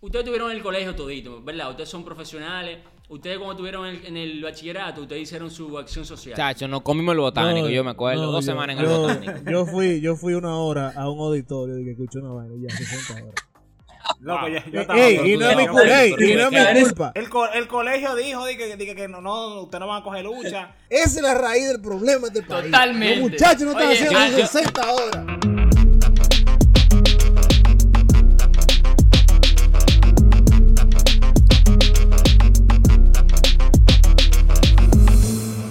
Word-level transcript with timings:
ustedes 0.00 0.24
tuvieron 0.24 0.50
el 0.50 0.62
colegio 0.62 0.94
todito, 0.94 1.42
¿verdad? 1.42 1.70
Ustedes 1.70 1.88
son 1.88 2.04
profesionales. 2.04 2.78
Ustedes 3.08 3.38
cuando 3.38 3.54
estuvieron 3.54 3.86
en, 3.86 4.16
el 4.16 4.40
bachillerato, 4.40 5.02
ustedes 5.02 5.22
hicieron 5.22 5.50
su 5.50 5.76
acción 5.76 6.04
social. 6.04 6.36
Chacho, 6.36 6.68
nos 6.68 6.82
comimos 6.82 7.12
el 7.14 7.20
botánico, 7.20 7.68
yo 7.68 7.82
me 7.82 7.90
acuerdo. 7.90 8.30
dos 8.30 8.44
semanas 8.44 8.76
en 8.76 8.84
el 8.84 8.88
botánico. 8.88 9.32
Yo 9.50 9.66
fui, 9.66 10.00
yo 10.00 10.14
fui 10.14 10.34
una 10.34 10.56
hora 10.56 10.92
a 10.94 11.10
un 11.10 11.18
auditorio 11.18 11.78
y 11.80 11.84
que 11.84 11.90
escuché 11.90 12.20
una 12.20 12.34
vaina 12.34 12.54
ya 12.56 12.76
60 12.76 13.14
horas. 13.14 13.34
Loco, 14.20 14.48
ya, 14.48 14.64
yo 14.66 14.80
estaba 14.80 14.98
ey, 14.98 15.32
y 15.32 15.36
no 15.36 15.50
es 15.50 15.56
mi, 15.56 15.62
y 15.62 16.34
no 16.34 16.48
es 16.48 16.74
mi 16.74 16.82
culpa. 16.82 17.12
El, 17.14 17.28
el 17.54 17.68
colegio 17.68 18.14
dijo 18.14 18.44
que, 18.46 18.76
que, 18.76 18.94
que 18.94 19.08
no, 19.08 19.20
no, 19.20 19.62
usted 19.62 19.78
no 19.78 19.86
van 19.86 20.02
a 20.02 20.04
coger 20.04 20.24
lucha. 20.24 20.74
Esa 20.88 21.04
es 21.18 21.22
la 21.22 21.34
raíz 21.34 21.68
del 21.68 21.80
problema 21.80 22.28
de 22.28 22.40
este 22.40 22.42
país. 22.42 22.64
Totalmente. 22.66 23.16
Los 23.16 23.30
muchachos 23.30 23.62
no 23.62 23.70
están 23.72 23.90
haciendo 23.90 24.46
60 24.46 24.92
horas. 24.92 25.59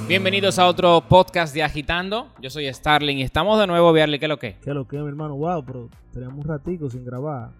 Bienvenidos 0.09 0.57
a 0.57 0.65
otro 0.65 1.01
podcast 1.07 1.53
de 1.53 1.61
Agitando. 1.61 2.33
Yo 2.41 2.49
soy 2.49 2.65
Starling 2.73 3.19
y 3.19 3.21
estamos 3.21 3.59
de 3.59 3.67
nuevo, 3.67 3.93
Viarle, 3.93 4.17
¿qué 4.17 4.25
es 4.25 4.29
lo 4.29 4.39
que? 4.39 4.57
¿Qué 4.57 4.71
es 4.71 4.75
lo 4.75 4.87
que, 4.87 4.97
mi 4.97 5.07
hermano? 5.07 5.35
Wow, 5.35 5.63
pero 5.63 5.87
tenemos 6.11 6.33
un 6.33 6.45
ratico 6.45 6.89
sin 6.89 7.05
grabar. 7.05 7.51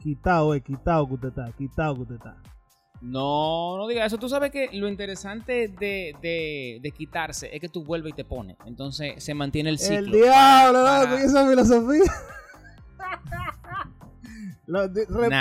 quitado, 0.00 0.52
eh, 0.52 0.62
quitado 0.62 1.06
que 1.06 1.14
usted 1.14 1.28
está, 1.28 1.52
quitado 1.56 1.94
que 1.94 2.00
usted 2.00 2.14
está. 2.16 2.36
No, 3.00 3.76
no 3.76 3.86
diga 3.86 4.04
eso. 4.04 4.18
Tú 4.18 4.28
sabes 4.28 4.50
que 4.50 4.68
lo 4.72 4.88
interesante 4.88 5.68
de, 5.68 6.12
de, 6.20 6.80
de 6.82 6.90
quitarse 6.90 7.54
es 7.54 7.60
que 7.60 7.68
tú 7.68 7.84
vuelves 7.84 8.14
y 8.14 8.16
te 8.16 8.24
pones. 8.24 8.56
Entonces 8.66 9.22
se 9.22 9.32
mantiene 9.32 9.70
el 9.70 9.78
ciclo. 9.78 9.98
El 9.98 10.10
diablo, 10.10 10.82
no, 10.82 11.14
esa 11.18 11.48
filosofía. 11.48 12.02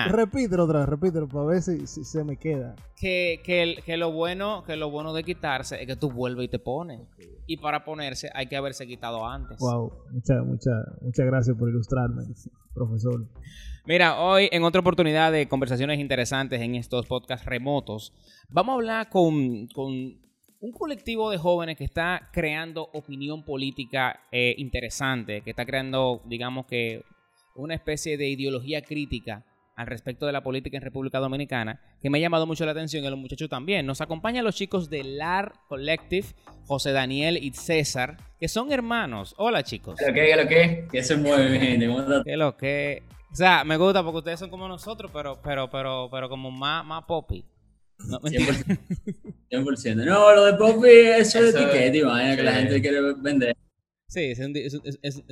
repítelo 0.09 0.63
otra 0.65 0.79
vez, 0.79 0.89
repítelo 0.89 1.27
para 1.27 1.45
ver 1.45 1.61
si, 1.61 1.85
se 1.87 2.23
me 2.23 2.37
queda. 2.37 2.75
Que, 2.95 3.41
que, 3.43 3.97
lo 3.97 4.11
bueno, 4.11 4.63
que 4.65 4.75
lo 4.75 4.89
bueno 4.89 5.13
de 5.13 5.23
quitarse 5.23 5.81
es 5.81 5.87
que 5.87 5.95
tú 5.95 6.11
vuelves 6.11 6.45
y 6.45 6.47
te 6.49 6.59
pones. 6.59 7.01
Y 7.45 7.57
para 7.57 7.83
ponerse 7.83 8.29
hay 8.33 8.47
que 8.47 8.55
haberse 8.55 8.85
quitado 8.87 9.25
antes. 9.25 9.57
Wow, 9.59 9.91
muchas 10.11 10.45
muchas 10.45 10.75
muchas 11.01 11.25
gracias 11.25 11.57
por 11.57 11.69
ilustrarme, 11.69 12.23
profesor. 12.73 13.27
Mira, 13.85 14.19
hoy 14.19 14.49
en 14.51 14.63
otra 14.63 14.81
oportunidad 14.81 15.31
de 15.31 15.47
conversaciones 15.47 15.99
interesantes 15.99 16.61
en 16.61 16.75
estos 16.75 17.05
podcasts 17.07 17.45
remotos, 17.45 18.13
vamos 18.49 18.73
a 18.73 18.75
hablar 18.75 19.09
con, 19.09 19.67
con 19.67 20.19
un 20.61 20.71
colectivo 20.71 21.31
de 21.31 21.37
jóvenes 21.37 21.77
que 21.77 21.85
está 21.85 22.29
creando 22.33 22.89
opinión 22.93 23.43
política 23.43 24.21
eh, 24.31 24.55
interesante, 24.57 25.41
que 25.41 25.51
está 25.51 25.65
creando, 25.65 26.21
digamos 26.25 26.65
que, 26.65 27.03
una 27.59 27.75
especie 27.75 28.17
de 28.17 28.29
ideología 28.29 28.81
crítica 28.81 29.45
al 29.75 29.87
respecto 29.87 30.25
de 30.25 30.33
la 30.33 30.43
política 30.43 30.75
en 30.75 30.83
República 30.83 31.19
Dominicana, 31.19 31.79
que 32.01 32.09
me 32.09 32.17
ha 32.17 32.21
llamado 32.21 32.45
mucho 32.45 32.65
la 32.65 32.71
atención 32.71 33.03
y 33.05 33.09
los 33.09 33.17
muchachos 33.17 33.47
también. 33.47 33.85
Nos 33.85 34.01
acompañan 34.01 34.43
los 34.43 34.55
chicos 34.55 34.89
de 34.89 35.05
LAR 35.05 35.53
Collective, 35.69 36.27
José 36.65 36.91
Daniel 36.91 37.37
y 37.41 37.53
César, 37.53 38.17
que 38.41 38.49
son 38.49 38.73
hermanos. 38.73 39.35
Hola, 39.37 39.63
chicos. 39.63 39.95
¿Qué 39.97 40.07
lo 40.07 40.13
que? 40.13 40.21
¿Qué 40.21 40.35
lo 40.35 40.47
que? 40.49 40.87
¿Qué 40.91 41.01
se 41.01 41.15
mueve, 41.15 41.59
gente? 41.59 41.87
¿Qué 42.25 42.35
lo 42.35 42.57
que? 42.57 43.03
O 43.31 43.35
sea, 43.35 43.63
me 43.63 43.77
gusta 43.77 44.03
porque 44.03 44.17
ustedes 44.17 44.39
son 44.39 44.49
como 44.49 44.67
nosotros, 44.67 45.11
pero 45.13 45.39
pero 45.41 45.69
pero 45.69 46.09
pero 46.11 46.27
como 46.27 46.51
más, 46.51 46.85
más 46.85 47.05
poppy. 47.05 47.45
No, 47.99 48.19
100%. 48.19 48.79
100%. 49.49 50.05
No, 50.05 50.35
lo 50.35 50.43
de 50.45 50.53
poppy, 50.55 50.89
eso, 50.89 51.39
es 51.39 51.55
etiqueta, 51.55 52.35
que 52.35 52.43
la 52.43 52.53
gente 52.53 52.81
quiere 52.81 53.13
vender. 53.13 53.55
Sí, 54.09 54.21
es 54.21 54.39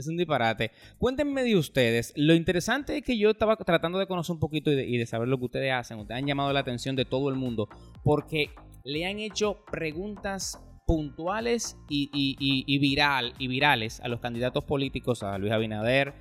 un, 0.07 0.17
disparate. 0.17 0.69
Cuéntenme 0.99 1.43
de 1.43 1.57
ustedes. 1.57 2.13
Lo 2.15 2.35
interesante 2.35 2.97
es 2.97 3.03
que 3.03 3.17
yo 3.17 3.31
estaba 3.31 3.55
tratando 3.55 3.97
de 3.97 4.05
conocer 4.05 4.35
un 4.35 4.39
poquito 4.39 4.71
y 4.71 4.97
de, 4.97 5.05
saber 5.07 5.27
lo 5.27 5.39
que 5.39 5.45
ustedes 5.45 5.73
hacen. 5.73 5.97
Ustedes 5.97 6.21
han 6.21 6.27
llamado 6.27 6.53
la 6.53 6.59
atención 6.59 6.95
de 6.95 7.03
todo 7.03 7.29
el 7.29 7.35
mundo 7.35 7.69
porque 8.03 8.51
le 8.83 9.07
han 9.07 9.17
hecho 9.17 9.65
preguntas 9.71 10.59
puntuales 10.85 11.75
y, 11.89 12.77
viral, 12.79 13.33
y 13.39 13.47
virales 13.47 13.99
a 13.99 14.07
los 14.09 14.19
candidatos 14.19 14.63
políticos, 14.63 15.23
a 15.23 15.39
Luis 15.39 15.51
Abinader, 15.51 16.13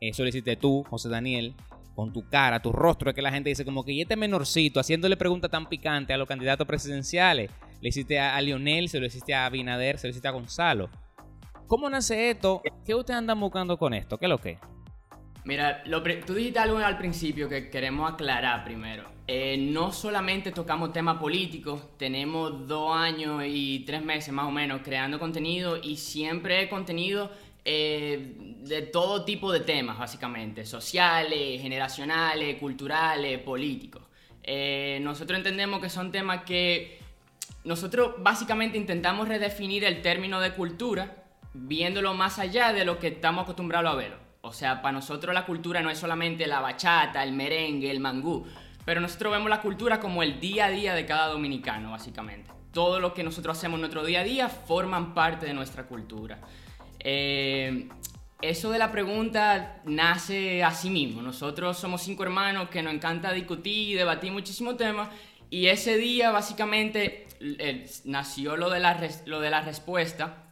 eso 0.00 0.22
lo 0.22 0.30
hiciste 0.30 0.56
tú, 0.56 0.84
José 0.88 1.10
Daniel, 1.10 1.54
con 1.94 2.12
tu 2.12 2.26
cara, 2.28 2.62
tu 2.62 2.72
rostro, 2.72 3.10
es 3.10 3.14
que 3.14 3.22
la 3.22 3.30
gente 3.30 3.50
dice 3.50 3.66
como 3.66 3.84
que 3.84 3.92
y 3.92 4.00
este 4.00 4.16
menorcito 4.16 4.80
haciéndole 4.80 5.16
preguntas 5.16 5.50
tan 5.50 5.68
picantes 5.68 6.14
a 6.14 6.16
los 6.16 6.26
candidatos 6.26 6.66
presidenciales. 6.66 7.50
Le 7.80 7.90
hiciste 7.90 8.18
a, 8.18 8.34
a 8.34 8.40
Lionel, 8.40 8.88
se 8.88 8.98
lo 8.98 9.06
hiciste 9.06 9.34
a 9.34 9.46
Abinader, 9.46 9.98
se 9.98 10.06
lo 10.06 10.10
hiciste 10.10 10.26
a 10.26 10.32
Gonzalo. 10.32 10.88
¿Cómo 11.68 11.90
nace 11.90 12.30
esto? 12.30 12.62
¿Qué 12.86 12.94
ustedes 12.94 13.18
andan 13.18 13.38
buscando 13.38 13.76
con 13.76 13.92
esto? 13.92 14.16
¿Qué 14.16 14.24
es 14.24 14.30
lo 14.30 14.38
que? 14.38 14.56
Mira, 15.44 15.82
tú 16.26 16.32
dijiste 16.32 16.58
algo 16.58 16.78
al 16.78 16.96
principio 16.96 17.46
que 17.46 17.68
queremos 17.68 18.10
aclarar 18.10 18.64
primero. 18.64 19.04
Eh, 19.26 19.58
no 19.58 19.92
solamente 19.92 20.50
tocamos 20.50 20.94
temas 20.94 21.18
políticos, 21.18 21.82
tenemos 21.98 22.66
dos 22.66 22.96
años 22.96 23.42
y 23.46 23.80
tres 23.80 24.02
meses 24.02 24.32
más 24.32 24.46
o 24.46 24.50
menos 24.50 24.80
creando 24.82 25.18
contenido 25.18 25.76
y 25.76 25.98
siempre 25.98 26.70
contenido 26.70 27.30
eh, 27.66 28.56
de 28.60 28.80
todo 28.80 29.26
tipo 29.26 29.52
de 29.52 29.60
temas, 29.60 29.98
básicamente, 29.98 30.64
sociales, 30.64 31.60
generacionales, 31.60 32.56
culturales, 32.56 33.40
políticos. 33.40 34.04
Eh, 34.42 35.00
nosotros 35.02 35.36
entendemos 35.36 35.82
que 35.82 35.90
son 35.90 36.10
temas 36.10 36.44
que 36.44 36.98
nosotros 37.64 38.14
básicamente 38.20 38.78
intentamos 38.78 39.28
redefinir 39.28 39.84
el 39.84 40.00
término 40.00 40.40
de 40.40 40.54
cultura 40.54 41.17
viéndolo 41.58 42.14
más 42.14 42.38
allá 42.38 42.72
de 42.72 42.84
lo 42.84 42.98
que 42.98 43.08
estamos 43.08 43.42
acostumbrados 43.42 43.92
a 43.92 43.96
verlo. 43.96 44.16
O 44.40 44.52
sea, 44.52 44.80
para 44.80 44.92
nosotros 44.92 45.34
la 45.34 45.44
cultura 45.44 45.82
no 45.82 45.90
es 45.90 45.98
solamente 45.98 46.46
la 46.46 46.60
bachata, 46.60 47.22
el 47.22 47.32
merengue, 47.32 47.90
el 47.90 48.00
mangú, 48.00 48.46
pero 48.84 49.00
nosotros 49.00 49.32
vemos 49.32 49.50
la 49.50 49.60
cultura 49.60 50.00
como 50.00 50.22
el 50.22 50.40
día 50.40 50.66
a 50.66 50.70
día 50.70 50.94
de 50.94 51.04
cada 51.04 51.28
dominicano, 51.28 51.90
básicamente. 51.90 52.50
Todo 52.72 53.00
lo 53.00 53.12
que 53.12 53.24
nosotros 53.24 53.58
hacemos 53.58 53.76
en 53.76 53.82
nuestro 53.82 54.04
día 54.04 54.20
a 54.20 54.24
día 54.24 54.48
forman 54.48 55.14
parte 55.14 55.46
de 55.46 55.54
nuestra 55.54 55.86
cultura. 55.86 56.38
Eh, 57.00 57.88
eso 58.40 58.70
de 58.70 58.78
la 58.78 58.92
pregunta 58.92 59.82
nace 59.84 60.62
así 60.62 60.90
mismo. 60.90 61.20
Nosotros 61.22 61.76
somos 61.76 62.02
cinco 62.02 62.22
hermanos 62.22 62.68
que 62.68 62.82
nos 62.82 62.94
encanta 62.94 63.32
discutir 63.32 63.90
y 63.90 63.94
debatir 63.94 64.30
muchísimos 64.30 64.76
temas. 64.76 65.08
Y 65.50 65.66
ese 65.66 65.96
día 65.96 66.30
básicamente 66.30 67.26
eh, 67.40 67.90
nació 68.04 68.56
lo 68.56 68.70
de, 68.70 68.80
la 68.80 69.08
lo 69.26 69.40
de 69.40 69.50
la 69.50 69.62
respuesta 69.62 70.47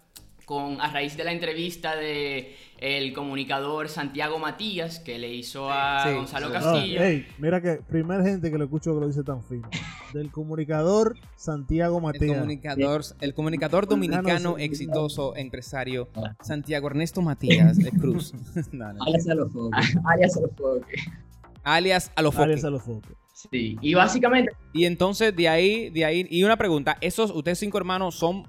con, 0.46 0.80
a 0.80 0.90
raíz 0.92 1.16
de 1.16 1.24
la 1.24 1.32
entrevista 1.32 1.96
de 1.96 2.54
el 2.78 3.12
comunicador 3.12 3.88
Santiago 3.88 4.38
Matías 4.38 5.00
que 5.00 5.18
le 5.18 5.34
hizo 5.34 5.70
a 5.70 6.08
Gonzalo 6.12 6.52
Castillo. 6.52 7.00
mira 7.38 7.60
que 7.60 7.80
primer 7.88 8.22
gente 8.22 8.50
que 8.50 8.56
lo 8.56 8.64
escucho 8.64 8.94
que 8.94 9.00
lo 9.00 9.08
dice 9.08 9.24
tan 9.24 9.42
fino. 9.42 9.68
Del 10.14 10.30
comunicador 10.30 11.16
Santiago 11.34 12.00
Matías. 12.00 12.22
El 12.22 12.34
comunicador, 12.36 13.02
el 13.20 13.34
comunicador 13.34 13.88
dominicano 13.88 14.56
exitoso 14.56 15.34
empresario 15.34 16.08
Santiago 16.40 16.86
Ernesto 16.86 17.22
Matías 17.22 17.76
de 17.76 17.90
Cruz. 17.90 18.32
Alias 19.04 19.28
Alofoque. 19.28 19.76
Alias 20.04 20.36
Alofoque. 20.36 20.96
Alias 21.64 22.12
Alofoque. 22.14 22.44
Alias 22.44 22.64
Alofoque. 22.64 23.14
Sí, 23.32 23.76
y 23.82 23.94
básicamente. 23.94 24.52
Y 24.72 24.84
entonces 24.84 25.34
de 25.34 25.48
ahí, 25.48 25.90
de 25.90 26.04
ahí, 26.04 26.26
y 26.30 26.44
una 26.44 26.56
pregunta, 26.56 26.96
esos, 27.00 27.32
ustedes 27.32 27.58
cinco 27.58 27.78
hermanos 27.78 28.14
son 28.14 28.46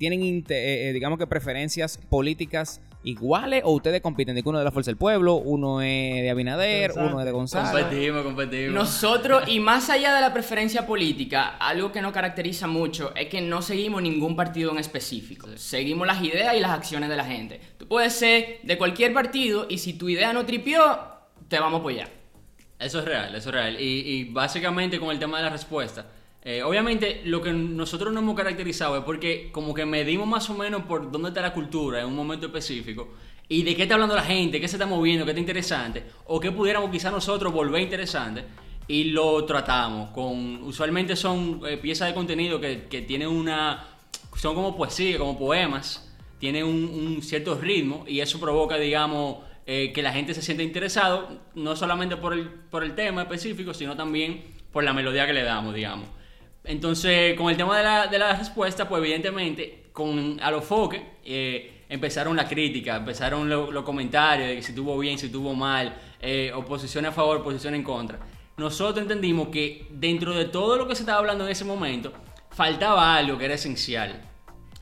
tienen, 0.00 0.22
eh, 0.22 0.88
eh, 0.88 0.92
digamos 0.94 1.18
que 1.18 1.26
preferencias 1.26 1.98
políticas 2.08 2.80
iguales 3.02 3.60
o 3.66 3.72
ustedes 3.72 4.00
compiten? 4.00 4.34
De 4.34 4.42
que 4.42 4.48
uno 4.48 4.58
de 4.58 4.64
la 4.64 4.72
Fuerza 4.72 4.90
del 4.90 4.96
Pueblo, 4.96 5.34
uno 5.34 5.82
es 5.82 6.22
de 6.22 6.30
Abinader, 6.30 6.92
uno 6.96 7.20
es 7.20 7.26
de 7.26 7.32
Gonzalo. 7.32 7.78
Competimos, 7.78 8.24
competimos. 8.24 8.74
Nosotros, 8.74 9.44
y 9.46 9.60
más 9.60 9.90
allá 9.90 10.14
de 10.14 10.22
la 10.22 10.32
preferencia 10.32 10.86
política, 10.86 11.58
algo 11.58 11.92
que 11.92 12.00
nos 12.00 12.12
caracteriza 12.12 12.66
mucho 12.66 13.14
es 13.14 13.28
que 13.28 13.42
no 13.42 13.60
seguimos 13.60 14.00
ningún 14.00 14.34
partido 14.34 14.72
en 14.72 14.78
específico. 14.78 15.46
Seguimos 15.56 16.06
las 16.06 16.22
ideas 16.24 16.56
y 16.56 16.60
las 16.60 16.70
acciones 16.70 17.10
de 17.10 17.16
la 17.16 17.26
gente. 17.26 17.60
Tú 17.76 17.86
puedes 17.86 18.14
ser 18.14 18.60
de 18.62 18.78
cualquier 18.78 19.12
partido 19.12 19.66
y 19.68 19.76
si 19.76 19.92
tu 19.92 20.08
idea 20.08 20.32
no 20.32 20.46
tripió, 20.46 20.98
te 21.48 21.60
vamos 21.60 21.76
a 21.76 21.80
apoyar. 21.80 22.08
Eso 22.78 23.00
es 23.00 23.04
real, 23.04 23.34
eso 23.34 23.50
es 23.50 23.54
real. 23.54 23.78
Y, 23.78 23.84
y 23.84 24.24
básicamente 24.24 24.98
con 24.98 25.10
el 25.10 25.18
tema 25.18 25.36
de 25.36 25.44
la 25.44 25.50
respuesta 25.50 26.06
eh, 26.42 26.62
obviamente 26.62 27.20
lo 27.24 27.42
que 27.42 27.52
nosotros 27.52 28.12
no 28.12 28.20
hemos 28.20 28.34
caracterizado 28.34 28.96
es 28.96 29.04
porque 29.04 29.50
como 29.52 29.74
que 29.74 29.84
medimos 29.84 30.26
más 30.26 30.48
o 30.48 30.54
menos 30.54 30.84
por 30.84 31.10
dónde 31.10 31.28
está 31.28 31.42
la 31.42 31.52
cultura 31.52 32.00
en 32.00 32.06
un 32.06 32.16
momento 32.16 32.46
específico 32.46 33.10
y 33.46 33.62
de 33.62 33.76
qué 33.76 33.82
está 33.82 33.94
hablando 33.94 34.14
la 34.14 34.22
gente, 34.22 34.60
qué 34.60 34.68
se 34.68 34.76
está 34.76 34.86
moviendo, 34.86 35.24
qué 35.26 35.32
está 35.32 35.40
interesante 35.40 36.04
o 36.26 36.40
qué 36.40 36.50
pudiéramos 36.50 36.90
quizá 36.90 37.10
nosotros 37.10 37.52
volver 37.52 37.82
interesante 37.82 38.44
y 38.88 39.04
lo 39.04 39.44
tratamos 39.44 40.10
con 40.10 40.62
usualmente 40.62 41.14
son 41.14 41.60
eh, 41.66 41.76
piezas 41.76 42.08
de 42.08 42.14
contenido 42.14 42.58
que, 42.58 42.86
que 42.88 43.02
tienen 43.02 43.28
una 43.28 43.86
son 44.36 44.54
como 44.54 44.74
poesía, 44.74 45.18
como 45.18 45.38
poemas, 45.38 46.10
tienen 46.38 46.64
un, 46.64 47.20
cierto 47.22 47.56
ritmo 47.56 48.04
y 48.06 48.20
eso 48.20 48.40
provoca 48.40 48.76
digamos 48.76 49.44
eh, 49.66 49.92
que 49.92 50.02
la 50.02 50.12
gente 50.12 50.32
se 50.32 50.40
sienta 50.40 50.62
interesado 50.62 51.28
no 51.54 51.76
solamente 51.76 52.16
por 52.16 52.32
el, 52.32 52.48
por 52.48 52.82
el 52.82 52.94
tema 52.94 53.22
específico 53.22 53.74
sino 53.74 53.94
también 53.94 54.42
por 54.72 54.84
la 54.84 54.94
melodía 54.94 55.26
que 55.26 55.34
le 55.34 55.42
damos 55.42 55.74
digamos 55.74 56.08
entonces, 56.64 57.36
con 57.36 57.50
el 57.50 57.56
tema 57.56 57.78
de 57.78 57.84
la, 57.84 58.06
de 58.06 58.18
la 58.18 58.36
respuesta, 58.36 58.88
pues 58.88 59.02
evidentemente, 59.02 59.84
con 59.92 60.38
Alofoque, 60.40 61.02
eh, 61.24 61.84
empezaron 61.88 62.36
la 62.36 62.46
crítica, 62.46 62.96
empezaron 62.96 63.48
los 63.48 63.84
comentarios 63.84 64.48
de 64.48 64.56
que 64.56 64.62
si 64.62 64.74
tuvo 64.74 64.98
bien, 64.98 65.18
si 65.18 65.28
tuvo 65.28 65.54
mal, 65.54 65.96
eh, 66.20 66.52
oposición 66.54 67.06
a 67.06 67.12
favor, 67.12 67.38
oposición 67.38 67.74
en 67.74 67.82
contra. 67.82 68.18
nosotros 68.56 69.02
entendimos 69.02 69.48
que 69.48 69.86
dentro 69.90 70.34
de 70.34 70.44
todo 70.44 70.76
lo 70.76 70.86
que 70.86 70.94
se 70.94 71.02
estaba 71.02 71.18
hablando 71.18 71.44
en 71.44 71.50
ese 71.50 71.64
momento, 71.64 72.12
faltaba 72.50 73.16
algo 73.16 73.38
que 73.38 73.46
era 73.46 73.54
esencial. 73.54 74.20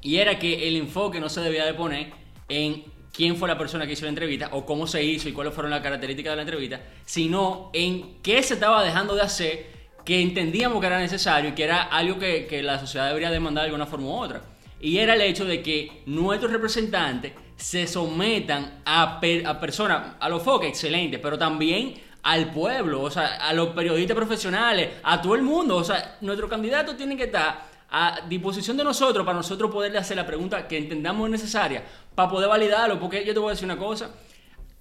Y 0.03 0.17
era 0.17 0.39
que 0.39 0.67
el 0.69 0.77
enfoque 0.77 1.21
no 1.21 1.29
se 1.29 1.41
debía 1.41 1.65
de 1.65 1.75
poner 1.75 2.13
en 2.49 2.85
quién 3.13 3.37
fue 3.37 3.49
la 3.49 3.57
persona 3.57 3.87
que 3.87 3.93
hizo 3.93 4.05
la 4.05 4.11
entrevista 4.11 4.51
o 4.53 4.67
cómo 4.67 4.87
se 4.87 5.03
hizo 5.03 5.29
y 5.29 5.33
cuáles 5.33 5.55
fueron 5.55 5.71
las 5.71 5.81
características 5.81 6.33
de 6.33 6.37
la 6.37 6.43
entrevista, 6.43 6.81
sino 7.05 7.71
en 7.73 8.21
qué 8.23 8.43
se 8.43 8.55
estaba 8.55 8.83
dejando 8.85 9.15
de 9.15 9.23
hacer 9.23 9.78
que 10.09 10.23
entendíamos 10.23 10.81
que 10.81 10.87
era 10.87 10.99
necesario 10.99 11.51
y 11.51 11.53
que 11.53 11.65
era 11.65 11.83
algo 11.83 12.19
que, 12.19 12.47
que 12.47 12.63
la 12.63 12.79
sociedad 12.79 13.09
debería 13.09 13.31
demandar 13.31 13.65
de 13.65 13.67
alguna 13.67 13.85
forma 13.85 14.07
u 14.07 14.13
otra. 14.13 14.41
Y 14.81 14.97
era 14.97 15.13
el 15.13 15.21
hecho 15.21 15.45
de 15.45 15.63
que 15.63 16.03
nuestros 16.07 16.51
representantes 16.51 17.35
se 17.57 17.87
sometan 17.87 18.81
a, 18.87 19.21
per- 19.21 19.47
a 19.47 19.61
personas, 19.61 20.15
a 20.19 20.31
los 20.31 20.43
foques, 20.43 20.71
excelente, 20.71 21.19
pero 21.19 21.37
también 21.37 21.93
al 22.23 22.51
pueblo, 22.53 23.03
o 23.03 23.11
sea, 23.11 23.37
a 23.37 23.53
los 23.53 23.69
periodistas 23.75 24.17
profesionales, 24.17 24.89
a 25.03 25.21
todo 25.21 25.35
el 25.35 25.43
mundo. 25.43 25.77
O 25.77 25.85
sea, 25.85 26.17
nuestros 26.23 26.49
candidatos 26.49 26.97
tienen 26.97 27.19
que 27.19 27.25
estar 27.25 27.67
a 27.91 28.21
disposición 28.27 28.79
de 28.79 28.85
nosotros 28.85 29.27
para 29.27 29.37
nosotros 29.37 29.71
poderle 29.71 29.99
hacer 29.99 30.17
la 30.17 30.25
pregunta 30.25 30.67
que 30.67 30.79
entendamos 30.79 31.29
necesaria 31.29 31.83
para 32.15 32.31
poder 32.31 32.49
validarlo. 32.49 32.99
Porque 32.99 33.27
yo 33.27 33.35
te 33.35 33.41
voy 33.41 33.49
a 33.49 33.53
decir 33.53 33.67
una 33.67 33.77
cosa. 33.77 34.09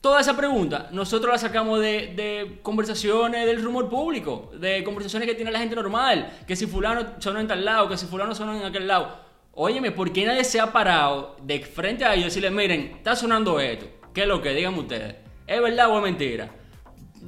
Toda 0.02 0.22
esa 0.22 0.38
pregunta 0.38 0.90
nosotros 0.92 1.32
la 1.34 1.40
sacamos 1.40 1.80
de, 1.80 2.60
conversaciones 2.62 3.46
del 3.46 3.64
rumor 3.64 3.90
público, 3.90 4.52
de 4.58 4.84
conversaciones 4.84 5.28
que 5.28 5.36
tiene 5.36 5.52
la 5.52 5.60
gente 5.60 5.76
normal, 5.76 6.40
que 6.46 6.56
si 6.56 6.68
fulano 6.68 7.20
sonó 7.20 7.40
en 7.40 7.48
tal 7.48 7.66
lado, 7.66 7.90
que 7.90 7.98
si 7.98 8.06
fulano 8.06 8.36
sonó 8.36 8.56
en 8.56 8.66
aquel 8.66 8.88
lado. 8.88 9.26
Óyeme, 9.54 9.92
¿por 9.92 10.14
qué 10.14 10.26
nadie 10.26 10.44
se 10.44 10.60
ha 10.60 10.72
parado 10.72 11.36
de 11.42 11.62
frente 11.62 12.06
a 12.06 12.14
ellos 12.14 12.26
y 12.26 12.42
decirle, 12.42 12.52
miren, 12.52 12.94
está 12.98 13.16
sonando 13.16 13.60
esto? 13.60 13.88
¿Qué 14.14 14.22
es 14.22 14.28
lo 14.28 14.40
que? 14.40 14.54
Díganme 14.54 14.80
ustedes. 14.80 15.16
¿Es 15.48 15.62
verdad 15.62 15.90
o 15.90 15.98
es 15.98 16.04
mentira? 16.04 16.50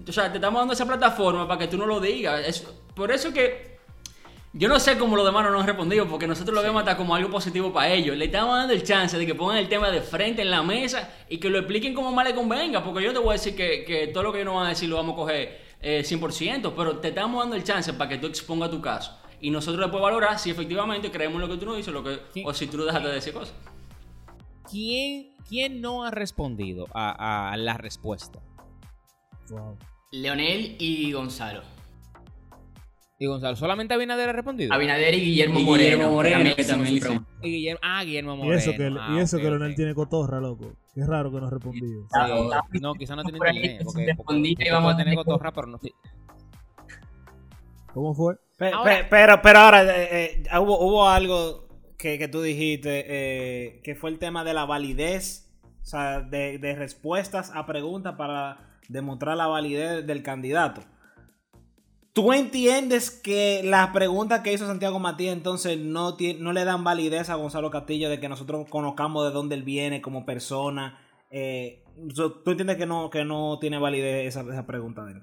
O 0.07 0.11
sea, 0.11 0.31
te 0.31 0.37
estamos 0.37 0.61
dando 0.61 0.73
esa 0.73 0.85
plataforma 0.85 1.47
para 1.47 1.59
que 1.59 1.67
tú 1.67 1.77
no 1.77 1.87
lo 1.87 1.99
digas. 1.99 2.47
Es, 2.47 2.67
por 2.93 3.11
eso 3.11 3.33
que 3.33 3.78
yo 4.53 4.67
no 4.67 4.79
sé 4.79 4.97
cómo 4.97 5.15
los 5.15 5.25
demás 5.25 5.43
no 5.45 5.51
nos 5.51 5.61
han 5.61 5.67
respondido, 5.67 6.07
porque 6.07 6.25
nosotros 6.27 6.55
lo 6.55 6.61
vemos 6.63 6.79
hasta 6.79 6.97
como 6.97 7.13
algo 7.15 7.29
positivo 7.29 7.71
para 7.71 7.89
ellos. 7.93 8.17
Le 8.17 8.25
estamos 8.25 8.55
dando 8.55 8.73
el 8.73 8.83
chance 8.83 9.17
de 9.17 9.25
que 9.25 9.35
pongan 9.35 9.57
el 9.57 9.69
tema 9.69 9.91
de 9.91 10.01
frente 10.01 10.41
en 10.41 10.49
la 10.49 10.63
mesa 10.63 11.13
y 11.29 11.37
que 11.37 11.49
lo 11.49 11.59
expliquen 11.59 11.93
como 11.93 12.11
más 12.11 12.25
les 12.25 12.33
convenga, 12.33 12.83
porque 12.83 13.03
yo 13.03 13.13
te 13.13 13.19
voy 13.19 13.29
a 13.29 13.33
decir 13.33 13.55
que, 13.55 13.83
que 13.85 14.07
todo 14.07 14.23
lo 14.23 14.31
que 14.31 14.39
ellos 14.39 14.47
nos 14.51 14.55
van 14.55 14.65
a 14.65 14.69
decir 14.69 14.89
lo 14.89 14.95
vamos 14.95 15.13
a 15.13 15.17
coger 15.17 15.61
eh, 15.81 16.03
100%, 16.03 16.73
pero 16.75 16.97
te 16.97 17.09
estamos 17.09 17.41
dando 17.43 17.55
el 17.55 17.63
chance 17.63 17.93
para 17.93 18.09
que 18.09 18.17
tú 18.17 18.27
expongas 18.27 18.71
tu 18.71 18.81
caso. 18.81 19.15
Y 19.39 19.51
nosotros 19.51 19.81
después 19.85 20.01
valorar 20.01 20.37
si 20.39 20.49
efectivamente 20.49 21.11
creemos 21.11 21.39
lo 21.39 21.47
que 21.47 21.55
tú 21.57 21.65
nos 21.65 21.77
dices 21.77 21.93
lo 21.93 22.03
que, 22.03 22.19
Sí. 22.33 22.43
o 22.45 22.53
si 22.53 22.67
tú 22.67 22.83
dejaste 22.83 23.07
de 23.07 23.13
decir 23.13 23.33
cosas. 23.33 23.53
¿Quién, 24.69 25.35
quién 25.47 25.79
no 25.81 26.03
ha 26.03 26.11
respondido 26.11 26.87
a, 26.93 27.51
a 27.51 27.57
la 27.57 27.75
respuesta? 27.77 28.39
Wow. 29.49 29.77
Leonel 30.11 30.75
y 30.79 31.11
Gonzalo. 31.11 31.61
Y 33.21 33.25
Gonzalo, 33.25 33.57
¿solamente 33.57 33.93
Abinader 33.93 34.29
ha 34.29 34.33
respondido? 34.33 34.73
Abinader 34.73 35.13
y 35.13 35.19
Guillermo 35.19 35.59
Y 35.59 35.63
Moreno. 35.65 35.83
Guillermo 35.97 36.13
Moreno, 36.13 36.37
que 36.55 36.61
hicieron 36.61 36.67
también 36.69 36.87
su 36.87 36.95
hizo. 36.95 37.07
pregunta. 37.07 37.31
Y 37.41 37.49
Guillermo, 37.51 37.79
ah, 37.83 38.03
Guillermo 38.05 38.33
Y 38.33 38.37
Moreno. 38.37 38.55
eso 38.55 38.71
que, 38.71 38.85
ah, 38.97 39.07
y 39.11 39.19
eso 39.19 39.37
que 39.37 39.43
Leonel 39.43 39.75
tiene 39.75 39.93
cotorra, 39.93 40.39
loco. 40.39 40.73
Qué 40.95 41.05
raro 41.05 41.29
que 41.31 41.41
no 41.41 41.47
ha 41.47 41.49
respondido. 41.49 42.07
Sí, 42.71 42.79
no, 42.81 42.93
quizás 42.93 43.17
no 43.17 43.23
tiene 43.23 43.37
internet. 43.39 43.79
que 43.79 44.15
Porque, 44.15 44.55
y 44.65 44.69
vamos 44.71 44.93
a 44.93 44.97
tener 44.97 45.15
cotorra, 45.15 45.51
pero 45.51 45.67
no 45.67 45.77
sé. 45.79 45.91
¿Cómo 47.93 48.13
fue? 48.13 48.35
Pe- 48.57 48.71
Ahora- 48.71 48.99
pe- 49.01 49.07
pero, 49.09 49.41
pero 49.41 49.59
ahora, 49.59 49.83
eh, 49.83 50.43
eh, 50.45 50.59
hubo, 50.59 50.79
hubo 50.79 51.07
algo 51.09 51.67
que, 51.97 52.17
que 52.17 52.27
tú 52.27 52.41
dijiste, 52.41 53.05
eh, 53.07 53.81
que 53.83 53.95
fue 53.95 54.09
el 54.11 54.19
tema 54.19 54.43
de 54.43 54.53
la 54.53 54.65
validez, 54.65 55.49
o 55.81 55.85
sea, 55.85 56.21
de, 56.21 56.57
de 56.59 56.75
respuestas 56.75 57.51
a 57.53 57.65
preguntas 57.65 58.15
para 58.15 58.77
demostrar 58.87 59.35
la 59.37 59.47
validez 59.47 60.05
del 60.05 60.23
candidato. 60.23 60.81
¿Tú 62.13 62.33
entiendes 62.33 63.11
que 63.11 63.61
las 63.63 63.89
preguntas 63.89 64.41
que 64.41 64.51
hizo 64.51 64.65
Santiago 64.65 64.99
Matías 64.99 65.33
entonces 65.33 65.77
no, 65.77 66.17
le 66.17 66.65
dan 66.65 66.83
validez 66.83 67.29
a 67.29 67.35
Gonzalo 67.35 67.69
Castillo 67.69 68.09
de 68.09 68.19
que 68.19 68.29
nosotros 68.29 68.67
conozcamos 68.69 69.25
de 69.25 69.31
dónde 69.31 69.55
él 69.55 69.63
viene 69.63 70.01
como 70.01 70.25
persona? 70.25 70.99
Eh, 71.29 71.83
¿Tú 72.15 72.51
entiendes 72.51 72.77
que 72.77 72.85
no, 72.85 73.09
que 73.09 73.23
no 73.23 73.59
tiene 73.59 73.77
validez 73.77 74.35
esa, 74.35 74.65
pregunta 74.65 75.05
de 75.05 75.13
él? 75.13 75.21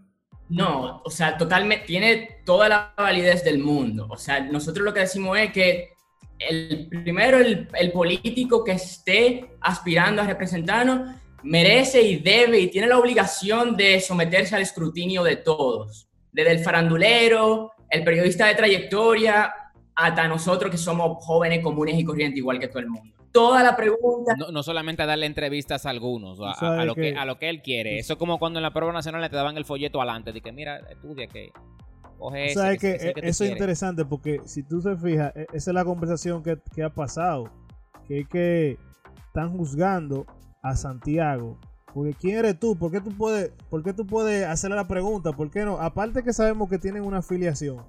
No, 0.49 1.03
o 1.05 1.11
sea, 1.11 1.37
totalmente, 1.37 1.87
tiene 1.87 2.43
toda 2.45 2.69
la 2.69 2.95
validez 2.97 3.43
del 3.45 3.59
mundo. 3.59 4.07
O 4.09 4.17
sea, 4.17 4.41
nosotros 4.41 4.85
lo 4.85 4.95
que 4.95 5.01
decimos 5.01 5.37
es 5.39 5.53
que 5.53 5.91
el 6.39 6.89
primero, 6.89 7.39
el 7.39 7.93
político 7.93 8.63
que 8.63 8.73
esté 8.73 9.51
aspirando 9.61 10.23
a 10.23 10.27
representarnos 10.27 11.17
merece 11.43 12.03
y 12.03 12.17
debe 12.17 12.61
y 12.61 12.69
tiene 12.69 12.89
la 12.89 12.99
obligación 12.99 13.77
de 13.77 14.01
someterse 14.01 14.55
al 14.55 14.63
escrutinio 14.63 15.23
de 15.23 15.37
todos. 15.37 16.09
Desde 16.37 16.53
el 16.53 16.59
farandulero, 16.61 17.73
el 17.89 18.05
periodista 18.05 18.47
de 18.47 18.55
trayectoria, 18.55 19.53
hasta 19.95 20.29
nosotros 20.29 20.71
que 20.71 20.77
somos 20.77 21.25
jóvenes 21.25 21.63
comunes 21.63 21.99
y 21.99 22.05
corrientes 22.05 22.37
igual 22.39 22.59
que 22.61 22.69
todo 22.69 22.81
el 22.81 22.89
mundo. 22.89 23.15
Toda 23.33 23.63
la 23.63 23.75
pregunta 23.77 24.35
No, 24.37 24.51
no 24.51 24.63
solamente 24.63 25.03
a 25.03 25.07
darle 25.07 25.27
entrevistas 25.27 25.85
a 25.87 25.91
algunos, 25.91 26.39
a, 26.41 26.85
lo 26.85 26.95
que, 26.95 27.13
que- 27.13 27.17
a 27.19 27.25
lo 27.25 27.39
que 27.39 27.49
él 27.49 27.63
quiere. 27.63 27.99
Eso 27.99 28.13
es 28.15 28.19
como 28.19 28.39
cuando 28.39 28.59
en 28.59 28.63
la 28.63 28.73
prueba 28.73 28.93
nacional 28.93 29.29
te 29.31 29.37
daban 29.37 29.57
el 29.57 29.65
folleto 29.65 30.01
adelante. 30.01 30.33
De 30.33 30.41
que 30.43 30.53
mira, 30.53 30.79
estudia 30.91 31.27
que 31.27 31.51
coge 32.19 32.47
ese. 32.47 32.55
¿Sabes 32.55 32.79
que, 32.81 32.89
que 32.91 32.95
ese 32.97 33.15
que 33.15 33.21
tú 33.23 33.27
Eso 33.29 33.45
es 33.45 33.51
interesante 33.51 34.05
porque 34.05 34.41
si 34.45 34.63
tú 34.63 34.81
te 34.83 34.97
fijas, 34.97 35.35
e- 35.37 35.47
esa 35.55 35.71
es 35.71 35.75
la 35.75 35.85
conversación 35.85 36.43
que, 36.43 36.59
que 36.75 36.83
ha 36.83 36.91
pasado. 36.91 37.51
Que 38.07 38.21
es 38.21 38.29
que 38.29 38.79
están 39.29 39.57
juzgando 39.57 40.27
a 40.63 40.77
Santiago. 40.77 41.59
Porque 41.95 42.15
¿quién 42.15 42.39
eres 42.39 42.59
tú? 42.59 42.77
¿Por 42.77 42.91
qué 42.91 43.01
tú 43.01 43.11
puedes, 43.17 43.53
por 43.71 43.83
qué 43.83 43.93
tú 43.93 44.07
puedes 44.07 44.47
hacerle 44.47 44.77
la 44.77 44.89
pregunta? 44.89 45.33
¿Por 45.33 45.51
qué 45.51 45.65
no? 45.65 45.79
Aparte 45.79 46.23
que 46.23 46.33
sabemos 46.33 46.69
que 46.69 46.79
tienen 46.79 47.05
una 47.05 47.19
afiliación. 47.19 47.85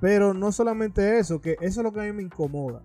Pero 0.00 0.34
no 0.34 0.52
solamente 0.52 1.18
eso, 1.18 1.40
que 1.40 1.56
eso 1.60 1.80
es 1.80 1.84
lo 1.84 1.92
que 1.92 2.00
a 2.00 2.04
mí 2.04 2.12
me 2.12 2.22
incomoda. 2.22 2.82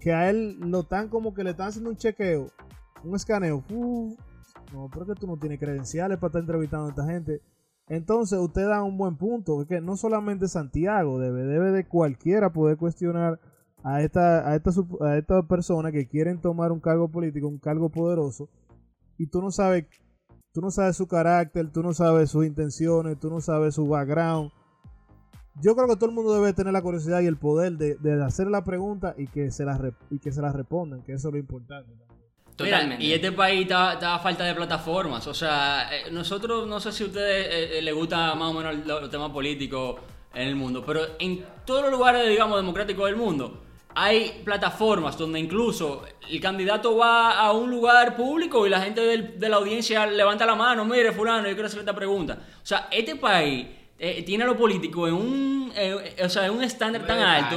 Que 0.00 0.12
a 0.12 0.30
él 0.30 0.58
lo 0.60 0.80
están 0.80 1.08
como 1.08 1.34
que 1.34 1.44
le 1.44 1.50
están 1.50 1.68
haciendo 1.68 1.90
un 1.90 1.96
chequeo, 1.96 2.48
un 3.04 3.16
escaneo. 3.16 3.64
No, 4.72 4.88
pero 4.92 5.06
que 5.06 5.14
tú 5.14 5.26
no 5.26 5.36
tienes 5.38 5.58
credenciales 5.58 6.18
para 6.18 6.28
estar 6.28 6.42
entrevistando 6.42 6.86
a 6.86 6.90
esta 6.90 7.06
gente. 7.06 7.40
Entonces 7.88 8.38
usted 8.38 8.66
da 8.66 8.82
un 8.82 8.98
buen 8.98 9.16
punto, 9.16 9.64
que 9.66 9.80
no 9.80 9.96
solamente 9.96 10.48
Santiago 10.48 11.18
debe, 11.18 11.42
debe 11.44 11.70
de 11.70 11.86
cualquiera 11.86 12.52
poder 12.52 12.76
cuestionar 12.76 13.38
a 13.84 14.02
esta, 14.02 14.48
a 14.50 14.56
esta, 14.56 14.70
a 15.02 15.16
esta 15.16 15.42
persona 15.44 15.92
que 15.92 16.08
quieren 16.08 16.40
tomar 16.40 16.72
un 16.72 16.80
cargo 16.80 17.08
político, 17.08 17.46
un 17.46 17.58
cargo 17.58 17.88
poderoso, 17.88 18.48
y 19.18 19.26
tú 19.28 19.40
no 19.42 19.50
sabes, 19.50 19.86
tú 20.52 20.60
no 20.60 20.70
sabes 20.70 20.96
su 20.96 21.06
carácter, 21.06 21.70
tú 21.72 21.82
no 21.82 21.92
sabes 21.94 22.30
sus 22.30 22.46
intenciones, 22.46 23.18
tú 23.18 23.30
no 23.30 23.40
sabes 23.40 23.74
su 23.74 23.86
background. 23.86 24.50
Yo 25.62 25.74
creo 25.74 25.88
que 25.88 25.96
todo 25.96 26.10
el 26.10 26.14
mundo 26.14 26.34
debe 26.34 26.52
tener 26.52 26.72
la 26.72 26.82
curiosidad 26.82 27.20
y 27.20 27.26
el 27.26 27.36
poder 27.38 27.72
de, 27.78 27.94
de 27.96 28.22
hacer 28.22 28.46
la 28.48 28.62
pregunta 28.62 29.14
y 29.16 29.26
que 29.26 29.50
se 29.50 29.64
la 29.64 29.80
y 30.10 30.18
que 30.18 30.30
se 30.32 30.42
la 30.42 30.52
respondan, 30.52 31.02
que 31.02 31.12
eso 31.14 31.28
es 31.28 31.32
lo 31.34 31.38
importante. 31.40 31.90
Mira, 32.58 32.76
totalmente. 32.78 33.04
y 33.04 33.12
este 33.12 33.32
país 33.32 33.62
está, 33.62 33.94
está 33.94 34.14
a 34.16 34.18
falta 34.18 34.44
de 34.44 34.54
plataformas. 34.54 35.26
O 35.26 35.32
sea, 35.34 35.88
eh, 35.94 36.10
nosotros, 36.10 36.66
no 36.68 36.78
sé 36.80 36.92
si 36.92 37.04
a 37.04 37.06
ustedes 37.06 37.46
eh, 37.46 37.78
eh, 37.78 37.82
les 37.82 37.94
gusta 37.94 38.34
más 38.34 38.50
o 38.50 38.54
menos 38.54 38.86
lo- 38.86 39.00
los 39.00 39.10
temas 39.10 39.30
políticos 39.30 39.96
en 40.34 40.48
el 40.48 40.56
mundo, 40.56 40.82
pero 40.84 41.00
en 41.18 41.42
todos 41.64 41.82
los 41.82 41.90
lugares, 41.90 42.28
digamos, 42.28 42.58
democráticos 42.58 43.06
del 43.06 43.16
mundo, 43.16 43.62
hay 43.98 44.42
plataformas 44.44 45.16
donde 45.16 45.38
incluso 45.40 46.02
el 46.30 46.38
candidato 46.40 46.96
va 46.98 47.38
a 47.38 47.52
un 47.52 47.70
lugar 47.70 48.14
público 48.14 48.66
y 48.66 48.70
la 48.70 48.80
gente 48.82 49.00
del- 49.00 49.40
de 49.40 49.48
la 49.48 49.56
audiencia 49.56 50.04
levanta 50.06 50.44
la 50.44 50.54
mano, 50.54 50.84
mire, 50.84 51.12
fulano, 51.12 51.48
yo 51.48 51.54
quiero 51.54 51.66
hacerle 51.66 51.82
esta 51.82 51.94
pregunta. 51.94 52.38
O 52.62 52.66
sea, 52.66 52.88
este 52.90 53.16
país 53.16 53.66
eh, 53.98 54.22
tiene 54.22 54.44
a 54.44 54.46
lo 54.48 54.56
político 54.56 55.08
en 55.08 55.14
un, 55.14 55.72
eh, 55.74 56.14
o 56.22 56.28
sea, 56.28 56.44
en 56.44 56.50
un 56.52 56.62
estándar 56.62 57.06
tan 57.06 57.18
alto. 57.44 57.56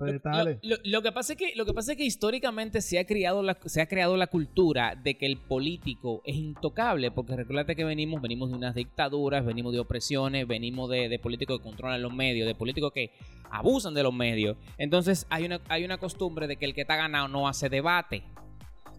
Lo, 0.00 0.06
Pedestales. 0.06 0.58
lo- 0.84 1.02
que 1.02 1.12
pasa 1.12 1.34
es 1.34 1.38
que 1.38 1.52
lo 1.54 1.64
que 1.66 1.74
pasa 1.74 1.92
es 1.92 1.98
que 1.98 2.04
históricamente 2.04 2.80
se 2.80 2.98
ha 2.98 3.04
creado 3.04 3.42
la, 3.42 3.58
se 3.66 3.80
ha 3.80 3.86
creado 3.86 4.16
la 4.16 4.26
cultura 4.28 4.94
de 4.96 5.16
que 5.16 5.26
el 5.26 5.36
político 5.36 6.22
es 6.24 6.36
intocable 6.36 7.10
porque 7.10 7.36
recuerda 7.36 7.74
que 7.74 7.84
venimos 7.84 8.20
venimos 8.22 8.50
de 8.50 8.56
unas 8.56 8.74
dictaduras 8.74 9.44
venimos 9.44 9.72
de 9.72 9.80
opresiones 9.80 10.46
venimos 10.46 10.88
de, 10.90 11.08
de 11.08 11.18
políticos 11.18 11.58
que 11.58 11.64
controlan 11.64 12.00
los 12.02 12.12
medios 12.14 12.46
de 12.46 12.54
políticos 12.54 12.92
que 12.92 13.12
abusan 13.50 13.94
de 13.94 14.02
los 14.02 14.14
medios 14.14 14.56
entonces 14.78 15.26
hay 15.30 15.44
una 15.44 15.60
hay 15.68 15.84
una 15.84 15.98
costumbre 15.98 16.46
de 16.46 16.56
que 16.56 16.64
el 16.64 16.74
que 16.74 16.82
está 16.82 16.96
ganado 16.96 17.28
no 17.28 17.46
hace 17.48 17.68
debate 17.68 18.22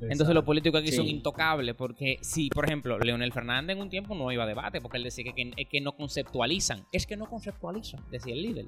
entonces 0.10 0.34
los 0.34 0.44
políticos 0.44 0.82
aquí 0.82 0.92
son 0.92 1.08
intocables 1.08 1.76
porque 1.76 2.18
si, 2.22 2.50
por 2.50 2.66
ejemplo, 2.66 2.98
Leonel 2.98 3.32
Fernández 3.32 3.76
en 3.76 3.84
un 3.84 3.90
tiempo 3.90 4.16
no 4.16 4.32
iba 4.32 4.44
a 4.46 4.48
debate 4.48 4.82
porque 4.82 4.98
él 4.98 5.04
decía 5.04 5.24
que, 5.32 5.52
que 5.70 5.82
no 5.82 5.92
conceptualizan. 5.96 6.86
Es 6.92 7.06
que 7.06 7.16
no 7.18 7.28
conceptualizan, 7.28 8.04
decía 8.10 8.34
el 8.34 8.42
líder. 8.42 8.66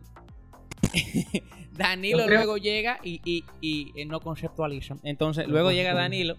Danilo 1.72 2.26
creo- 2.26 2.38
luego 2.38 2.58
llega 2.58 3.00
y, 3.04 3.20
y, 3.26 3.44
y, 3.62 4.00
eh, 4.00 4.06
no 4.06 4.20
conceptualizan. 4.20 5.00
Entonces 5.04 5.48
luego 5.48 5.72
llega 5.72 5.94
Danilo 5.94 6.38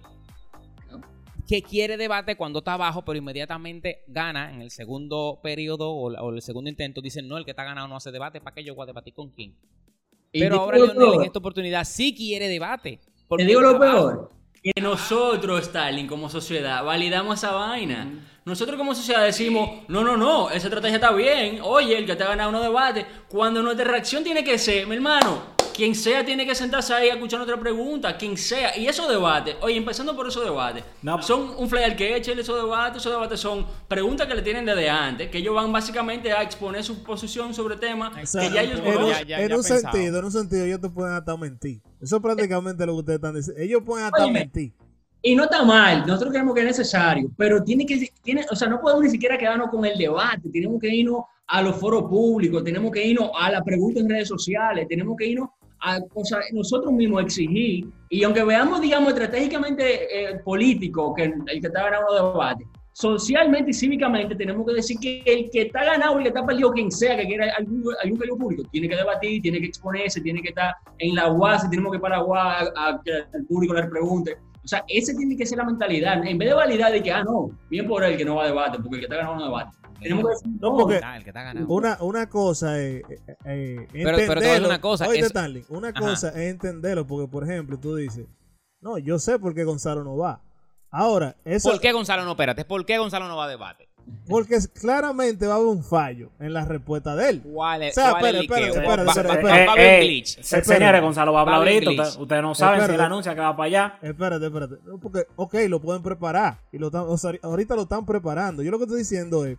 que 1.46 1.62
quiere 1.62 1.96
debate 1.96 2.36
cuando 2.36 2.60
está 2.60 2.74
abajo, 2.74 3.04
pero 3.04 3.18
inmediatamente 3.18 4.02
gana 4.06 4.52
en 4.52 4.62
el 4.62 4.70
segundo 4.70 5.40
periodo 5.42 5.90
o, 5.90 6.32
el 6.32 6.42
segundo 6.42 6.70
intento. 6.70 7.00
Dicen, 7.00 7.28
no, 7.28 7.36
el 7.36 7.44
que 7.44 7.50
está 7.50 7.64
ganado 7.64 7.86
no 7.88 7.96
hace 7.96 8.10
debate, 8.10 8.40
¿para 8.40 8.54
qué 8.54 8.64
yo 8.64 8.74
voy 8.74 8.84
a 8.84 8.86
debatir 8.86 9.14
con 9.14 9.30
quién? 9.30 9.54
Pero 10.32 10.60
ahora 10.60 10.78
lo 10.78 10.86
Leonel 10.86 11.20
en 11.20 11.22
esta 11.26 11.38
oportunidad 11.38 11.84
sí 11.84 12.14
quiere 12.14 12.48
debate. 12.48 13.00
Te 13.36 13.44
digo 13.44 13.60
lo 13.60 13.70
abajo. 13.70 13.80
peor. 13.80 14.30
que 14.62 14.80
nosotros, 14.80 15.62
Stalin, 15.62 16.06
como 16.06 16.28
sociedad, 16.28 16.82
validamos 16.84 17.38
esa 17.38 17.52
vaina. 17.52 18.33
Nosotros 18.44 18.76
como 18.76 18.94
sociedad 18.94 19.24
decimos, 19.24 19.70
no, 19.88 20.04
no, 20.04 20.16
no, 20.18 20.50
esa 20.50 20.66
estrategia 20.66 20.96
está 20.96 21.12
bien. 21.12 21.60
Oye, 21.62 21.96
el 21.96 22.04
que 22.04 22.14
te 22.14 22.24
ha 22.24 22.28
ganado 22.28 22.50
unos 22.50 22.62
debates. 22.62 23.06
Cuando 23.28 23.62
nuestra 23.62 23.86
reacción 23.86 24.22
tiene 24.22 24.44
que 24.44 24.58
ser, 24.58 24.86
mi 24.86 24.96
hermano, 24.96 25.54
quien 25.74 25.94
sea 25.94 26.24
tiene 26.24 26.44
que 26.46 26.54
sentarse 26.54 26.92
ahí 26.92 27.08
a 27.08 27.14
escuchar 27.14 27.40
otra 27.40 27.58
pregunta, 27.58 28.16
quien 28.18 28.36
sea. 28.36 28.76
Y 28.76 28.86
esos 28.86 29.08
debates, 29.08 29.56
oye, 29.62 29.76
empezando 29.78 30.14
por 30.14 30.28
esos 30.28 30.44
debates, 30.44 30.84
No. 31.02 31.22
son 31.22 31.54
un 31.56 31.68
flyer 31.70 31.96
que 31.96 32.14
eche 32.16 32.32
esos 32.38 32.54
debates. 32.56 32.98
Esos 33.00 33.12
debates 33.12 33.40
son 33.40 33.66
preguntas 33.88 34.26
que 34.26 34.34
le 34.34 34.42
tienen 34.42 34.66
desde 34.66 34.90
antes, 34.90 35.30
que 35.30 35.38
ellos 35.38 35.54
van 35.54 35.72
básicamente 35.72 36.30
a 36.30 36.42
exponer 36.42 36.84
su 36.84 37.02
posición 37.02 37.54
sobre 37.54 37.76
temas 37.78 38.12
que 38.14 38.50
ya 38.50 38.60
ellos 38.62 38.78
en, 38.84 39.06
Ya, 39.08 39.22
ya, 39.22 39.40
en 39.40 39.48
ya 39.48 39.56
un 39.56 39.62
pensado. 39.62 39.80
sentido, 39.92 40.18
en 40.18 40.24
un 40.26 40.32
sentido, 40.32 40.64
ellos 40.66 40.80
te 40.82 40.90
pueden 40.90 41.14
hasta 41.14 41.34
mentir. 41.38 41.80
Eso 41.98 42.16
es 42.16 42.22
prácticamente 42.22 42.84
lo 42.84 42.92
que 42.92 42.98
ustedes 42.98 43.16
están 43.16 43.34
diciendo. 43.34 43.62
Ellos 43.62 43.82
pueden 43.86 44.04
hasta 44.04 44.22
Óyeme. 44.22 44.40
mentir. 44.40 44.74
Y 45.26 45.34
no 45.34 45.44
está 45.44 45.64
mal, 45.64 46.06
nosotros 46.06 46.32
creemos 46.32 46.54
que 46.54 46.60
es 46.60 46.66
necesario, 46.66 47.30
pero 47.38 47.64
tiene 47.64 47.86
que, 47.86 48.10
tiene, 48.22 48.44
o 48.50 48.54
sea, 48.54 48.68
no 48.68 48.78
podemos 48.78 49.04
ni 49.04 49.08
siquiera 49.08 49.38
quedarnos 49.38 49.70
con 49.70 49.82
el 49.86 49.96
debate, 49.96 50.50
tenemos 50.52 50.78
que 50.78 50.94
irnos 50.94 51.22
a 51.46 51.62
los 51.62 51.76
foros 51.76 52.02
públicos, 52.10 52.62
tenemos 52.62 52.92
que 52.92 53.06
irnos 53.06 53.30
a 53.34 53.50
la 53.50 53.64
pregunta 53.64 54.00
en 54.00 54.10
redes 54.10 54.28
sociales, 54.28 54.86
tenemos 54.86 55.16
que 55.16 55.28
irnos 55.28 55.48
a 55.80 55.98
nosotros 56.52 56.92
mismos 56.92 57.22
exigir, 57.22 57.86
y 58.10 58.22
aunque 58.22 58.44
veamos, 58.44 58.82
digamos, 58.82 59.14
estratégicamente 59.14 60.34
eh, 60.34 60.40
político, 60.44 61.14
que 61.14 61.24
el 61.24 61.60
que 61.60 61.68
está 61.68 61.84
ganando 61.84 62.12
los 62.12 62.32
debates, 62.34 62.66
socialmente 62.92 63.70
y 63.70 63.74
cívicamente 63.74 64.36
tenemos 64.36 64.66
que 64.66 64.74
decir 64.74 64.98
que 65.00 65.22
el 65.24 65.48
que 65.50 65.62
está 65.62 65.86
ganado 65.86 66.16
y 66.16 66.18
el 66.18 66.22
que 66.24 66.28
está 66.28 66.44
perdido, 66.44 66.70
quien 66.70 66.92
sea 66.92 67.16
que 67.16 67.26
quiera 67.26 67.50
algún, 67.56 67.82
algún 68.02 68.18
cargo 68.18 68.36
público, 68.36 68.62
tiene 68.70 68.90
que 68.90 68.96
debatir, 68.96 69.40
tiene 69.40 69.58
que 69.58 69.68
exponerse, 69.68 70.20
tiene 70.20 70.42
que 70.42 70.50
estar 70.50 70.74
en 70.98 71.14
la 71.14 71.32
UAS, 71.32 71.70
tenemos 71.70 71.92
que 71.92 71.96
ir 71.96 72.02
para 72.02 72.18
la 72.18 72.24
UAS 72.24 72.72
a, 72.76 72.88
a 72.88 73.02
que 73.02 73.10
el 73.32 73.46
público 73.46 73.72
le 73.72 73.84
pregunte. 73.84 74.36
O 74.64 74.68
sea, 74.68 74.82
esa 74.88 75.14
tiene 75.14 75.36
que 75.36 75.44
ser 75.44 75.58
la 75.58 75.64
mentalidad. 75.64 76.24
En 76.26 76.38
vez 76.38 76.48
de 76.48 76.54
validar 76.54 76.90
de 76.90 77.02
que, 77.02 77.12
ah, 77.12 77.22
no, 77.22 77.50
bien 77.68 77.86
por 77.86 78.02
el 78.02 78.16
que 78.16 78.24
no 78.24 78.36
va 78.36 78.44
a 78.44 78.46
debate, 78.46 78.78
porque 78.78 78.96
el 78.96 79.00
que 79.00 79.04
está 79.06 79.16
ganando 79.16 79.40
no 79.40 79.44
debate. 79.44 79.76
Tenemos 80.00 80.24
que 80.24 80.30
decir, 80.30 80.60
No, 80.60 80.76
porque- 80.76 81.00
Ah, 81.02 81.16
el 81.16 81.22
que 81.24 81.30
está 81.30 81.42
ganando. 81.42 81.72
Una, 81.74 81.98
una 82.00 82.28
cosa 82.28 82.80
es 82.80 83.02
eh, 83.08 83.18
eh, 83.44 83.86
Pero- 83.92 84.16
pero 84.26 84.40
te 84.40 84.60
una 84.64 84.80
cosa, 84.80 85.04
Oíste, 85.06 85.18
eso- 85.20 85.26
Stanley, 85.28 85.64
una 85.68 85.88
Ajá. 85.88 86.00
cosa 86.00 86.28
es 86.30 86.50
entenderlo, 86.50 87.06
porque 87.06 87.30
por 87.30 87.44
ejemplo, 87.44 87.78
tú 87.78 87.94
dices, 87.96 88.26
no, 88.80 88.98
yo 88.98 89.18
sé 89.18 89.38
por 89.38 89.54
qué 89.54 89.64
Gonzalo 89.64 90.02
no 90.04 90.16
va. 90.16 90.42
Ahora, 90.90 91.36
eso 91.44 91.70
¿Por 91.70 91.80
qué 91.80 91.92
Gonzalo 91.92 92.24
no, 92.24 92.32
espérate, 92.32 92.64
¿por 92.64 92.84
qué 92.86 92.98
Gonzalo 92.98 93.28
no 93.28 93.36
va 93.36 93.44
a 93.46 93.48
debate? 93.48 93.88
Porque 94.28 94.54
es- 94.56 94.68
claramente 94.68 95.46
va 95.46 95.54
a 95.54 95.56
haber 95.56 95.68
un 95.68 95.82
fallo 95.84 96.30
en 96.40 96.52
la 96.52 96.64
respuesta 96.64 97.14
de 97.16 97.28
él. 97.30 97.42
¿Cuál 97.42 97.82
es, 97.82 97.96
O 97.96 98.00
sea, 98.00 98.10
el 98.10 98.16
espera, 98.16 98.38
espera, 98.40 99.04
Va- 99.04 99.12
espera, 99.12 99.28
va- 99.28 99.34
a 99.34 99.38
haber 99.38 99.56
Eh, 99.56 99.68
un 99.72 99.78
eh, 99.80 100.00
glitch. 100.06 100.26
se- 100.42 100.58
Espera. 100.58 100.78
Señores, 100.78 101.02
Gonzalo 101.02 101.32
va 101.32 101.38
a 101.38 101.42
hablar 101.42 101.58
ahorita. 101.58 101.90
glitch. 101.90 102.00
Usted- 102.00 102.20
Ustedes 102.22 102.42
no 102.42 102.54
saben 102.54 102.86
si 102.86 102.94
él 102.94 103.00
anuncia 103.00 103.34
que 103.34 103.40
va 103.40 103.56
para 103.56 103.66
allá. 103.66 103.98
Espérate, 104.02 104.46
espérate. 104.46 104.74
Porque, 105.02 105.26
ok, 105.36 105.54
lo 105.68 105.80
pueden 105.80 106.02
preparar. 106.02 106.60
Y 106.72 106.78
lo 106.78 106.86
están- 106.86 107.06
o 107.08 107.16
sea, 107.18 107.32
ahorita 107.42 107.74
lo 107.76 107.82
están 107.82 108.06
preparando. 108.06 108.62
Yo 108.62 108.70
lo 108.70 108.78
que 108.78 108.84
estoy 108.84 108.98
diciendo 109.00 109.44
es 109.44 109.58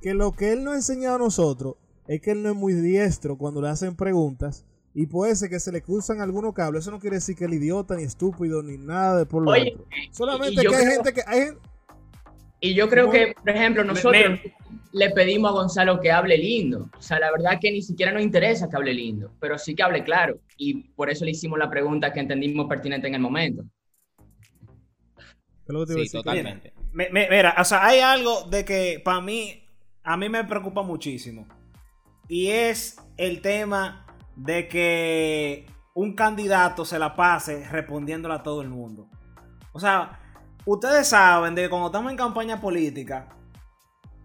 que 0.00 0.14
lo 0.14 0.32
que 0.32 0.52
él 0.52 0.64
nos 0.64 0.74
ha 0.74 0.76
enseñado 0.76 1.16
a 1.16 1.18
nosotros 1.18 1.74
es 2.06 2.20
que 2.20 2.32
él 2.32 2.42
no 2.42 2.50
es 2.50 2.56
muy 2.56 2.72
diestro 2.74 3.36
cuando 3.38 3.60
le 3.62 3.68
hacen 3.68 3.94
preguntas. 3.96 4.64
Y 4.94 5.06
puede 5.06 5.34
ser 5.36 5.48
que 5.48 5.58
se 5.58 5.72
le 5.72 5.80
cruzan 5.80 6.20
algunos 6.20 6.52
cables. 6.52 6.82
Eso 6.82 6.90
no 6.90 7.00
quiere 7.00 7.16
decir 7.16 7.34
que 7.34 7.46
él 7.46 7.54
idiota, 7.54 7.96
ni 7.96 8.02
estúpido, 8.02 8.62
ni 8.62 8.76
nada 8.76 9.16
de 9.16 9.24
por 9.24 9.42
lo 9.42 9.50
Oye, 9.52 9.72
otro. 9.74 9.86
Solamente 10.10 10.60
que 10.60 10.68
hay 10.68 10.74
creo- 10.84 10.90
gente 10.90 11.12
que. 11.14 11.22
Hay 11.26 11.40
gente, 11.40 11.60
Y 12.64 12.74
yo 12.74 12.88
creo 12.88 13.10
que, 13.10 13.34
por 13.34 13.50
ejemplo, 13.50 13.82
nosotros 13.82 14.12
me- 14.14 14.54
le 14.92 15.10
pedimos 15.10 15.50
a 15.50 15.54
Gonzalo 15.54 16.00
que 16.00 16.12
hable 16.12 16.38
lindo. 16.38 16.88
O 16.96 17.02
sea, 17.02 17.18
la 17.18 17.32
verdad 17.32 17.58
que 17.60 17.72
ni 17.72 17.82
siquiera 17.82 18.12
nos 18.12 18.22
interesa 18.22 18.68
que 18.70 18.76
hable 18.76 18.94
lindo, 18.94 19.32
pero 19.40 19.58
sí 19.58 19.74
que 19.74 19.82
hable 19.82 20.04
claro. 20.04 20.38
Y 20.56 20.90
por 20.90 21.10
eso 21.10 21.24
le 21.24 21.32
hicimos 21.32 21.58
la 21.58 21.68
pregunta 21.68 22.12
que 22.12 22.20
entendimos 22.20 22.66
pertinente 22.68 23.08
en 23.08 23.14
el 23.16 23.20
momento. 23.20 23.64
¿qué 25.64 25.68
es 25.68 25.74
lo 25.74 25.80
que 25.80 25.86
te 25.86 25.92
iba 25.94 26.02
a 26.02 26.04
Sí, 26.04 26.12
totalmente. 26.12 26.72
Me- 26.92 27.10
me- 27.10 27.28
mira, 27.28 27.54
o 27.58 27.64
sea, 27.64 27.84
hay 27.84 27.98
algo 28.00 28.42
de 28.48 28.64
que 28.64 29.00
para 29.04 29.20
mí, 29.20 29.64
a 30.04 30.16
mí 30.16 30.28
me 30.28 30.44
preocupa 30.44 30.82
muchísimo. 30.82 31.46
Y 32.28 32.48
es 32.48 32.96
el 33.16 33.40
tema 33.40 34.06
de 34.36 34.68
que 34.68 35.66
un 35.94 36.14
candidato 36.14 36.84
se 36.84 36.98
la 36.98 37.14
pase 37.16 37.68
respondiéndole 37.68 38.34
a 38.34 38.42
todo 38.42 38.62
el 38.62 38.68
mundo. 38.68 39.08
O 39.72 39.80
sea, 39.80 40.20
ustedes 40.64 41.08
saben 41.08 41.54
de 41.54 41.62
que 41.62 41.68
cuando 41.70 41.86
estamos 41.88 42.10
en 42.10 42.16
campaña 42.16 42.60
política, 42.60 43.28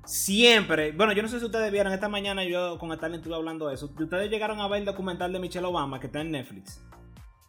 siempre, 0.06 0.92
bueno, 0.94 1.12
yo 1.14 1.22
no 1.22 1.28
sé 1.30 1.40
si 1.40 1.46
ustedes 1.46 1.72
vieron, 1.72 1.92
esta 1.94 2.08
mañana 2.10 2.44
yo 2.44 2.78
con 2.80 2.92
Stalin 2.94 3.18
estuve 3.18 3.36
hablando 3.36 3.68
de 3.68 3.76
eso. 3.76 3.92
Ustedes 4.00 4.30
llegaron 4.30 4.60
a 4.62 4.68
ver 4.68 4.80
el 4.80 4.86
documental 4.86 5.32
de 5.34 5.40
Michelle 5.40 5.66
Obama 5.66 6.00
que 6.00 6.08
está 6.08 6.22
en 6.22 6.32
Netflix. 6.32 6.82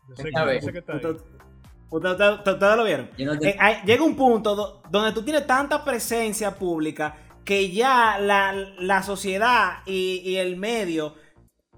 Yo 0.09 0.16
sé 0.16 0.23
que- 0.25 0.28
Esta 0.30 0.45
vez. 0.45 0.61
yo 0.62 0.66
sé 0.66 0.73
que 0.73 0.78
está 0.78 0.92
ahí. 0.95 0.99
Ustedes, 0.99 1.23
ustedes- 1.90 2.12
ustedes- 2.40 2.54
ustedes 2.54 2.76
lo 2.76 2.85
vieron. 2.85 3.11
yo 3.16 3.26
no 3.26 3.38
te- 3.38 3.50
Eh, 3.50 3.57
hay- 3.61 3.83
llega 3.85 4.02
un 4.02 4.16
punto 4.16 4.54
do- 4.57 4.83
donde 4.90 5.12
tú 5.12 5.23
tienes 5.23 5.47
tanta 5.47 5.85
presencia 5.85 6.57
pública 6.57 7.16
que 7.45 7.71
ya 7.71 8.18
la, 8.18 8.52
la 8.78 9.02
sociedad 9.02 9.78
y, 9.87 10.21
y 10.25 10.37
el 10.37 10.57
medio, 10.57 11.14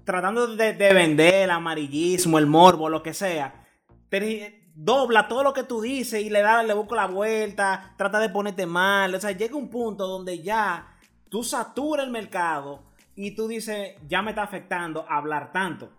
tratando 0.03 0.47
de, 0.55 0.73
de 0.73 0.93
vender 0.93 1.33
el 1.35 1.51
amarillismo, 1.51 2.39
el 2.39 2.47
morbo, 2.47 2.89
lo 2.89 3.03
que 3.03 3.13
sea, 3.13 3.63
te- 4.09 4.60
dobla 4.73 5.27
todo 5.27 5.43
lo 5.43 5.53
que 5.53 5.63
tú 5.63 5.81
dices 5.81 6.21
y 6.21 6.29
le 6.29 6.41
da, 6.41 6.63
le 6.63 6.73
busca 6.73 6.95
la 6.95 7.07
vuelta, 7.07 7.93
trata 7.97 8.19
de 8.19 8.29
ponerte 8.29 8.65
mal. 8.65 9.13
O 9.15 9.19
sea, 9.19 9.31
llega 9.31 9.55
un 9.55 9.69
punto 9.69 10.07
donde 10.07 10.41
ya 10.41 10.87
tú 11.29 11.43
saturas 11.43 12.05
el 12.05 12.11
mercado 12.11 12.83
y 13.15 13.35
tú 13.35 13.47
dices, 13.47 13.95
ya 14.07 14.21
me 14.21 14.31
está 14.31 14.43
afectando 14.43 15.05
hablar 15.09 15.51
tanto. 15.51 15.89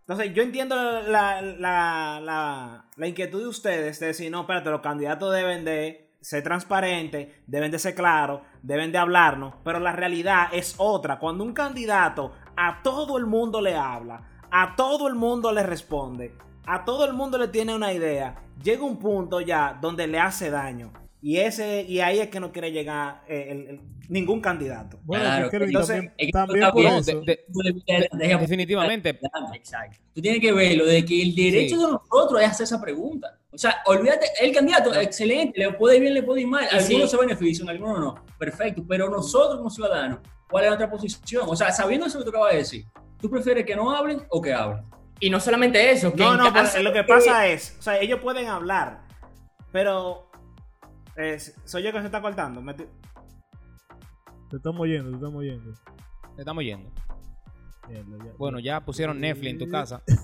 Entonces, 0.00 0.34
yo 0.34 0.42
entiendo 0.42 0.74
la, 1.02 1.40
la- 1.40 2.20
la- 2.20 2.84
la 2.96 3.06
inquietud 3.06 3.40
de 3.40 3.46
ustedes 3.48 4.00
de 4.00 4.06
decir, 4.06 4.30
no, 4.30 4.40
espérate, 4.40 4.70
los 4.70 4.80
candidatos 4.80 5.32
deben 5.32 5.64
de 5.64 6.10
ser 6.20 6.42
transparentes, 6.42 7.28
deben 7.46 7.70
de 7.70 7.78
ser 7.78 7.94
claros, 7.94 8.40
deben 8.62 8.92
de 8.92 8.98
hablarnos, 8.98 9.54
pero 9.64 9.78
la 9.80 9.92
realidad 9.92 10.48
es 10.52 10.74
otra. 10.78 11.18
Cuando 11.18 11.44
un 11.44 11.54
candidato 11.54 12.32
a 12.56 12.82
todo 12.82 13.16
el 13.18 13.26
mundo 13.26 13.60
le 13.60 13.74
habla, 13.76 14.28
a 14.50 14.74
todo 14.76 15.06
el 15.08 15.14
mundo 15.14 15.52
le 15.52 15.62
responde, 15.62 16.36
a 16.74 16.84
todo 16.84 17.04
el 17.04 17.12
mundo 17.14 17.36
le 17.38 17.48
tiene 17.48 17.74
una 17.74 17.92
idea, 17.92 18.36
llega 18.62 18.84
un 18.84 18.98
punto 18.98 19.40
ya 19.40 19.78
donde 19.80 20.06
le 20.06 20.18
hace 20.18 20.50
daño. 20.50 20.92
Y 21.22 21.36
ese 21.36 21.82
y 21.82 22.00
ahí 22.00 22.18
es 22.18 22.28
que 22.30 22.40
no 22.40 22.50
quiere 22.50 22.72
llegar 22.72 23.22
eh, 23.28 23.48
el- 23.50 23.66
el- 23.68 23.80
ningún 24.08 24.40
candidato. 24.40 24.98
Bueno, 25.04 25.24
Claro, 25.24 25.44
que 25.44 25.50
Kelvin, 25.50 25.68
entonces, 25.68 25.96
también, 25.96 26.14
es 26.16 26.26
que 26.26 26.32
también 26.32 26.58
está 26.62 26.72
por 26.72 26.80
bien, 26.82 26.94
eso. 26.94 27.20
de- 27.20 27.26
de- 27.26 27.44
tú 27.52 27.60
le- 27.60 28.08
deja- 28.26 28.38
definitivamente. 28.38 29.20
Exacto. 29.54 29.98
Tú 30.14 30.20
tienes 30.22 30.40
que 30.40 30.52
verlo 30.52 30.86
de 30.86 31.04
que 31.04 31.22
el 31.22 31.34
derecho 31.34 31.76
Sí. 31.76 31.82
de 31.84 31.92
nosotros 31.92 32.40
es 32.40 32.48
hacer 32.48 32.64
esa 32.64 32.80
pregunta. 32.80 33.38
O 33.52 33.58
sea, 33.58 33.76
olvídate, 33.86 34.26
el 34.40 34.52
candidato, 34.54 34.94
excelente, 34.94 35.58
le 35.60 35.72
puede 35.74 35.96
ir 35.96 36.02
bien, 36.02 36.14
le 36.14 36.22
puede 36.22 36.40
ir 36.40 36.46
mal. 36.46 36.64
Algunos 36.72 36.86
sí. 36.86 37.08
se 37.08 37.16
benefician, 37.18 37.68
algunos 37.68 38.00
no. 38.00 38.14
Perfecto. 38.38 38.82
Pero 38.88 39.10
nosotros 39.10 39.58
como 39.58 39.70
ciudadanos, 39.70 40.20
¿cuál 40.48 40.64
es 40.64 40.70
nuestra 40.70 40.90
posición? 40.90 41.44
O 41.46 41.54
sea, 41.54 41.70
sabiendo 41.70 42.06
eso 42.06 42.18
que 42.18 42.24
tú 42.24 42.30
acabas 42.30 42.52
de 42.52 42.58
decir, 42.58 42.84
¿tú 43.20 43.28
prefieres 43.28 43.64
que 43.66 43.76
no 43.76 43.90
hablen 43.94 44.22
o 44.30 44.40
que 44.40 44.52
hablen? 44.54 44.84
Y 45.20 45.28
no 45.30 45.38
solamente 45.38 45.90
eso, 45.90 46.12
que 46.12 46.22
No, 46.22 46.36
no, 46.36 46.52
pero 46.52 46.82
lo 46.82 46.92
que 46.92 46.98
de- 46.98 47.04
pasa 47.04 47.46
es, 47.46 47.76
o 47.78 47.82
sea, 47.82 47.98
ellos 47.98 48.20
pueden 48.20 48.48
hablar, 48.48 49.02
pero 49.70 50.30
eh, 51.16 51.38
soy 51.64 51.82
yo 51.82 51.92
que 51.92 52.00
se 52.00 52.06
está 52.06 52.20
cortando. 52.22 52.62
Me 52.62 52.72
Te 52.74 52.86
estamos 54.56 54.80
oyendo, 54.80 55.10
te 55.10 55.16
estamos 55.16 55.36
oyendo. 55.40 55.74
Te 56.36 56.42
estamos 56.42 56.64
yendo. 56.64 56.90
Mierda, 57.88 58.24
ya- 58.24 58.32
Bueno, 58.38 58.58
ya 58.60 58.80
pusieron 58.84 59.20
Netflix 59.20 59.50
en 59.52 59.58
tu 59.58 59.68
casa. 59.68 60.02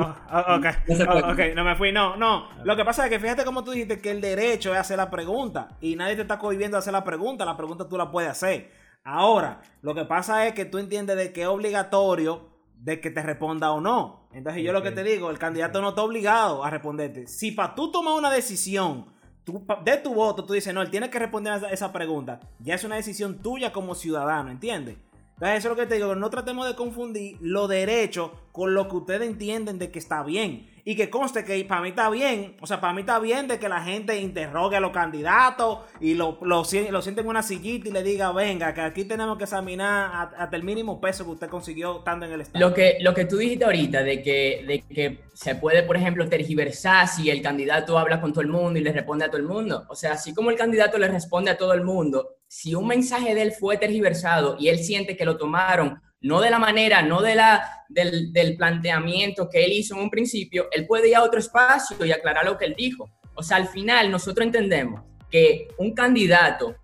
Oh, 0.00 0.14
oh, 0.32 0.56
ok, 0.56 0.64
No 0.88 0.96
se 0.96 1.04
puede. 1.04 1.22
oh, 1.22 1.32
ok, 1.32 1.38
no 1.54 1.64
me 1.64 1.76
fui, 1.76 1.92
no, 1.92 2.16
no. 2.16 2.48
Lo 2.64 2.76
que 2.76 2.84
pasa 2.84 3.04
es 3.04 3.10
que 3.10 3.18
fíjate 3.20 3.44
como 3.44 3.62
tú 3.64 3.72
dijiste 3.72 4.00
que 4.00 4.10
el 4.10 4.20
derecho 4.20 4.72
es 4.72 4.78
hacer 4.78 4.96
la 4.96 5.10
pregunta 5.10 5.76
y 5.80 5.96
nadie 5.96 6.16
te 6.16 6.22
está 6.22 6.38
cohibiendo 6.38 6.76
a 6.76 6.80
hacer 6.80 6.92
la 6.92 7.04
pregunta, 7.04 7.44
la 7.44 7.56
pregunta 7.56 7.88
tú 7.88 7.96
la 7.98 8.10
puedes 8.10 8.30
hacer. 8.30 8.70
Ahora, 9.04 9.60
lo 9.82 9.94
que 9.94 10.04
pasa 10.04 10.46
es 10.46 10.54
que 10.54 10.64
tú 10.64 10.78
entiendes 10.78 11.16
de 11.16 11.32
que 11.32 11.42
es 11.42 11.48
obligatorio 11.48 12.48
de 12.82 13.00
que 13.00 13.10
te 13.10 13.22
responda 13.22 13.72
o 13.72 13.80
no. 13.80 14.28
Entonces 14.32 14.62
yo 14.62 14.72
lo 14.72 14.82
que 14.82 14.90
te 14.90 15.02
digo, 15.02 15.30
el 15.30 15.38
candidato 15.38 15.80
no 15.80 15.90
está 15.90 16.02
obligado 16.02 16.64
a 16.64 16.70
responderte. 16.70 17.26
Si 17.26 17.52
para 17.52 17.74
tú 17.74 17.90
tomar 17.90 18.14
una 18.14 18.30
decisión 18.30 19.06
tú, 19.44 19.64
de 19.84 19.96
tu 19.98 20.14
voto, 20.14 20.44
tú 20.44 20.54
dices, 20.54 20.72
no, 20.72 20.80
él 20.80 20.90
tiene 20.90 21.10
que 21.10 21.18
responder 21.18 21.52
a 21.52 21.56
esa, 21.56 21.70
esa 21.70 21.92
pregunta, 21.92 22.40
ya 22.58 22.74
es 22.74 22.84
una 22.84 22.96
decisión 22.96 23.38
tuya 23.38 23.72
como 23.72 23.94
ciudadano, 23.94 24.50
¿entiendes? 24.50 24.96
Entonces 25.40 25.60
eso 25.60 25.68
es 25.68 25.78
lo 25.78 25.82
que 25.82 25.88
te 25.88 25.94
digo, 25.94 26.14
no 26.14 26.28
tratemos 26.28 26.68
de 26.68 26.74
confundir 26.74 27.38
lo 27.40 27.66
derecho 27.66 28.30
con 28.52 28.74
lo 28.74 28.88
que 28.88 28.96
ustedes 28.96 29.22
entienden 29.22 29.78
de 29.78 29.90
que 29.90 29.98
está 29.98 30.22
bien. 30.22 30.68
Y 30.84 30.96
que 30.96 31.08
conste 31.08 31.44
que 31.44 31.64
para 31.64 31.80
mí 31.80 31.90
está 31.90 32.10
bien, 32.10 32.56
o 32.60 32.66
sea, 32.66 32.78
para 32.78 32.92
mí 32.92 33.00
está 33.00 33.18
bien 33.18 33.48
de 33.48 33.58
que 33.58 33.66
la 33.66 33.80
gente 33.80 34.18
interrogue 34.20 34.76
a 34.76 34.80
los 34.80 34.90
candidatos 34.90 35.78
y 35.98 36.12
lo, 36.12 36.38
lo, 36.42 36.62
lo 36.62 36.64
sienten 36.64 37.24
en 37.24 37.26
una 37.26 37.42
sillita 37.42 37.88
y 37.88 37.92
le 37.92 38.02
diga, 38.02 38.32
venga, 38.32 38.74
que 38.74 38.82
aquí 38.82 39.04
tenemos 39.04 39.38
que 39.38 39.44
examinar 39.44 40.30
hasta 40.36 40.56
el 40.56 40.62
mínimo 40.62 41.00
peso 41.00 41.24
que 41.24 41.30
usted 41.30 41.48
consiguió 41.48 42.00
estando 42.00 42.26
en 42.26 42.32
el 42.32 42.42
Estado. 42.42 42.68
Lo 42.68 42.74
que, 42.74 42.98
lo 43.00 43.14
que 43.14 43.24
tú 43.24 43.38
dijiste 43.38 43.64
ahorita, 43.64 44.02
de 44.02 44.22
que, 44.22 44.64
de 44.66 44.94
que 44.94 45.20
se 45.32 45.54
puede, 45.54 45.84
por 45.84 45.96
ejemplo, 45.96 46.28
tergiversar 46.28 47.08
si 47.08 47.30
el 47.30 47.40
candidato 47.40 47.98
habla 47.98 48.20
con 48.20 48.32
todo 48.32 48.42
el 48.42 48.48
mundo 48.48 48.78
y 48.78 48.82
le 48.82 48.92
responde 48.92 49.24
a 49.24 49.28
todo 49.28 49.38
el 49.38 49.46
mundo. 49.46 49.86
O 49.88 49.94
sea, 49.94 50.12
así 50.12 50.34
como 50.34 50.50
el 50.50 50.56
candidato 50.56 50.98
le 50.98 51.08
responde 51.08 51.50
a 51.50 51.56
todo 51.56 51.72
el 51.72 51.82
mundo, 51.82 52.39
si 52.50 52.74
un 52.74 52.88
mensaje 52.88 53.32
de 53.32 53.42
él 53.42 53.52
fue 53.52 53.76
tergiversado 53.76 54.56
y 54.58 54.70
él 54.70 54.80
siente 54.80 55.16
que 55.16 55.24
lo 55.24 55.36
tomaron 55.36 56.00
no 56.20 56.40
de 56.40 56.50
la 56.50 56.58
manera, 56.58 57.00
no 57.00 57.22
de 57.22 57.36
la, 57.36 57.84
del, 57.88 58.56
planteamiento 58.56 59.48
que 59.48 59.64
él 59.64 59.72
hizo 59.72 59.94
en 59.94 60.02
un 60.02 60.10
principio, 60.10 60.66
él 60.72 60.84
puede 60.84 61.10
ir 61.10 61.14
a 61.14 61.22
otro 61.22 61.38
espacio 61.38 62.04
y 62.04 62.10
aclarar 62.10 62.44
lo 62.44 62.58
que 62.58 62.64
él 62.64 62.74
dijo. 62.76 63.08
O 63.34 63.42
sea, 63.44 63.56
al 63.56 63.68
final 63.68 64.10
nosotros 64.10 64.44
entendemos 64.44 65.00
que 65.30 65.68
un 65.78 65.94
candidato 65.94 66.74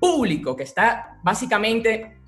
público 0.00 0.56
que 0.56 0.64
está 0.64 1.16
básicamente 1.22 2.18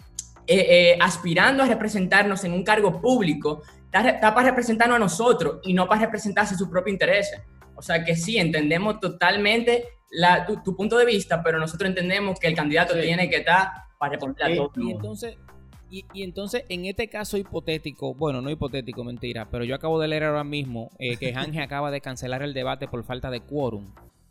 eh, 0.47 0.57
eh, 0.57 0.99
aspirando 1.01 1.65
a 1.65 1.67
representarnos 1.67 2.45
en 2.45 2.53
un 2.53 2.63
cargo 2.63 3.01
público, 3.01 3.63
está, 3.87 4.11
está, 4.11 4.33
para 4.33 4.51
representarnos 4.51 4.95
a 4.95 5.01
nosotros 5.01 5.59
y 5.65 5.75
no 5.75 5.89
para 5.89 6.03
representarse 6.03 6.55
sus 6.55 6.69
propios 6.69 6.93
intereses. 6.93 7.41
O 7.75 7.83
sea 7.83 8.05
que 8.05 8.15
sí, 8.15 8.39
entendemos 8.39 9.01
totalmente 9.01 9.89
la, 10.11 10.47
tu, 10.47 10.63
tu, 10.63 10.77
punto 10.77 10.97
de 10.97 11.05
vista, 11.05 11.43
pero 11.43 11.59
nosotros 11.59 11.89
entendemos 11.89 12.39
que 12.39 12.49
el 12.49 12.55
candidato 12.55 12.95
sí. 12.95 13.01
tiene 13.03 13.29
que 13.29 13.37
estar 13.37 13.69
para 13.99 14.13
responder 14.13 14.53
a 14.53 14.57
todo. 14.57 14.73
Y 14.77 14.91
entonces, 14.91 15.37
y, 15.91 16.05
y, 16.13 16.23
entonces, 16.23 16.65
en 16.69 16.85
este 16.85 17.09
caso 17.09 17.37
hipotético, 17.37 18.15
bueno, 18.15 18.41
no 18.41 18.51
hipotético, 18.51 19.05
mentira, 19.05 19.49
pero 19.51 19.65
yo 19.65 19.75
acabo 19.75 20.01
de 20.01 20.09
leer 20.09 20.25
ahora 20.25 20.45
mismo 20.45 20.91
eh, 20.99 21.17
que 21.17 21.33
Ángel 21.37 21.63
acaba 21.63 21.91
de 21.91 22.01
cancelar 22.01 22.43
el 22.43 22.55
debate 22.55 22.89
por 22.89 23.05
falta 23.05 23.31
de 23.31 23.41
quórum. 23.41 23.87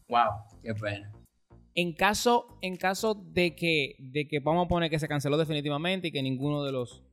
Wow, 0.09 0.31
qué 0.61 0.73
pena. 0.73 1.11
En 1.73 1.93
caso, 1.93 2.47
en 2.61 2.77
caso 2.77 3.15
de 3.15 3.55
que, 3.55 3.95
de 3.99 4.27
que 4.27 4.39
vamos 4.39 4.65
a 4.65 4.69
poner 4.69 4.89
que 4.89 4.99
se 4.99 5.09
canceló 5.09 5.37
definitivamente 5.37 6.07
y 6.07 6.11
que 6.11 6.21
ninguno 6.21 6.63
de 6.63 6.71
los... 6.71 7.03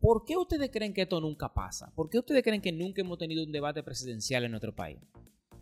¿Por 0.00 0.24
qué 0.26 0.36
ustedes 0.36 0.70
creen 0.70 0.92
que 0.92 1.02
esto 1.02 1.18
nunca 1.20 1.52
pasa? 1.54 1.90
¿Por 1.94 2.10
qué 2.10 2.18
ustedes 2.18 2.42
creen 2.42 2.60
que 2.60 2.72
nunca 2.72 3.00
hemos 3.00 3.18
tenido 3.18 3.42
un 3.42 3.52
debate 3.52 3.82
presidencial 3.82 4.44
en 4.44 4.50
nuestro 4.50 4.74
país? 4.74 4.98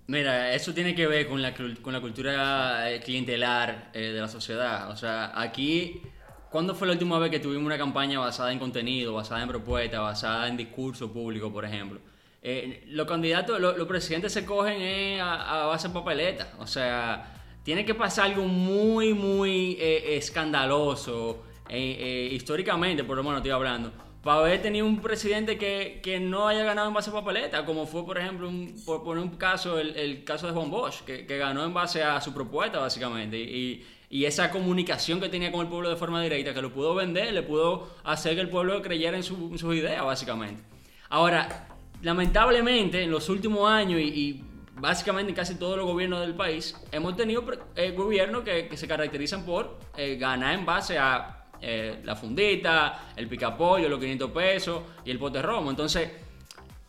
Mira, 0.06 0.52
eso 0.52 0.74
tiene 0.74 0.94
que 0.94 1.06
ver 1.06 1.26
con 1.26 1.40
la, 1.40 1.54
con 1.54 1.92
la 1.92 2.00
cultura 2.00 2.90
eh, 2.90 3.00
clientelar 3.00 3.90
eh, 3.94 4.12
de 4.12 4.20
la 4.20 4.28
sociedad. 4.28 4.90
O 4.90 4.96
sea, 4.96 5.32
aquí, 5.34 6.02
¿cuándo 6.50 6.74
fue 6.74 6.86
la 6.86 6.92
última 6.92 7.18
vez 7.18 7.30
que 7.30 7.40
tuvimos 7.40 7.64
una 7.64 7.78
campaña 7.78 8.18
basada 8.18 8.52
en 8.52 8.58
contenido, 8.58 9.14
basada 9.14 9.42
en 9.42 9.48
propuesta, 9.48 10.00
basada 10.00 10.46
en 10.48 10.58
discurso 10.58 11.10
público, 11.10 11.50
por 11.50 11.64
ejemplo? 11.64 12.00
Eh, 12.42 12.84
los 12.88 13.06
candidatos, 13.06 13.58
los, 13.58 13.88
presidentes 13.88 14.30
se 14.30 14.44
cogen 14.44 14.76
eh, 14.78 15.20
a, 15.22 15.64
base 15.68 15.88
de 15.88 15.94
papeleta. 15.94 16.52
O 16.58 16.66
sea, 16.66 17.40
tiene 17.62 17.86
que 17.86 17.94
pasar 17.94 18.26
algo 18.26 18.44
muy, 18.44 19.14
muy 19.14 19.78
escandaloso, 19.80 21.44
históricamente, 21.70 23.04
por 23.04 23.16
lo 23.16 23.22
menos 23.22 23.38
estoy 23.38 23.52
hablando, 23.52 23.90
para 24.24 24.40
haber 24.40 24.62
tenido 24.62 24.86
un 24.86 25.00
presidente 25.00 25.58
que, 25.58 26.00
que, 26.02 26.18
no 26.18 26.48
haya 26.48 26.64
ganado 26.64 26.88
en 26.88 26.94
base 26.94 27.10
a 27.10 27.12
papeleta, 27.12 27.66
como 27.66 27.86
fue, 27.86 28.06
por 28.06 28.16
ejemplo, 28.16 28.50
por 28.86 29.04
poner 29.04 29.22
un 29.22 29.36
caso, 29.36 29.78
el, 29.78 29.94
el, 29.96 30.24
caso 30.24 30.46
de 30.46 30.54
Juan 30.54 30.70
Bosch, 30.70 31.02
que, 31.02 31.26
que, 31.26 31.36
ganó 31.36 31.62
en 31.62 31.74
base 31.74 32.02
a 32.02 32.18
su 32.22 32.32
propuesta, 32.32 32.78
básicamente. 32.78 33.36
Y, 33.38 33.86
y, 34.08 34.24
esa 34.24 34.50
comunicación 34.50 35.20
que 35.20 35.28
tenía 35.28 35.52
con 35.52 35.60
el 35.60 35.68
pueblo 35.68 35.90
de 35.90 35.96
forma 35.96 36.22
directa, 36.22 36.54
que 36.54 36.62
lo 36.62 36.72
pudo 36.72 36.94
vender, 36.94 37.34
le 37.34 37.42
pudo 37.42 37.90
hacer 38.02 38.34
que 38.34 38.40
el 38.40 38.48
pueblo 38.48 38.80
creyera 38.80 39.14
en, 39.14 39.22
su, 39.22 39.58
sus 39.58 39.74
ideas, 39.74 40.02
básicamente. 40.02 40.62
Ahora, 41.10 41.68
lamentablemente, 42.00 43.02
en 43.02 43.10
los 43.10 43.28
últimos 43.28 43.70
años 43.70 44.00
y, 44.00 44.04
y 44.04 44.44
básicamente 44.76 45.30
en 45.32 45.36
casi 45.36 45.56
todos 45.56 45.76
los 45.76 45.84
gobiernos 45.84 46.20
del 46.22 46.34
país, 46.34 46.74
hemos 46.92 47.14
tenido 47.14 47.44
eh, 47.76 47.90
gobiernos 47.90 48.42
que, 48.42 48.68
que, 48.68 48.76
se 48.78 48.88
caracterizan 48.88 49.44
por 49.44 49.78
eh, 49.98 50.16
ganar 50.16 50.54
en 50.54 50.64
base 50.64 50.98
a 50.98 51.43
eh, 51.66 52.00
la 52.04 52.14
fundita, 52.14 53.12
el 53.16 53.26
picapollo, 53.26 53.88
los 53.88 53.98
500 53.98 54.30
pesos 54.32 54.82
y 55.02 55.10
el 55.10 55.18
pote 55.18 55.40
romo. 55.40 55.70
Entonces, 55.70 56.10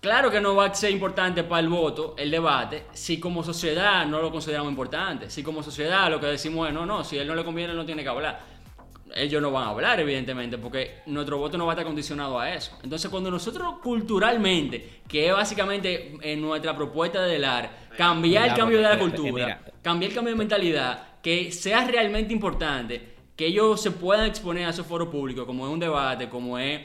claro 0.01 0.29
que 0.29 0.41
no 0.41 0.53
va 0.53 0.65
a 0.65 0.73
ser 0.75 0.91
importante 0.91 1.45
para 1.45 1.61
el 1.61 1.69
voto 1.69 2.13
el 2.17 2.29
debate 2.29 2.83
si 2.91 3.17
como 3.17 3.41
sociedad 3.41 4.05
no 4.05 4.21
lo 4.21 4.31
consideramos 4.31 4.69
importante. 4.69 5.29
Si 5.29 5.43
como 5.43 5.63
sociedad 5.63 6.11
lo 6.11 6.19
que 6.19 6.27
decimos 6.27 6.67
es, 6.67 6.73
no, 6.73 6.85
no, 6.85 7.05
si 7.05 7.17
a 7.17 7.21
él 7.21 7.27
no 7.29 7.35
le 7.35 7.45
conviene, 7.45 7.73
no 7.73 7.85
tiene 7.85 8.03
que 8.03 8.09
hablar. 8.09 8.41
Ellos 9.15 9.41
no 9.41 9.49
van 9.49 9.63
a 9.63 9.69
hablar, 9.69 9.97
evidentemente, 10.01 10.57
porque 10.57 11.03
nuestro 11.05 11.37
voto 11.37 11.57
no 11.57 11.65
va 11.65 11.71
a 11.71 11.75
estar 11.75 11.85
condicionado 11.85 12.37
a 12.37 12.53
eso. 12.53 12.77
Entonces, 12.83 13.09
cuando 13.09 13.31
nosotros 13.31 13.75
culturalmente, 13.81 15.03
que 15.07 15.27
es 15.27 15.33
básicamente 15.33 16.17
en 16.21 16.41
nuestra 16.41 16.75
propuesta 16.75 17.21
de 17.21 17.39
LAR, 17.39 17.69
cambiar 17.97 18.49
el 18.49 18.55
cambio 18.55 18.79
de 18.79 18.83
la 18.83 18.99
cultura, 18.99 19.61
cambiar 19.81 20.09
el 20.09 20.15
cambio 20.15 20.33
de 20.33 20.37
mentalidad, 20.37 21.21
que 21.21 21.49
sea 21.53 21.85
realmente 21.85 22.33
importante, 22.33 23.14
que 23.35 23.47
ellos 23.47 23.81
se 23.81 23.91
puedan 23.91 24.25
exponer 24.25 24.65
a 24.65 24.69
esos 24.69 24.85
foros 24.85 25.09
públicos, 25.09 25.45
como 25.45 25.65
es 25.67 25.73
un 25.73 25.79
debate, 25.79 26.29
como 26.29 26.57
es 26.57 26.81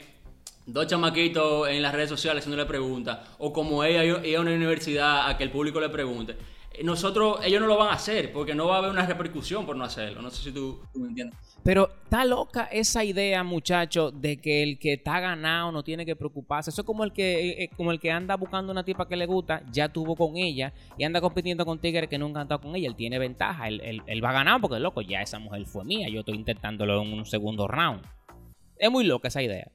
dos 0.67 0.87
chamaquitos 0.87 1.69
en 1.69 1.83
las 1.83 1.95
redes 1.95 2.09
sociales 2.09 2.43
haciéndole 2.43 2.67
preguntas, 2.67 3.19
o 3.39 3.53
como 3.53 3.85
es 3.85 4.25
ir 4.25 4.37
a 4.37 4.41
una 4.41 4.53
universidad 4.53 5.29
a 5.29 5.37
que 5.37 5.45
el 5.45 5.51
público 5.51 5.81
le 5.81 5.89
pregunte. 5.89 6.37
Nosotros, 6.85 7.41
ellos 7.45 7.61
no 7.61 7.67
lo 7.67 7.77
van 7.77 7.89
a 7.89 7.95
hacer, 7.95 8.33
porque 8.33 8.55
no 8.55 8.67
va 8.67 8.77
a 8.77 8.79
haber 8.79 8.91
una 8.91 9.05
repercusión 9.05 9.67
por 9.67 9.77
no 9.77 9.85
hacerlo. 9.85 10.23
No 10.23 10.31
sé 10.31 10.45
si 10.45 10.53
tú, 10.53 10.81
me 10.95 11.09
entiendes. 11.09 11.39
Pero 11.63 11.91
está 12.05 12.25
loca 12.25 12.69
esa 12.73 13.05
idea, 13.05 13.43
muchacho, 13.43 14.11
de 14.11 14.41
que 14.41 14.63
el 14.63 14.79
que 14.79 14.95
está 14.95 15.21
ganado 15.21 15.73
no 15.73 15.83
tiene 15.83 16.07
que 16.07 16.17
preocuparse. 16.17 16.71
Eso 16.71 16.83
es 16.83 16.87
como 16.87 17.05
el 17.05 17.13
que, 17.13 17.65
eh, 17.65 17.71
como 17.77 17.91
el 17.91 18.01
que 18.01 18.11
anda 18.11 18.37
buscando 18.37 18.73
una 18.73 18.85
tipa 18.85 19.07
que 19.07 19.17
le 19.17 19.27
gusta, 19.27 19.63
ya 19.71 19.89
tuvo 19.89 20.17
con 20.17 20.37
ella 20.37 20.73
y 20.97 21.05
anda 21.05 21.21
compitiendo 21.21 21.67
con 21.67 21.79
tigres 21.79 22.09
que 22.09 22.19
nunca 22.19 22.41
han 22.41 22.47
estado 22.47 22.63
con 22.63 22.75
ella. 22.77 22.89
Él 22.89 22.97
tiene 22.97 23.19
ventaja, 23.19 23.69
él, 23.69 23.81
él, 23.85 24.03
él 24.07 24.25
va 24.25 24.31
a 24.31 24.35
ganar 24.35 24.61
porque, 24.61 24.79
loco, 24.79 25.03
ya 25.03 25.21
esa 25.21 25.39
mujer 25.39 25.67
fue 25.67 25.85
mía. 25.85 26.09
Yo 26.09 26.21
estoy 26.21 26.37
intentándolo 26.37 27.03
en 27.03 27.13
un 27.13 27.27
segundo 27.27 27.69
round. 27.69 28.03
Es 28.77 28.91
muy 28.91 29.05
loca 29.05 29.29
esa 29.29 29.43
idea. 29.43 29.71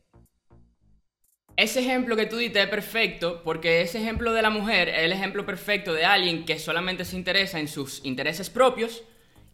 Ese 1.58 1.80
ejemplo 1.80 2.18
que 2.18 2.26
tú 2.26 2.38
diste 2.38 2.62
es 2.62 2.68
perfecto 2.68 3.41
porque 3.44 3.82
ese 3.82 4.00
ejemplo 4.00 4.34
de 4.34 4.41
la 4.41 4.50
mujer 4.50 4.89
es 4.89 5.00
el 5.00 5.13
ejemplo 5.13 5.46
perfecto 5.46 5.94
de 5.94 6.04
alguien 6.04 6.44
que 6.44 6.60
solamente 6.60 7.06
se 7.06 7.15
interesa 7.15 7.60
en 7.60 7.70
sus 7.70 8.04
intereses 8.04 8.50
propios 8.50 9.04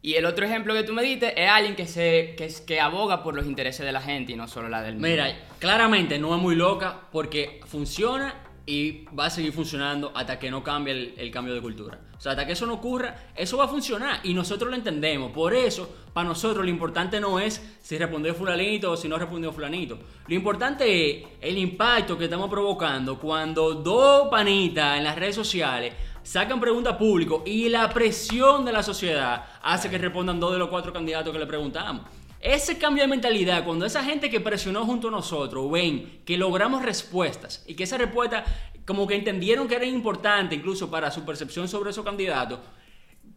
y 0.02 0.16
el 0.16 0.26
otro 0.26 0.46
ejemplo 0.46 0.74
que 0.74 0.84
tú 0.84 0.94
me 0.94 1.04
diste 1.04 1.40
es 1.40 1.48
alguien 1.48 1.76
que, 1.76 1.86
se, 1.86 2.34
que, 2.36 2.52
que 2.66 2.80
aboga 2.80 3.22
por 3.22 3.36
los 3.36 3.46
intereses 3.46 3.86
de 3.86 3.92
la 3.92 4.02
gente 4.02 4.32
y 4.32 4.36
no 4.36 4.48
solo 4.48 4.68
la 4.68 4.82
del 4.82 4.94
mundo. 4.94 5.10
Mira, 5.10 5.38
claramente 5.60 6.18
no 6.18 6.36
es 6.36 6.42
muy 6.42 6.56
loca 6.56 7.02
porque 7.12 7.62
funciona 7.68 8.34
y 8.72 9.04
va 9.20 9.26
a 9.26 9.30
seguir 9.30 9.52
funcionando 9.52 10.14
hasta 10.16 10.40
que 10.40 10.50
no 10.50 10.64
cambie 10.64 11.14
el, 11.18 11.30
cambio 11.30 11.54
de 11.54 11.60
cultura. 11.60 12.00
O 12.18 12.22
sea, 12.22 12.32
hasta 12.32 12.46
que 12.46 12.54
eso 12.54 12.66
no 12.66 12.76
ocurra, 12.76 13.32
eso 13.36 13.58
va 13.58 13.66
a 13.66 13.68
funcionar 13.68 14.22
y 14.24 14.34
nosotros 14.34 14.70
lo 14.70 14.78
entendemos. 14.78 15.34
Por 15.34 15.54
eso, 15.54 15.94
para 16.14 16.30
nosotros 16.30 16.64
lo 16.64 16.72
importante 16.72 17.20
no 17.20 17.38
es 17.38 17.62
si 17.82 17.98
respondió 17.98 18.34
fulanito 18.34 18.94
o 18.94 18.96
si 18.96 19.10
no 19.10 19.18
respondió 19.18 19.52
fulanito. 19.52 20.00
Lo 20.26 20.34
importante 20.34 21.18
es 21.18 21.28
el 21.42 21.58
impacto 21.58 22.18
que 22.18 22.26
estamos 22.26 22.50
provocando 22.50 23.20
cuando 23.20 23.74
dos 23.74 24.30
panitas 24.30 24.98
en 24.98 25.04
las 25.04 25.18
redes 25.18 25.36
sociales 25.36 25.94
sacan 26.24 26.62
preguntas 26.62 26.96
públicas 26.96 27.40
y 27.46 27.68
la 27.68 27.90
presión 27.90 28.64
de 28.64 28.72
la 28.72 28.84
sociedad 28.84 29.44
hace 29.64 29.90
que 29.90 29.98
respondan 29.98 30.40
dos 30.40 30.54
de 30.54 30.60
los 30.60 30.70
cuatro 30.70 30.94
candidatos 30.94 31.34
que 31.34 31.40
le 31.40 31.46
preguntamos. 31.46 32.06
Ese 32.42 32.80
cambio 32.80 33.04
de 33.04 33.08
mentalidad, 33.08 33.64
cuando 33.64 33.86
esa 33.86 34.04
gente 34.04 34.30
que 34.30 34.40
presionó 34.40 34.84
junto 34.86 35.10
a 35.10 35.12
nosotros 35.12 35.70
ven 35.72 36.22
que 36.26 36.38
logramos 36.38 36.82
respuestas 36.82 37.64
y 37.68 37.76
que 37.76 37.84
esa 37.84 38.00
respuesta 38.00 38.44
como 38.86 39.06
que 39.06 39.16
entendieron 39.16 39.68
que 39.68 39.76
era 39.76 39.86
importante 39.86 40.56
incluso 40.56 40.90
para 40.90 41.12
su 41.12 41.24
percepción 41.24 41.68
sobre 41.68 41.92
esos 41.92 42.04
candidatos, 42.04 42.60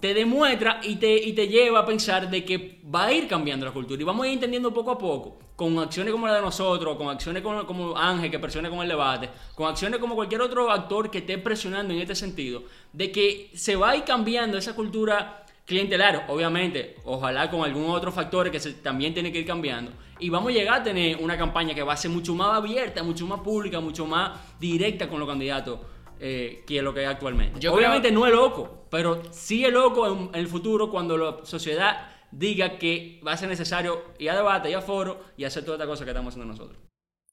te 0.00 0.14
demuestra 0.14 0.80
y 0.82 0.96
te, 0.96 1.16
y 1.16 1.32
te 1.34 1.48
lleva 1.48 1.80
a 1.80 1.86
pensar 1.86 2.30
de 2.30 2.44
que 2.44 2.80
va 2.92 3.06
a 3.06 3.12
ir 3.12 3.28
cambiando 3.28 3.66
la 3.66 3.72
cultura. 3.72 4.00
Y 4.00 4.04
vamos 4.04 4.24
a 4.24 4.28
ir 4.28 4.34
entendiendo 4.34 4.72
poco 4.72 4.90
a 4.90 4.98
poco, 4.98 5.38
con 5.54 5.78
acciones 5.78 6.12
como 6.12 6.26
la 6.26 6.34
de 6.34 6.42
nosotros, 6.42 6.96
con 6.96 7.08
acciones 7.08 7.42
como, 7.42 7.66
como 7.66 7.96
Ángel 7.96 8.30
que 8.30 8.38
presiona 8.38 8.70
con 8.70 8.80
el 8.80 8.88
debate, 8.88 9.30
con 9.54 9.68
acciones 9.68 10.00
como 10.00 10.14
cualquier 10.14 10.40
otro 10.40 10.70
actor 10.70 11.10
que 11.10 11.18
esté 11.18 11.38
presionando 11.38 11.92
en 11.92 12.00
este 12.00 12.14
sentido, 12.14 12.64
de 12.92 13.12
que 13.12 13.50
se 13.54 13.76
va 13.76 13.90
a 13.90 13.96
ir 13.96 14.04
cambiando 14.04 14.58
esa 14.58 14.74
cultura 14.74 15.43
clientelar, 15.64 16.26
obviamente, 16.28 16.96
ojalá 17.04 17.50
con 17.50 17.64
algún 17.64 17.90
otro 17.90 18.12
factor 18.12 18.50
que 18.50 18.60
se, 18.60 18.74
también 18.74 19.14
tiene 19.14 19.32
que 19.32 19.40
ir 19.40 19.46
cambiando. 19.46 19.92
Y 20.18 20.30
vamos 20.30 20.50
a 20.50 20.52
llegar 20.52 20.80
a 20.80 20.82
tener 20.82 21.16
una 21.16 21.36
campaña 21.36 21.74
que 21.74 21.82
va 21.82 21.94
a 21.94 21.96
ser 21.96 22.10
mucho 22.10 22.34
más 22.34 22.56
abierta, 22.56 23.02
mucho 23.02 23.26
más 23.26 23.40
pública, 23.40 23.80
mucho 23.80 24.06
más 24.06 24.38
directa 24.60 25.08
con 25.08 25.18
los 25.18 25.28
candidatos 25.28 25.80
eh, 26.20 26.62
que 26.66 26.80
lo 26.82 26.94
que 26.94 27.02
es 27.02 27.08
actualmente. 27.08 27.58
Yo 27.60 27.74
obviamente 27.74 28.08
creo... 28.08 28.20
no 28.20 28.26
es 28.26 28.32
loco, 28.32 28.86
pero 28.90 29.22
sí 29.30 29.64
es 29.64 29.72
loco 29.72 30.06
en, 30.06 30.28
en, 30.32 30.40
el 30.40 30.46
futuro 30.46 30.90
cuando 30.90 31.16
la 31.16 31.44
sociedad 31.44 32.08
diga 32.30 32.78
que 32.78 33.20
va 33.26 33.32
a 33.32 33.36
ser 33.36 33.48
necesario 33.48 34.02
ir 34.18 34.30
a 34.30 34.36
debate, 34.36 34.70
ir 34.70 34.76
a 34.76 34.82
foro 34.82 35.20
y 35.36 35.44
hacer 35.44 35.64
toda 35.64 35.76
esta 35.76 35.86
cosa 35.86 36.04
que 36.04 36.10
estamos 36.10 36.32
haciendo 36.32 36.52
nosotros. 36.52 36.78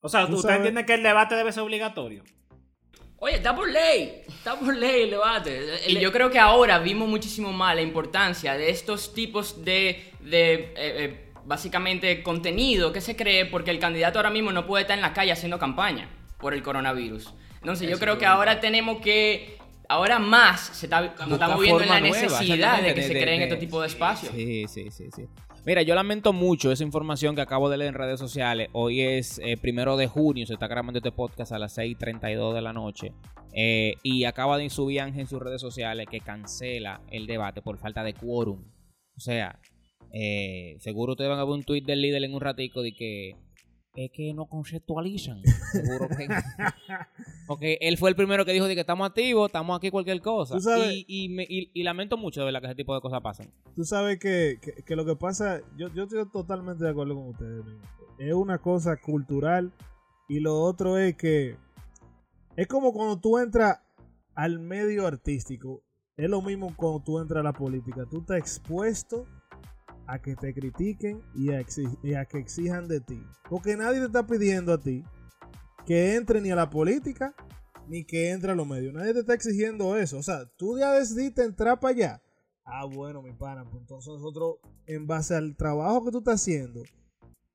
O 0.01 0.09
sea, 0.09 0.27
¿tú, 0.27 0.35
¿usted 0.35 0.55
entiende 0.55 0.85
que 0.85 0.95
el 0.95 1.03
debate 1.03 1.35
debe 1.35 1.51
ser 1.51 1.63
obligatorio? 1.63 2.23
Oye, 3.23 3.35
está 3.35 3.55
por 3.55 3.69
ley, 3.69 4.23
está 4.27 4.57
por 4.57 4.75
ley 4.75 5.03
el 5.03 5.11
debate. 5.11 5.79
Y 5.87 5.99
yo 5.99 6.11
creo 6.11 6.31
que 6.31 6.39
ahora 6.39 6.79
vimos 6.79 7.07
muchísimo 7.07 7.53
más 7.53 7.75
la 7.75 7.83
importancia 7.83 8.57
de 8.57 8.71
estos 8.71 9.13
tipos 9.13 9.63
de, 9.63 10.11
de 10.21 10.53
eh, 10.53 10.73
eh, 10.75 11.31
básicamente 11.45 12.23
contenido 12.23 12.91
que 12.91 12.99
se 12.99 13.15
cree 13.15 13.45
porque 13.45 13.69
el 13.69 13.77
candidato 13.77 14.17
ahora 14.17 14.31
mismo 14.31 14.51
no 14.51 14.65
puede 14.65 14.81
estar 14.81 14.97
en 14.97 15.03
la 15.03 15.13
calle 15.13 15.31
haciendo 15.31 15.59
campaña 15.59 16.09
por 16.39 16.55
el 16.55 16.63
coronavirus. 16.63 17.31
Entonces 17.59 17.87
Eso 17.87 17.95
yo 17.95 17.99
creo 17.99 18.17
que 18.17 18.25
ahora 18.25 18.59
tenemos 18.59 18.99
que, 19.01 19.59
ahora 19.87 20.17
más 20.17 20.59
se 20.73 20.87
está, 20.87 21.01
nos 21.01 21.33
estamos 21.33 21.61
viendo 21.61 21.83
en 21.83 21.89
la 21.89 21.99
necesidad 21.99 22.77
nueva, 22.77 22.81
de 22.81 22.93
que 22.95 23.01
de, 23.01 23.07
se 23.07 23.13
creen 23.13 23.37
de, 23.37 23.45
este 23.45 23.57
tipo 23.57 23.81
de 23.81 23.87
espacios. 23.87 24.33
Sí, 24.33 24.65
sí, 24.67 24.89
sí, 24.89 25.09
sí. 25.15 25.27
Mira, 25.63 25.83
yo 25.83 25.93
lamento 25.93 26.33
mucho 26.33 26.71
esa 26.71 26.83
información 26.83 27.35
que 27.35 27.41
acabo 27.41 27.69
de 27.69 27.77
leer 27.77 27.89
en 27.89 27.93
redes 27.93 28.19
sociales. 28.19 28.69
Hoy 28.71 29.01
es 29.01 29.39
eh, 29.43 29.57
primero 29.57 29.95
de 29.95 30.07
junio, 30.07 30.47
se 30.47 30.53
está 30.53 30.67
grabando 30.67 30.97
este 30.97 31.11
podcast 31.11 31.51
a 31.51 31.59
las 31.59 31.77
6:32 31.77 32.55
de 32.55 32.61
la 32.63 32.73
noche. 32.73 33.13
Eh, 33.53 33.93
y 34.01 34.23
acaba 34.23 34.57
de 34.57 34.71
subir 34.71 35.01
Ángel 35.01 35.21
en 35.21 35.27
sus 35.27 35.39
redes 35.39 35.61
sociales 35.61 36.07
que 36.09 36.19
cancela 36.19 37.01
el 37.11 37.27
debate 37.27 37.61
por 37.61 37.77
falta 37.77 38.03
de 38.03 38.15
quórum. 38.15 38.63
O 39.15 39.19
sea, 39.19 39.59
eh, 40.11 40.77
seguro 40.79 41.11
ustedes 41.11 41.29
van 41.29 41.39
a 41.39 41.45
ver 41.45 41.53
un 41.53 41.63
tweet 41.63 41.83
del 41.83 42.01
líder 42.01 42.23
en 42.23 42.33
un 42.33 42.41
ratico 42.41 42.81
de 42.81 42.93
que 42.93 43.35
es 43.95 44.09
que 44.11 44.33
no 44.33 44.45
conceptualizan. 44.45 45.41
Seguro 45.71 46.07
que. 46.09 46.27
Porque 47.47 47.77
él 47.81 47.97
fue 47.97 48.09
el 48.09 48.15
primero 48.15 48.45
que 48.45 48.53
dijo 48.53 48.67
de 48.67 48.75
que 48.75 48.81
estamos 48.81 49.07
activos, 49.07 49.47
estamos 49.49 49.77
aquí 49.77 49.89
cualquier 49.91 50.21
cosa. 50.21 50.57
Y, 50.91 51.05
y, 51.07 51.29
me- 51.29 51.45
y- 51.49 51.69
y 51.73 51.83
lamento 51.83 52.17
mucho 52.17 52.39
de 52.41 52.45
verdad 52.45 52.61
que 52.61 52.67
ese 52.67 52.75
tipo 52.75 52.95
de 52.95 53.01
cosas 53.01 53.21
pasen. 53.21 53.51
Tú 53.75 53.83
sabes 53.83 54.19
que, 54.19 54.57
que- 54.61 54.83
que 54.83 54.95
lo 54.95 55.05
que 55.05 55.15
pasa, 55.15 55.61
yo, 55.77 55.89
yo 55.93 56.03
estoy 56.03 56.25
totalmente 56.31 56.83
de 56.83 56.89
acuerdo 56.91 57.15
con 57.15 57.27
ustedes. 57.29 57.65
mi 57.65 57.71
gente. 57.71 57.87
Es 58.19 58.33
una 58.33 58.59
cosa 58.59 58.97
cultural 58.97 59.71
y 60.29 60.39
lo 60.39 60.59
otro 60.61 60.97
es 60.97 61.15
que 61.15 61.57
es 62.55 62.67
como 62.67 62.93
cuando 62.93 63.19
tú 63.19 63.37
entras 63.39 63.79
al 64.35 64.59
medio 64.59 65.07
artístico, 65.07 65.83
es 66.15 66.29
lo 66.29 66.41
mismo 66.41 66.73
cuando 66.75 66.99
tú 67.01 67.19
entras 67.19 67.41
a 67.41 67.43
la 67.43 67.53
política. 67.53 68.05
Tú 68.09 68.19
estás 68.19 68.37
expuesto 68.37 69.25
a 70.11 70.21
que 70.21 70.35
te 70.35 70.53
critiquen 70.53 71.21
y 71.33 71.53
a, 71.53 72.25
que 72.25 72.37
exijan 72.37 72.89
de 72.89 72.99
ti. 72.99 73.23
Porque 73.49 73.77
nadie 73.77 73.99
te 73.99 74.07
está 74.07 74.27
pidiendo 74.27 74.73
a 74.73 74.77
ti 74.77 75.05
que 75.85 76.15
entre 76.15 76.41
ni 76.41 76.51
a 76.51 76.55
la 76.55 76.69
política 76.69 77.33
ni 77.87 78.03
que 78.03 78.31
entre 78.31 78.51
a 78.51 78.55
los 78.55 78.67
medios. 78.67 78.93
Nadie 78.93 79.13
te 79.13 79.21
está 79.21 79.33
exigiendo 79.33 79.95
eso. 79.95 80.17
O 80.17 80.23
sea, 80.23 80.45
tú 80.57 80.77
ya 80.77 80.91
decidiste 80.93 81.43
entrar 81.43 81.79
para 81.79 81.93
allá. 81.93 82.21
Ah, 82.65 82.85
bueno, 82.85 83.21
mi 83.21 83.31
pana, 83.31 83.63
pues 83.63 83.81
entonces 83.81 84.11
nosotros, 84.13 84.57
en 84.85 85.07
base 85.07 85.33
al 85.33 85.55
trabajo 85.55 86.03
que 86.03 86.11
tú 86.11 86.17
estás 86.17 86.41
haciendo, 86.41 86.83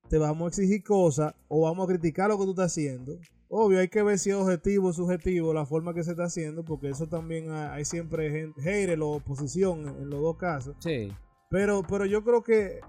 te 0.09 0.17
vamos 0.17 0.47
a 0.47 0.49
exigir 0.49 0.83
cosas 0.83 1.35
o 1.49 1.63
vamos 1.63 1.85
a 1.85 1.93
criticar 1.93 2.31
lo 2.31 2.39
que 2.39 2.45
tú 2.45 2.51
estás 2.51 2.73
haciendo. 2.73 3.19
Obvio, 3.49 3.81
hay 3.81 3.89
que 3.89 4.03
ver 4.03 4.19
si 4.19 4.31
es 4.31 4.37
objetivo 4.37 4.89
o 4.89 4.93
subjetivo 4.95 5.53
la 5.53 5.67
forma 5.67 5.93
que 5.93 6.03
se 6.03 6.13
está 6.13 6.25
haciendo, 6.25 6.65
porque 6.65 6.89
eso 6.89 7.07
también 7.07 7.51
hay, 7.51 7.85
siempre 7.85 8.31
gente, 8.31 8.63
haters 8.63 9.01
o 9.01 9.11
oposición 9.11 9.87
en 9.87 10.09
los 10.09 10.21
dos 10.23 10.37
casos. 10.37 10.75
Sí. 10.81 11.13
Pero, 11.49 11.83
pero 11.83 12.07
yo 12.07 12.23
creo 12.25 12.43
que 12.43 12.81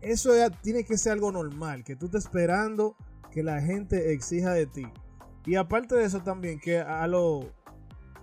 eso 0.00 0.36
ya 0.36 0.50
tiene 0.50 0.84
que 0.84 0.98
ser 0.98 1.12
algo 1.12 1.32
normal, 1.32 1.84
que 1.84 1.96
tú 1.96 2.06
estés 2.06 2.24
esperando 2.24 2.96
que 3.30 3.42
la 3.42 3.60
gente 3.60 4.12
exija 4.12 4.52
de 4.52 4.66
ti. 4.66 4.86
Y 5.46 5.56
aparte 5.56 5.94
de 5.94 6.04
eso 6.04 6.20
también, 6.22 6.58
que 6.58 6.78
a 6.78 7.06
los 7.06 7.46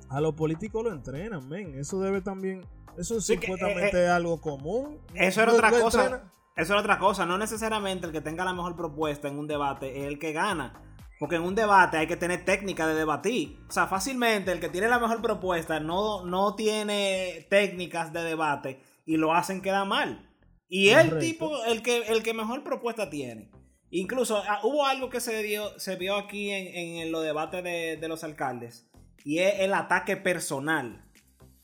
a 0.10 0.20
los 0.20 0.34
políticos 0.34 0.84
lo 0.84 0.92
entrenan, 0.92 1.48
men. 1.48 1.74
Eso 1.80 2.02
debe 2.02 2.20
también, 2.22 2.66
eso 2.98 3.22
Sí, 3.22 3.38
que, 3.38 3.48
supuestamente 3.48 3.98
eh, 3.98 4.06
es 4.06 4.10
algo 4.10 4.42
común. 4.42 5.00
Eso 5.14 5.42
era 5.42 5.52
Lo- 5.52 5.58
otra 5.58 5.72
cosa. 5.72 6.04
entrenan. 6.04 6.32
Eso 6.58 6.74
era 6.74 6.82
otra 6.82 7.00
cosa. 7.00 7.26
No 7.26 7.38
necesariamente 7.38 8.08
el 8.08 8.12
que 8.12 8.20
tenga 8.20 8.44
la 8.44 8.54
mejor 8.54 8.76
propuesta 8.76 9.30
en 9.30 9.40
un 9.40 9.48
debate 9.48 10.02
es 10.02 10.08
el 10.08 10.20
que 10.20 10.34
gana. 10.34 10.74
Porque 11.18 11.38
en 11.38 11.44
un 11.44 11.56
debate 11.56 11.98
hay 11.98 12.08
que 12.08 12.18
tener 12.18 12.44
técnica 12.44 12.88
de 12.88 12.96
debatir. 12.96 13.58
O 13.70 13.72
sea, 13.72 13.88
fácilmente 13.88 14.52
el 14.52 14.60
que 14.60 14.68
tiene 14.68 14.90
la 14.90 15.00
mejor 15.00 15.22
propuesta 15.22 15.80
no, 15.80 16.26
no 16.26 16.56
tiene 16.56 17.48
técnicas 17.50 18.12
de 18.12 18.24
debate 18.24 18.82
y 19.06 19.18
lo 19.18 19.34
hacen 19.34 19.62
quedar 19.62 19.88
mal. 19.88 20.30
Y 20.68 20.90
el 20.90 21.20
tipo, 21.20 21.66
el 21.66 21.82
que, 21.82 22.04
el 22.08 22.24
que 22.24 22.34
mejor 22.34 22.64
propuesta 22.64 23.10
tiene. 23.10 23.52
Incluso 23.90 24.42
ah, 24.48 24.62
hubo 24.64 24.86
algo 24.86 25.10
que 25.10 25.20
se, 25.20 25.44
dio, 25.44 25.78
se 25.78 25.98
vio 25.98 26.16
aquí 26.16 26.50
en, 26.50 26.98
en 27.02 27.12
los 27.12 27.24
debates 27.24 27.62
de, 27.64 27.98
de 27.98 28.08
los 28.08 28.24
alcaldes. 28.24 28.90
Y 29.26 29.40
es 29.40 29.60
el 29.60 29.74
ataque 29.74 30.16
personal. 30.16 31.06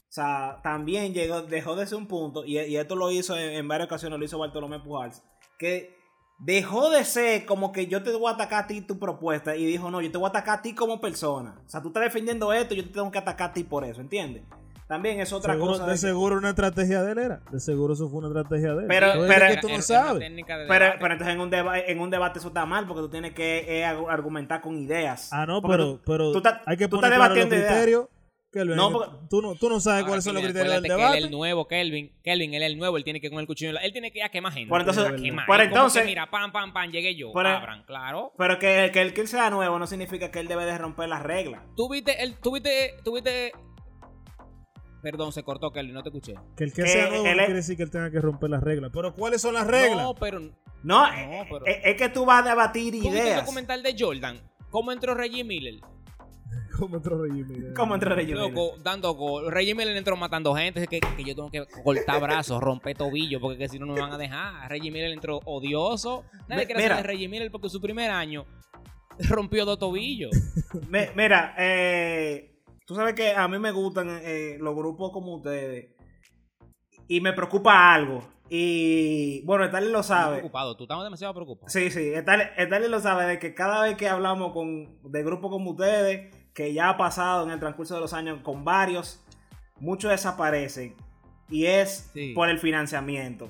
O 0.10 0.12
sea, 0.18 0.60
también 0.62 1.14
llegó, 1.14 1.42
dejó 1.42 1.76
de 1.76 1.86
ser 1.86 1.98
un 1.98 2.08
punto, 2.08 2.46
y, 2.46 2.60
y 2.60 2.78
esto 2.78 2.96
lo 2.96 3.12
hizo 3.12 3.38
en, 3.38 3.52
en 3.52 3.68
varias 3.68 3.88
ocasiones, 3.88 4.18
lo 4.18 4.26
hizo 4.26 4.40
Bartolomé 4.40 4.80
Pujals, 4.80 5.22
que 5.60 5.96
dejó 6.40 6.90
de 6.90 7.04
ser 7.04 7.46
como 7.46 7.72
que 7.72 7.88
yo 7.88 8.02
te 8.04 8.12
voy 8.14 8.32
a 8.32 8.36
atacar 8.36 8.64
a 8.64 8.68
ti 8.68 8.82
tu 8.82 9.00
propuesta, 9.00 9.56
y 9.56 9.66
dijo, 9.66 9.92
no, 9.92 10.02
yo 10.02 10.12
te 10.12 10.18
voy 10.18 10.28
a 10.28 10.30
atacar 10.30 10.60
a 10.60 10.62
ti 10.62 10.74
como 10.74 11.02
persona. 11.02 11.62
O 11.66 11.70
sea, 11.70 11.82
tú 11.82 11.90
estás 11.90 12.04
defendiendo 12.04 12.54
esto, 12.54 12.74
yo 12.74 12.84
te 12.86 12.94
tengo 12.94 13.12
que 13.12 13.20
atacar 13.20 13.50
a 13.50 13.54
ti 13.54 13.64
por 13.64 13.84
eso, 13.84 14.02
¿entiendes? 14.02 14.44
También 14.88 15.20
es 15.20 15.34
otra 15.34 15.54
Seguro- 15.54 15.74
cosa. 15.74 15.84
de 15.84 15.90
de 15.90 15.96
que- 15.96 15.98
seguro 16.00 16.38
una 16.38 16.50
estrategia 16.50 17.04
de 17.04 17.12
él 17.12 17.18
era. 17.18 17.42
De 17.52 17.60
seguro 17.60 17.94
eso 17.94 18.08
fue 18.10 18.20
una 18.20 18.28
estrategia 18.30 18.74
de 18.74 18.84
él. 18.84 18.88
Pero- 18.88 19.08
pero- 19.28 19.46
eso 19.46 19.56
que 19.56 19.62
tú 19.62 19.70
no 19.70 19.82
sabes. 19.82 20.24
pero, 20.46 20.58
debate. 20.86 20.98
pero 21.02 21.14
entonces 21.14 21.36
en 21.36 21.42
un, 21.42 21.50
deba- 21.50 21.80
en 21.80 22.00
un 22.00 22.10
debate 22.10 22.40
eso 22.40 22.48
está 22.48 22.66
mal, 22.66 22.88
porque 22.88 23.02
tú 23.02 23.10
tienes 23.10 23.34
que 23.34 23.66
eh, 23.68 23.86
argu- 23.86 24.10
argumentar 24.10 24.62
con 24.62 24.78
ideas. 24.78 25.30
Ah, 25.34 25.46
no, 25.46 25.62
Porque 25.62 25.74
pero, 25.78 25.94
tú- 25.96 26.02
pero 26.06 26.32
tú 26.32 26.38
estás- 26.38 26.62
hay 26.66 26.78
que 26.78 26.88
tú 26.88 26.96
poner 26.98 27.10
claro 27.12 27.24
los 27.26 27.34
debatiendo 27.36 27.56
ideas. 27.56 27.74
criterios. 27.74 28.08
Kelvin, 28.50 28.78
No, 28.78 28.88
que 28.88 28.94
porque- 28.94 29.12
tú, 29.30 29.42
no, 29.42 29.56
tú 29.56 29.70
no 29.70 29.80
sabes 29.82 29.98
Ahora, 30.00 30.08
cuáles 30.08 30.24
son 30.24 30.34
los 30.36 30.42
criterios 30.44 30.74
del 30.76 30.84
que 30.84 30.90
debate. 30.90 31.18
Él 31.18 31.20
es 31.20 31.26
el 31.26 31.32
nuevo, 31.32 31.68
Kelvin. 31.68 32.14
Kelvin, 32.24 32.54
él 32.54 32.64
es 32.64 32.72
el 32.72 32.78
nuevo, 32.78 32.96
él 32.96 33.04
tiene 33.04 33.20
que 33.20 33.28
ir 33.28 33.32
con 33.32 33.42
el 33.42 33.46
cuchillo. 33.46 33.78
Él 33.78 33.92
tiene 33.92 34.10
que 34.10 34.20
ir 34.20 34.24
a 34.24 34.30
quemar 34.30 34.54
gente. 34.54 34.70
Por 34.70 34.80
entonces- 34.80 35.06
A 35.06 35.16
quemar. 35.18 35.46
por 35.46 35.60
entonces- 35.60 36.02
que, 36.04 36.08
mira, 36.08 36.30
pam, 36.32 36.54
pam, 36.54 36.72
pam, 36.72 36.90
llegué 36.90 37.14
yo. 37.16 37.34
Por- 37.34 37.46
abran, 37.46 37.84
claro. 37.84 38.32
Pero 38.38 38.58
que, 38.58 38.90
que 38.94 39.02
el 39.02 39.14
que 39.14 39.20
él 39.22 39.28
sea 39.28 39.50
nuevo 39.50 39.78
no 39.78 39.86
significa 39.86 40.32
que 40.32 40.40
él 40.40 40.48
debe 40.48 40.64
de 40.66 40.78
romper 40.78 41.10
las 41.10 41.24
reglas. 41.24 41.62
Tú 41.76 41.90
viste, 41.90 42.24
el, 42.24 42.36
tú 42.40 42.54
viste, 42.54 42.94
tú 43.04 43.14
viste. 43.16 43.52
Perdón, 45.02 45.32
se 45.32 45.44
cortó, 45.44 45.72
Kelvin, 45.72 45.94
no 45.94 46.02
te 46.04 46.10
escuché. 46.10 46.34
Que 46.56 46.64
el 46.66 46.74
que, 46.74 46.84
que 46.84 46.88
sea 46.90 47.08
nuevo 47.10 47.26
él 47.26 47.36
no 47.36 47.42
es- 47.42 47.46
quiere 47.46 47.54
decir 47.60 47.78
que 47.78 47.84
él 47.84 47.92
tenga 47.92 48.10
que 48.12 48.20
romper 48.20 48.50
las 48.50 48.64
reglas. 48.64 48.92
Pero 48.94 49.14
¿cuáles 49.14 49.42
son 49.42 49.54
las 49.54 49.68
reglas? 49.68 49.98
No, 50.04 50.16
pero. 50.16 50.40
No, 50.40 50.52
No, 50.84 51.08
eh, 51.14 51.48
pero- 51.50 51.66
eh, 51.68 51.82
es 51.84 51.96
que 51.96 52.10
tú 52.10 52.26
vas 52.26 52.46
a 52.46 52.50
debatir 52.50 52.94
¿Tú 52.94 53.00
viste 53.02 53.20
el 53.20 53.26
ideas. 53.28 53.42
documental 53.42 53.84
de 53.84 53.96
Jordan? 53.98 54.42
¿Cómo 54.70 54.92
entró 54.92 55.14
Reggie 55.16 55.44
Miller? 55.44 55.76
¿Cómo 56.80 56.98
entró 56.98 57.22
Reggie 57.22 57.44
Miller? 57.44 57.74
¿Cómo 57.74 57.94
entró 57.96 58.16
Reggie 58.16 58.34
Miller? 58.36 58.50
Loco, 58.54 58.78
dando 58.84 59.14
gol. 59.14 59.52
Reggie 59.52 59.76
Miller 59.76 59.96
entró 59.98 60.16
matando 60.18 60.54
gente. 60.56 60.82
Es 60.84 60.88
que, 60.88 61.00
que 61.00 61.24
yo 61.24 61.36
tengo 61.36 61.50
que 61.52 61.66
cortar 61.84 62.22
brazos, 62.22 62.60
romper 62.64 62.96
tobillos, 62.98 63.42
porque 63.42 63.58
que 63.58 63.70
si 63.70 63.80
no 63.80 63.86
no 63.86 63.94
me 63.94 64.02
van 64.02 64.14
a 64.14 64.18
dejar. 64.18 64.70
Reggie 64.70 64.92
Miller 64.92 65.12
entró 65.12 65.40
odioso. 65.46 66.24
Nadie 66.48 66.66
quiere 66.66 66.82
mira. 66.82 66.96
saber 66.96 67.06
de 67.08 67.14
Reggie 67.14 67.28
Miller 67.30 67.52
porque 67.52 67.70
su 67.70 67.82
primer 67.82 68.12
año 68.12 68.46
rompió 69.20 69.66
dos 69.66 69.80
tobillos. 69.80 70.32
Me- 70.90 71.10
mira, 71.16 71.56
eh, 71.58 72.54
tú 72.88 72.96
sabes 72.96 73.14
que 73.14 73.34
a 73.36 73.48
mí 73.50 73.60
me 73.60 73.72
gustan 73.72 74.08
eh, 74.24 74.58
los 74.60 74.74
grupos 74.76 75.12
como 75.12 75.36
ustedes. 75.36 75.90
Y 77.08 77.22
me 77.22 77.34
preocupa 77.34 77.94
algo. 77.94 78.28
Y 78.50 79.42
bueno, 79.46 79.66
Stanley 79.66 79.92
lo 79.92 80.04
sabe. 80.04 80.38
preocupado, 80.38 80.78
tú 80.78 80.86
estás 80.86 81.04
demasiado 81.04 81.34
preocupado. 81.34 81.70
Sí, 81.70 81.92
sí, 81.92 82.14
Stanley, 82.14 82.48
Stanley 82.58 82.90
lo 82.90 83.00
sabe 83.02 83.26
de 83.26 83.40
que 83.40 83.54
cada 83.54 83.84
vez 83.84 83.98
que 83.98 84.08
hablamos 84.08 84.54
con, 84.54 85.02
de 85.04 85.24
grupos 85.24 85.52
como 85.52 85.72
ustedes, 85.72 86.34
que 86.54 86.74
ya 86.74 86.90
ha 86.90 86.98
pasado 86.98 87.44
en 87.44 87.52
el 87.52 87.60
transcurso 87.60 87.96
de 87.96 88.00
los 88.02 88.14
años 88.14 88.40
con 88.42 88.64
varios, 88.64 89.22
muchos 89.80 90.12
desaparecen. 90.12 90.96
Y 91.50 91.66
es 91.66 92.10
Sí. 92.14 92.34
por 92.34 92.50
el 92.50 92.58
financiamiento. 92.60 93.50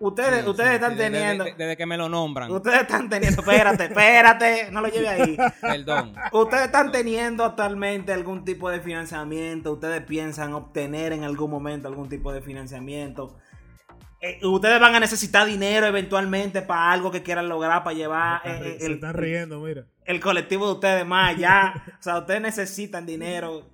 Ustedes, 0.00 0.44
Sí, 0.44 0.48
ustedes 0.50 0.68
sí, 0.68 0.74
están 0.76 0.96
desde- 0.96 1.10
teniendo. 1.10 1.44
Desde, 1.44 1.56
desde 1.58 1.76
que 1.76 1.86
me 1.86 1.96
lo 1.96 2.08
nombran. 2.08 2.50
Ustedes 2.52 2.82
están 2.82 3.08
teniendo. 3.10 3.40
Espérate, 3.42 3.84
espérate, 3.84 4.68
no 4.70 4.80
lo 4.80 4.88
lleve 4.88 5.08
ahí. 5.08 5.36
Perdón. 5.60 6.14
Ustedes 6.32 6.66
están 6.66 6.92
teniendo 6.92 7.44
actualmente 7.44 8.12
algún 8.12 8.44
tipo 8.44 8.70
de 8.70 8.80
financiamiento. 8.80 9.72
Ustedes 9.72 10.02
piensan 10.04 10.52
obtener 10.54 11.12
en 11.12 11.24
algún 11.24 11.50
momento 11.50 11.88
algún 11.88 12.08
tipo 12.08 12.32
de 12.32 12.40
financiamiento. 12.42 13.36
Eh, 14.20 14.38
ustedes 14.46 14.80
van 14.80 14.94
a 14.94 15.00
necesitar 15.00 15.46
dinero 15.46 15.86
eventualmente 15.86 16.62
para 16.62 16.92
algo 16.92 17.10
que 17.10 17.22
quieran 17.22 17.48
lograr, 17.48 17.82
para 17.84 17.96
llevar 17.96 18.42
Se 18.42 18.48
están 18.50 18.62
eh, 18.64 18.66
ri- 18.70 18.74
eh, 18.74 18.78
se 18.80 18.86
el, 18.86 18.92
están 18.94 19.14
riendo, 19.14 19.60
mira. 19.60 19.84
el 20.04 20.20
colectivo 20.20 20.66
de 20.66 20.72
ustedes 20.74 21.06
más 21.06 21.34
allá. 21.36 21.84
o 21.98 22.02
sea, 22.02 22.18
ustedes 22.18 22.40
necesitan 22.40 23.04
dinero. 23.06 23.64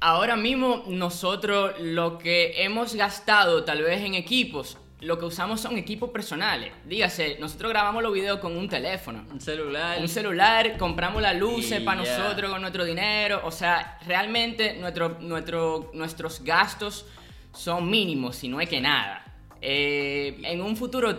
Ahora 0.00 0.36
mismo 0.36 0.84
nosotros 0.88 1.72
lo 1.80 2.18
que 2.18 2.62
hemos 2.64 2.94
gastado 2.94 3.64
tal 3.64 3.82
vez 3.82 4.02
en 4.02 4.14
equipos, 4.14 4.78
lo 5.00 5.18
que 5.18 5.26
usamos 5.26 5.60
son 5.60 5.76
equipos 5.76 6.10
personales. 6.10 6.72
Dígase, 6.86 7.36
nosotros 7.38 7.70
grabamos 7.70 8.02
los 8.02 8.12
videos 8.14 8.38
con 8.40 8.56
un 8.56 8.68
teléfono. 8.68 9.24
Un 9.30 9.40
celular. 9.40 9.98
Un 10.00 10.08
celular, 10.08 10.78
compramos 10.78 11.20
las 11.20 11.36
luces 11.36 11.80
para 11.82 12.00
nosotros 12.00 12.50
con 12.50 12.60
nuestro 12.62 12.84
dinero. 12.84 13.42
O 13.44 13.50
sea, 13.50 13.98
realmente 14.06 14.74
nuestro, 14.78 15.18
nuestro, 15.20 15.90
nuestros 15.92 16.42
gastos 16.42 17.04
son 17.52 17.90
mínimos, 17.90 18.36
si 18.36 18.48
no 18.48 18.60
es 18.60 18.68
que 18.68 18.80
nada. 18.80 19.22
Eh, 19.60 20.38
en 20.44 20.60
un 20.62 20.76
futuro, 20.76 21.14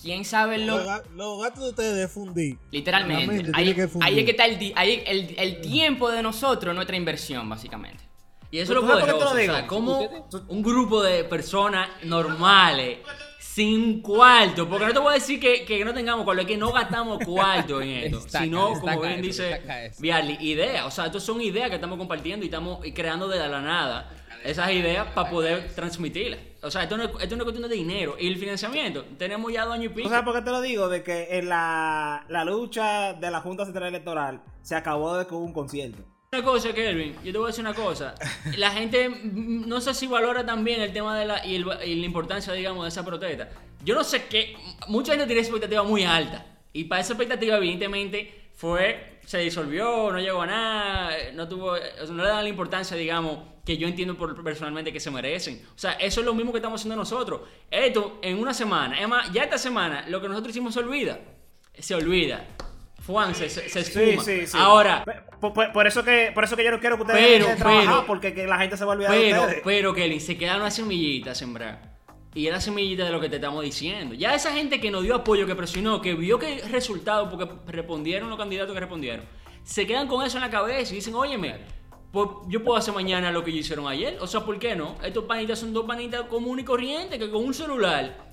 quién 0.00 0.24
sabe 0.24 0.58
lo... 0.58 0.78
Los, 0.78 0.86
ga- 0.86 1.02
los 1.14 1.42
gastos 1.42 1.62
de 1.64 1.70
ustedes 1.70 1.96
de 1.96 2.08
fundir. 2.08 2.58
Literalmente. 2.72 3.26
mente 3.26 3.50
Ahí, 3.54 3.74
que 3.74 3.86
fundir. 3.88 4.08
ahí 4.08 4.18
es 4.18 4.24
que 4.24 4.30
está 4.32 4.44
el, 4.46 4.58
di- 4.58 4.72
ahí 4.74 5.02
el, 5.06 5.34
el 5.38 5.60
tiempo 5.60 6.10
de 6.10 6.22
nosotros, 6.22 6.74
nuestra 6.74 6.96
inversión, 6.96 7.48
básicamente. 7.48 8.09
Y 8.50 8.58
eso 8.58 8.72
es 8.72 8.78
¿Tú 8.78 8.86
lo 8.86 8.92
poderoso. 8.92 9.24
lo 9.24 9.30
O 9.30 9.34
sea, 9.36 9.66
como 9.66 10.28
un 10.48 10.62
grupo 10.62 11.02
de 11.02 11.24
personas 11.24 11.88
normales, 12.02 12.98
sin 13.38 14.00
cuarto, 14.00 14.68
porque 14.68 14.86
no 14.86 14.92
te 14.92 14.98
voy 14.98 15.10
a 15.10 15.14
decir 15.14 15.38
que, 15.40 15.64
que 15.64 15.84
no 15.84 15.92
tengamos 15.92 16.24
cuarto, 16.24 16.42
es 16.42 16.48
que 16.48 16.56
no 16.56 16.72
gastamos 16.72 17.18
cuarto 17.24 17.80
en 17.80 17.88
esto, 17.90 18.20
Destaca, 18.20 18.44
sino, 18.44 18.70
destaca 18.70 18.94
como 18.94 19.06
bien 19.06 19.20
eso, 19.20 19.42
dice. 19.42 19.92
Viali, 19.98 20.38
ideas. 20.40 20.86
O 20.86 20.90
sea, 20.90 21.06
estas 21.06 21.22
son 21.22 21.40
ideas 21.40 21.68
que 21.68 21.76
estamos 21.76 21.98
compartiendo 21.98 22.44
y 22.44 22.48
estamos 22.48 22.80
creando 22.94 23.28
de 23.28 23.38
la 23.38 23.60
nada 23.60 24.10
esas 24.44 24.70
ideas 24.72 25.06
para 25.14 25.30
poder 25.30 25.70
transmitirlas. 25.74 26.40
O 26.62 26.70
sea, 26.70 26.82
esto 26.82 26.96
no, 26.96 27.04
es, 27.04 27.10
esto 27.20 27.36
no 27.36 27.42
es 27.42 27.44
cuestión 27.44 27.68
de 27.68 27.74
dinero. 27.74 28.16
Y 28.18 28.26
el 28.28 28.36
financiamiento, 28.36 29.04
tenemos 29.18 29.52
ya 29.52 29.64
dos 29.64 29.74
años 29.74 29.86
y 29.86 29.94
pico. 29.94 30.08
¿Tú 30.08 30.10
sabes 30.10 30.24
por 30.24 30.34
qué 30.34 30.42
te 30.42 30.50
lo 30.50 30.60
digo? 30.60 30.88
De 30.88 31.02
que 31.02 31.38
en 31.38 31.48
la, 31.48 32.24
la 32.28 32.44
lucha 32.44 33.14
de 33.14 33.30
la 33.30 33.40
Junta 33.40 33.64
Central 33.64 33.88
Electoral 33.88 34.42
se 34.62 34.74
acabó 34.74 35.16
de 35.16 35.26
con 35.26 35.38
un 35.38 35.52
concierto. 35.52 36.02
Una 36.32 36.44
cosa, 36.44 36.72
Kelvin, 36.72 37.16
yo 37.24 37.32
te 37.32 37.38
voy 37.38 37.46
a 37.46 37.48
decir 37.48 37.64
una 37.64 37.74
cosa. 37.74 38.14
La 38.56 38.70
gente 38.70 39.08
no 39.24 39.80
sé 39.80 39.92
si 39.94 40.06
valora 40.06 40.46
también 40.46 40.80
el 40.80 40.92
tema 40.92 41.18
de 41.18 41.26
la 41.26 41.44
y, 41.44 41.58
la 41.58 42.06
importancia, 42.06 42.52
digamos, 42.52 42.84
de 42.84 42.88
esa 42.88 43.04
protesta. 43.04 43.48
Yo 43.84 43.96
no 43.96 44.04
sé 44.04 44.26
qué. 44.26 44.56
Mucha 44.86 45.10
gente 45.10 45.26
tiene 45.26 45.40
expectativa 45.40 45.82
muy 45.82 46.04
alta. 46.04 46.46
Y 46.72 46.84
para 46.84 47.00
esa 47.00 47.14
expectativa, 47.14 47.56
evidentemente, 47.56 48.50
fue. 48.54 49.18
Se 49.26 49.38
disolvió, 49.38 50.12
no 50.12 50.20
llegó 50.20 50.42
a 50.42 50.46
nada, 50.46 51.16
no 51.34 51.48
tuvo. 51.48 51.74
no 52.10 52.22
le 52.22 52.28
dan 52.28 52.44
la 52.44 52.48
importancia, 52.48 52.96
digamos, 52.96 53.38
que 53.66 53.76
yo 53.76 53.88
entiendo 53.88 54.16
personalmente 54.16 54.92
que 54.92 55.00
se 55.00 55.10
merecen. 55.10 55.60
O 55.74 55.78
sea, 55.78 55.94
eso 55.94 56.20
es 56.20 56.26
lo 56.26 56.32
mismo 56.32 56.52
que 56.52 56.58
estamos 56.58 56.80
haciendo 56.80 56.94
nosotros. 56.94 57.40
Esto, 57.68 58.20
en 58.22 58.38
una 58.38 58.54
semana, 58.54 59.00
es 59.00 59.08
más, 59.08 59.32
ya 59.32 59.42
esta 59.42 59.58
semana, 59.58 60.04
lo 60.06 60.20
que 60.20 60.28
nosotros 60.28 60.52
hicimos 60.52 60.74
se 60.74 60.78
olvida. 60.78 61.18
se 61.76 61.92
olvida. 61.92 62.46
Juan 63.10 63.34
se, 63.34 63.48
se, 63.48 63.68
se 63.68 63.84
Sí, 63.84 64.18
sí, 64.24 64.46
sí. 64.46 64.56
Ahora, 64.58 65.04
Por, 65.40 65.52
por- 65.52 65.72
por 65.72 65.86
eso 65.86 66.04
que, 66.04 66.30
por 66.34 66.44
eso 66.44 66.56
que 66.56 66.64
yo 66.64 66.70
no 66.70 66.80
quiero 66.80 66.96
que 66.96 67.02
ustedes 67.02 67.20
Pero, 67.26 67.46
de 67.48 67.56
trabajar, 67.56 67.84
pero- 67.86 68.06
porque 68.06 68.34
que 68.34 68.46
la 68.46 68.58
gente 68.58 68.76
se 68.76 68.84
va 68.84 68.92
a 68.92 68.94
olvidar 68.96 69.12
de 69.12 69.18
pero, 69.20 69.40
ustedes. 69.42 69.62
pero, 69.64 69.94
Kelly, 69.94 70.20
se 70.20 70.36
queda 70.38 70.56
una 70.56 70.70
semillita 70.70 71.34
sembrar. 71.34 71.90
Y 72.34 72.46
es 72.46 72.52
la 72.52 72.60
semillita 72.60 73.04
de 73.04 73.10
lo 73.10 73.20
que 73.20 73.28
te 73.28 73.36
estamos 73.36 73.64
diciendo. 73.64 74.14
Ya 74.14 74.34
esa 74.34 74.52
gente 74.52 74.80
que 74.80 74.90
nos 74.90 75.02
dio 75.02 75.16
apoyo, 75.16 75.46
que 75.46 75.54
presionó, 75.56 76.00
que 76.00 76.14
vio 76.14 76.38
que 76.38 76.60
resultado, 76.70 77.28
porque 77.28 77.48
respondieron 77.66 78.28
los 78.30 78.38
candidatos 78.38 78.72
que 78.72 78.80
respondieron, 78.80 79.24
se 79.64 79.86
quedan 79.86 80.06
con 80.06 80.24
eso 80.24 80.36
en 80.38 80.42
la 80.42 80.50
cabeza 80.50 80.92
y 80.92 80.96
dicen, 80.96 81.14
óyeme, 81.14 81.56
pues, 82.12 82.28
yo 82.48 82.62
puedo 82.62 82.76
hacer 82.78 82.94
mañana 82.94 83.32
lo 83.32 83.42
que 83.42 83.50
hicieron 83.50 83.88
ayer. 83.88 84.16
O 84.20 84.26
sea, 84.26 84.40
¿por 84.44 84.58
qué 84.58 84.76
no? 84.76 84.96
Estos 85.02 85.24
panitas 85.24 85.58
son 85.58 85.72
dos 85.72 85.86
panitas 85.86 86.22
comunes 86.22 86.62
y 86.62 86.66
corrientes 86.66 87.18
que 87.18 87.30
con 87.30 87.44
un 87.44 87.54
celular 87.54 88.29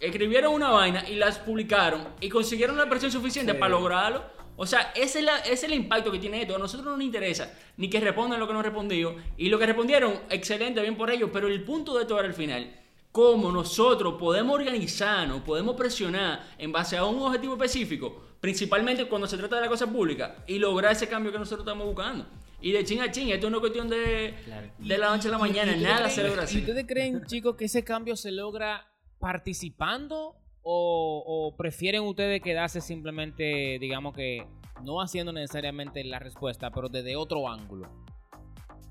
escribieron 0.00 0.52
una 0.52 0.70
vaina 0.70 1.08
y 1.08 1.14
las 1.16 1.38
publicaron 1.38 2.08
y 2.20 2.28
consiguieron 2.28 2.76
la 2.76 2.88
presión 2.88 3.10
suficiente 3.12 3.54
para 3.54 3.70
lograrlo. 3.70 4.24
O 4.58 4.66
sea, 4.66 4.92
ese 4.94 5.18
es, 5.18 5.24
la- 5.24 5.38
ese 5.40 5.52
es 5.52 5.64
el 5.64 5.74
impacto 5.74 6.10
que 6.10 6.18
tiene 6.18 6.40
esto. 6.42 6.56
A 6.56 6.58
nosotros 6.58 6.86
no 6.86 6.92
nos 6.96 7.02
interesa 7.04 7.52
ni 7.76 7.90
que 7.90 8.00
respondan 8.00 8.40
lo 8.40 8.46
que 8.46 8.52
no 8.54 8.60
han 8.60 8.64
respondido. 8.64 9.14
Y 9.36 9.48
lo 9.50 9.58
que 9.58 9.66
respondieron, 9.66 10.14
excelente, 10.30 10.80
bien 10.80 10.96
por 10.96 11.10
ellos. 11.10 11.28
Pero 11.32 11.48
el 11.48 11.62
punto 11.62 11.98
de 11.98 12.06
todo 12.06 12.18
era 12.20 12.28
el 12.28 12.34
final. 12.34 12.74
Cómo 13.12 13.50
nosotros 13.52 14.14
podemos 14.18 14.54
organizarnos, 14.54 15.42
podemos 15.42 15.74
presionar 15.76 16.46
en 16.58 16.72
base 16.72 16.96
a 16.96 17.04
un 17.04 17.20
objetivo 17.22 17.54
específico, 17.54 18.24
principalmente 18.40 19.06
cuando 19.06 19.26
se 19.26 19.36
trata 19.38 19.56
de 19.56 19.62
la 19.62 19.68
cosa 19.68 19.86
pública, 19.90 20.36
y 20.46 20.58
lograr 20.58 20.92
ese 20.92 21.08
cambio 21.08 21.32
que 21.32 21.38
nosotros 21.38 21.66
estamos 21.66 21.86
buscando. 21.86 22.26
Y 22.60 22.72
de 22.72 22.84
ching 22.84 23.00
a 23.00 23.10
ching, 23.10 23.30
esto 23.30 23.48
no 23.50 23.56
es 23.56 23.60
cuestión 23.60 23.88
de, 23.88 24.34
de 24.78 24.98
la 24.98 25.08
noche 25.16 25.28
a 25.28 25.30
la 25.30 25.38
mañana, 25.38 25.72
¿Y 25.72 25.76
ustedes 25.76 25.82
nada 25.94 26.06
creen- 26.08 26.14
se 26.14 26.22
logra 26.24 26.42
¿Y 26.42 26.44
así. 26.44 26.58
ustedes 26.58 26.86
creen, 26.86 27.24
chicos, 27.26 27.56
que 27.56 27.64
ese 27.66 27.84
cambio 27.84 28.16
se 28.16 28.32
logra 28.32 28.86
participando 29.18 30.34
o, 30.62 31.22
o 31.52 31.56
prefieren 31.56 32.02
ustedes 32.02 32.42
quedarse 32.42 32.80
simplemente, 32.80 33.78
digamos 33.80 34.14
que, 34.14 34.46
no 34.82 35.00
haciendo 35.00 35.32
necesariamente 35.32 36.02
la 36.04 36.18
respuesta, 36.18 36.70
pero 36.70 36.88
desde 36.88 37.16
otro 37.16 37.48
ángulo? 37.48 37.88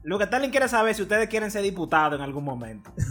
Lo 0.04 0.20
que 0.20 0.26
Stalin 0.26 0.52
quiere 0.52 0.68
saber 0.68 0.92
es 0.92 0.98
si 0.98 1.04
ustedes 1.04 1.28
quieren 1.28 1.50
ser 1.50 1.64
diputados 1.64 2.20
en 2.20 2.24
algún 2.24 2.44
momento. 2.44 2.92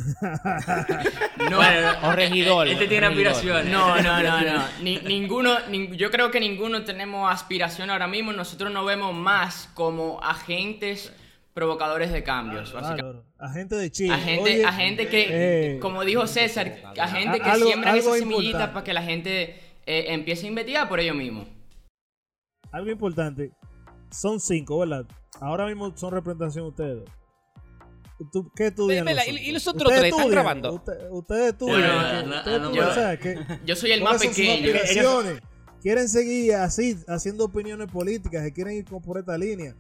No, 1.51 1.57
Bueno, 1.57 1.91
O 2.05 2.13
regidor. 2.13 2.69
Este 2.69 2.87
tiene 2.87 3.09
regidor. 3.09 3.33
aspiraciones. 3.33 3.73
No, 3.73 3.97
no, 4.01 4.23
no, 4.23 4.41
no. 4.41 4.65
Ni- 4.83 5.01
ninguno, 5.01 5.59
nin- 5.69 5.95
yo 5.97 6.11
creo 6.11 6.31
que 6.31 6.41
ninguno 6.41 6.85
tenemos 6.85 7.31
aspiración 7.31 7.91
ahora 7.91 8.07
mismo. 8.07 8.33
Nosotros 8.33 8.71
nos 8.73 8.87
vemos 8.87 9.13
más 9.15 9.69
como 9.75 10.21
agentes 10.23 11.13
provocadores 11.55 12.13
de 12.13 12.23
cambios, 12.25 12.73
básicamente. 12.73 13.03
Claro, 13.03 13.25
agente 13.39 13.77
de 13.77 13.91
Chile. 13.91 14.13
Agente, 14.15 14.43
Oye, 14.43 14.65
agente 14.67 15.09
que, 15.09 15.27
eh, 15.77 15.79
como 15.81 16.05
dijo 16.05 16.27
César, 16.27 16.67
agente 17.01 17.41
que 17.41 17.49
Algo- 17.49 17.67
siembran 17.67 17.95
algo 17.95 18.09
esa 18.11 18.19
semillita 18.19 18.45
importante. 18.47 18.73
para 18.75 18.85
que 18.85 18.93
la 18.93 19.03
gente 19.03 19.61
eh, 19.87 20.07
empiece 20.09 20.47
a 20.47 20.49
investigar 20.49 20.89
por 20.89 20.99
ellos 21.01 21.15
mismos. 21.17 21.47
algo 22.73 22.91
importante. 22.91 23.53
Son 24.11 24.41
cinco, 24.41 24.79
¿verdad? 24.81 25.07
Ahora 25.41 25.67
mismo 25.67 25.97
son 25.97 26.13
representación 26.13 26.67
ustedes. 26.67 27.05
¿Tú, 28.33 28.51
¿Qué 28.57 28.69
estudian? 28.69 29.05
Los 29.05 29.27
y- 29.29 29.31
y 29.49 29.53
los 29.53 29.67
otros? 29.67 29.83
otros 29.83 29.93
¿Ustedes 29.93 30.01
tres 30.01 30.13
están 30.13 30.31
grabando. 30.31 30.73
Usted- 30.75 31.11
ustedes 31.11 31.53
estudian. 31.53 32.31
Yo- 33.65 33.77
soy 33.77 33.93
el 33.93 34.01
¿cuáles 34.01 34.25
más 34.25 34.37
pequeño. 34.37 34.73
¿Quieren 35.83 36.09
seguir 36.09 36.55
así, 36.55 36.97
haciendo 37.07 37.45
opiniones 37.45 37.89
políticas? 37.91 38.43
¿Se 38.43 38.53
quieren 38.53 38.75
ir 38.75 38.85
por 38.87 39.19
esta 39.19 39.37
línea? 39.37 39.75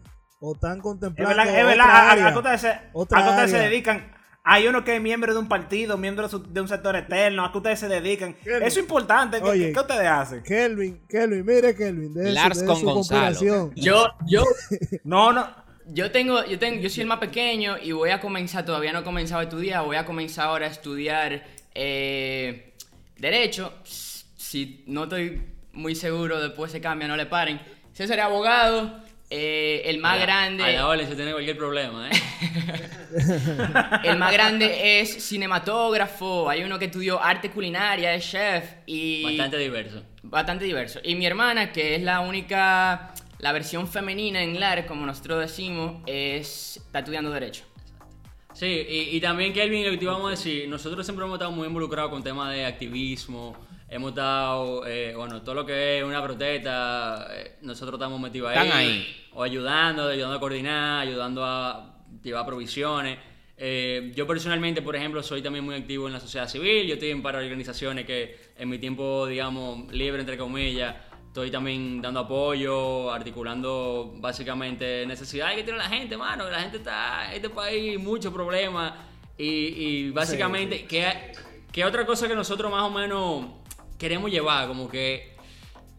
¿O 0.46 0.52
están 0.54 0.76
Es 0.76 0.82
contemplando 0.82 1.36
verdad, 1.36 1.46
es 1.46 1.52
otra 1.62 1.66
verdad. 1.66 1.86
A, 1.88 2.10
área? 2.10 2.24
a- 2.24 2.28
a 2.28 2.32
qué 2.32 2.38
ustedes 2.38 2.60
se, 2.60 2.80
Otra 2.92 3.18
a 3.18 3.22
qué 3.24 3.30
ustedes 3.30 3.50
se 3.50 3.56
área. 3.56 3.68
dedican. 3.70 4.12
Hay 4.46 4.66
uno 4.66 4.84
que 4.84 4.96
es 4.96 5.00
miembro 5.00 5.32
de 5.32 5.38
un 5.38 5.48
partido, 5.48 5.96
miembro 5.96 6.28
de, 6.28 6.60
un 6.60 6.68
sector 6.68 6.94
externo. 6.96 7.46
¿A 7.46 7.50
qué 7.50 7.56
ustedes 7.58 7.80
se 7.80 7.88
dedican? 7.88 8.34
Kelvin. 8.34 8.62
Eso 8.62 8.78
es 8.78 8.84
importante. 8.84 9.38
¿Qué, 9.40 9.48
Oye. 9.48 9.72
qué 9.72 9.80
ustedes 9.80 10.06
hacen? 10.06 10.42
Kelvin, 10.42 11.00
Kelvin, 11.08 11.46
mire 11.46 11.74
Kelvin, 11.74 12.12
de 12.12 12.30
Lars 12.32 12.56
su, 12.56 12.60
de 12.60 12.66
con 12.66 12.76
su 12.76 12.84
Gonzalo. 12.84 13.40
Yo, 13.74 14.10
yo, 14.26 14.44
No, 15.04 15.32
no. 15.32 15.48
yo 15.86 16.10
tengo, 16.10 16.44
yo 16.44 16.58
tengo, 16.58 16.78
yo 16.82 16.90
soy 16.90 17.00
el 17.00 17.06
más 17.06 17.20
pequeño 17.20 17.78
y 17.82 17.92
voy 17.92 18.10
a 18.10 18.20
comenzar, 18.20 18.66
todavía 18.66 18.92
no 18.92 18.98
he 18.98 19.02
comenzado 19.04 19.40
a 19.40 19.44
estudiar, 19.44 19.82
voy 19.82 19.96
a 19.96 20.04
comenzar 20.04 20.48
ahora 20.48 20.66
a 20.66 20.70
estudiar 20.70 21.42
eh, 21.74 22.74
Derecho. 23.16 23.72
Si 23.84 24.84
no 24.86 25.04
estoy 25.04 25.42
muy 25.72 25.94
seguro, 25.94 26.40
después 26.40 26.70
se 26.70 26.82
cambia, 26.82 27.08
no 27.08 27.16
le 27.16 27.24
paren. 27.26 27.60
César 27.94 28.18
es 28.18 28.24
abogado, 28.24 29.02
eh, 29.36 29.82
el 29.86 29.98
más 29.98 30.12
A 30.12 30.16
la- 30.16 30.22
grande. 30.22 30.62
A 30.64 30.70
la 30.72 30.86
hora 30.88 31.04
se 31.06 31.16
tiene 31.16 31.32
cualquier 31.32 31.56
problema, 31.56 32.08
¿eh? 32.08 32.12
El 34.04 34.18
más 34.18 34.32
grande 34.32 35.00
es 35.00 35.26
cinematógrafo, 35.28 36.48
hay 36.48 36.62
uno 36.62 36.78
que 36.78 36.86
estudió 36.86 37.20
arte 37.22 37.50
culinaria, 37.50 38.14
es 38.14 38.28
chef 38.30 38.64
y... 38.86 39.24
Bastante 39.24 39.58
diverso. 39.58 40.02
Bastante 40.22 40.64
diverso. 40.64 41.00
Y 41.02 41.14
mi 41.14 41.26
hermana, 41.26 41.72
que 41.72 41.94
es 41.96 42.02
la 42.02 42.20
única, 42.20 43.12
la 43.38 43.52
versión 43.52 43.88
femenina 43.88 44.42
en 44.42 44.58
LAR, 44.60 44.86
como 44.86 45.04
nosotros 45.06 45.40
decimos, 45.40 46.02
es, 46.06 46.76
está 46.78 47.00
estudiando 47.00 47.30
Derecho. 47.30 47.64
Sí, 48.52 48.66
y, 48.88 49.16
y 49.16 49.20
también, 49.20 49.52
Kelvin, 49.52 49.84
lo 49.84 49.90
que 49.90 49.96
te 49.98 50.04
íbamos 50.04 50.26
a 50.28 50.30
decir, 50.30 50.68
nosotros 50.68 51.04
siempre 51.04 51.24
hemos 51.24 51.36
estado 51.36 51.50
muy 51.50 51.66
involucrados 51.66 52.10
con 52.10 52.22
temas 52.22 52.52
de 52.52 52.64
activismo, 52.64 53.56
hemos 53.94 54.10
estado, 54.10 54.84
eh, 54.88 55.14
bueno, 55.16 55.40
todo 55.42 55.54
lo 55.54 55.64
que 55.64 55.98
es 55.98 56.04
una 56.04 56.20
protesta, 56.20 57.28
eh, 57.30 57.58
nosotros 57.62 57.96
estamos 57.96 58.20
metidos 58.20 58.50
ahí. 58.50 58.66
Están 58.66 58.76
ahí. 58.76 59.26
O 59.34 59.42
ayudando, 59.44 60.08
ayudando 60.08 60.36
a 60.36 60.40
coordinar, 60.40 61.06
ayudando 61.06 61.44
a 61.44 61.94
llevar 62.20 62.44
provisiones. 62.44 63.18
Eh, 63.56 64.12
yo 64.16 64.26
personalmente, 64.26 64.82
por 64.82 64.96
ejemplo, 64.96 65.22
soy 65.22 65.42
también 65.42 65.64
muy 65.64 65.76
activo 65.76 66.08
en 66.08 66.12
la 66.12 66.18
sociedad 66.18 66.48
civil, 66.48 66.88
yo 66.88 66.94
estoy 66.94 67.10
en 67.10 67.22
para 67.22 67.38
organizaciones 67.38 68.04
que 68.04 68.36
en 68.58 68.68
mi 68.68 68.78
tiempo, 68.78 69.28
digamos, 69.28 69.92
libre, 69.92 70.18
entre 70.18 70.36
comillas, 70.36 70.96
estoy 71.28 71.52
también 71.52 72.02
dando 72.02 72.18
apoyo, 72.18 73.12
articulando 73.12 74.12
básicamente 74.16 75.06
necesidades 75.06 75.56
que 75.58 75.62
tiene 75.62 75.78
la 75.78 75.88
gente, 75.88 76.16
mano. 76.16 76.50
La 76.50 76.58
gente 76.62 76.78
está 76.78 77.30
en 77.30 77.36
este 77.36 77.48
país, 77.48 77.96
muchos 78.00 78.34
problemas. 78.34 78.92
Y, 79.38 79.44
y 79.44 80.10
básicamente, 80.10 80.84
¿qué, 80.84 81.32
qué 81.70 81.84
otra 81.84 82.04
cosa 82.04 82.26
que 82.26 82.34
nosotros 82.34 82.72
más 82.72 82.82
o 82.82 82.90
menos 82.90 83.63
queremos 83.98 84.30
llevar? 84.30 84.68
Como 84.68 84.88
que, 84.88 85.34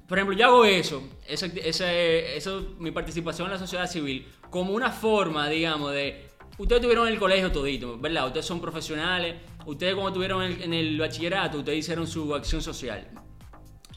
por 0.08 0.18
ejemplo, 0.18 0.38
yo 0.38 0.46
hago 0.46 0.66
eso, 0.66 1.04
ese, 1.28 1.52
ese- 1.68 2.38
eso, 2.38 2.76
mi 2.80 2.92
participación 2.92 3.48
en 3.48 3.54
la 3.54 3.60
sociedad 3.60 3.88
civil, 3.88 4.28
como 4.50 4.74
una 4.74 4.92
forma, 4.92 5.50
digamos, 5.50 5.92
de... 5.94 6.30
Ustedes 6.58 6.82
tuvieron 6.82 7.08
en 7.08 7.14
el 7.14 7.20
colegio 7.20 7.52
todito, 7.52 7.98
¿verdad? 8.00 8.28
Ustedes 8.28 8.46
son 8.46 8.62
profesionales. 8.62 9.36
Ustedes 9.66 9.94
cuando 9.96 10.14
tuvieron 10.14 10.42
en 10.44 10.52
el, 10.54 10.62
en 10.64 10.74
el 10.74 10.98
bachillerato, 11.00 11.58
ustedes 11.58 11.80
hicieron 11.80 12.08
su 12.08 12.34
acción 12.34 12.62
social. 12.62 13.10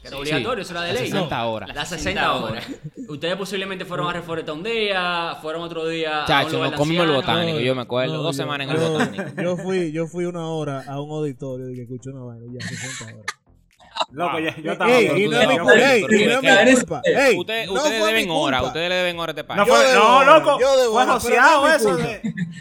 Que 0.01 0.07
Era 0.07 0.17
Sí, 0.17 0.21
obligatorio, 0.21 0.61
eso 0.63 0.71
era 0.73 0.81
de 0.81 0.93
las 0.93 1.01
ley. 1.03 1.11
60 1.11 1.45
horas. 1.45 1.75
Las 1.75 1.89
60 1.89 2.33
horas. 2.33 2.67
Ustedes 3.07 3.35
posiblemente 3.37 3.85
fueron 3.85 4.07
a 4.09 4.13
Reforeta 4.13 4.51
un 4.51 4.63
día, 4.63 5.37
fueron 5.41 5.61
otro 5.61 5.87
día 5.87 6.17
a 6.19 6.21
un 6.21 6.27
Chacho, 6.27 6.59
nos 6.63 6.73
comimos 6.73 7.05
el 7.05 7.13
botánico, 7.13 7.59
yo 7.59 7.75
me 7.75 7.81
acuerdo. 7.81 8.15
No, 8.17 8.23
dos 8.23 8.35
yo- 8.35 8.43
semanas 8.43 8.67
en 8.69 8.75
el 8.75 8.89
botánico. 8.89 9.41
Yo 9.41 9.55
fui, 9.57 9.91
yo 9.93 10.07
fui 10.07 10.25
una 10.25 10.45
hora 10.47 10.83
a 10.87 10.99
un 11.01 11.11
auditorio 11.11 11.69
y 11.69 11.75
que 11.75 11.81
escuché 11.83 12.09
una 12.09 12.23
vaina 12.23 12.45
ya 12.59 12.67
60 12.67 13.05
horas. 13.15 13.25
Loco, 14.11 14.39
yo, 14.39 14.49
yo 14.63 14.71
estaba. 14.71 14.91
Ey, 14.91 15.23
y 15.23 15.27
no 15.27 15.39
es 15.41 15.47
mi 15.47 15.57
culpa, 15.59 15.73
ey, 15.73 16.01
no 16.01 16.07
es 16.09 16.41
mi 16.41 16.73
culpa. 16.75 17.01
Ey, 17.05 17.37
Ustedes, 17.37 17.69
ustedes 17.69 18.05
deben 18.05 18.29
hora, 18.31 18.63
ustedes 18.63 18.89
le 18.89 18.95
deben 18.95 19.19
hora 19.19 19.29
a 19.31 19.33
este 19.33 19.43
país. 19.43 19.57
No, 19.57 19.65
fue, 19.65 19.93
loco. 20.25 20.59
Fue 20.91 21.05
joseado 21.05 21.69
eso. 21.69 21.97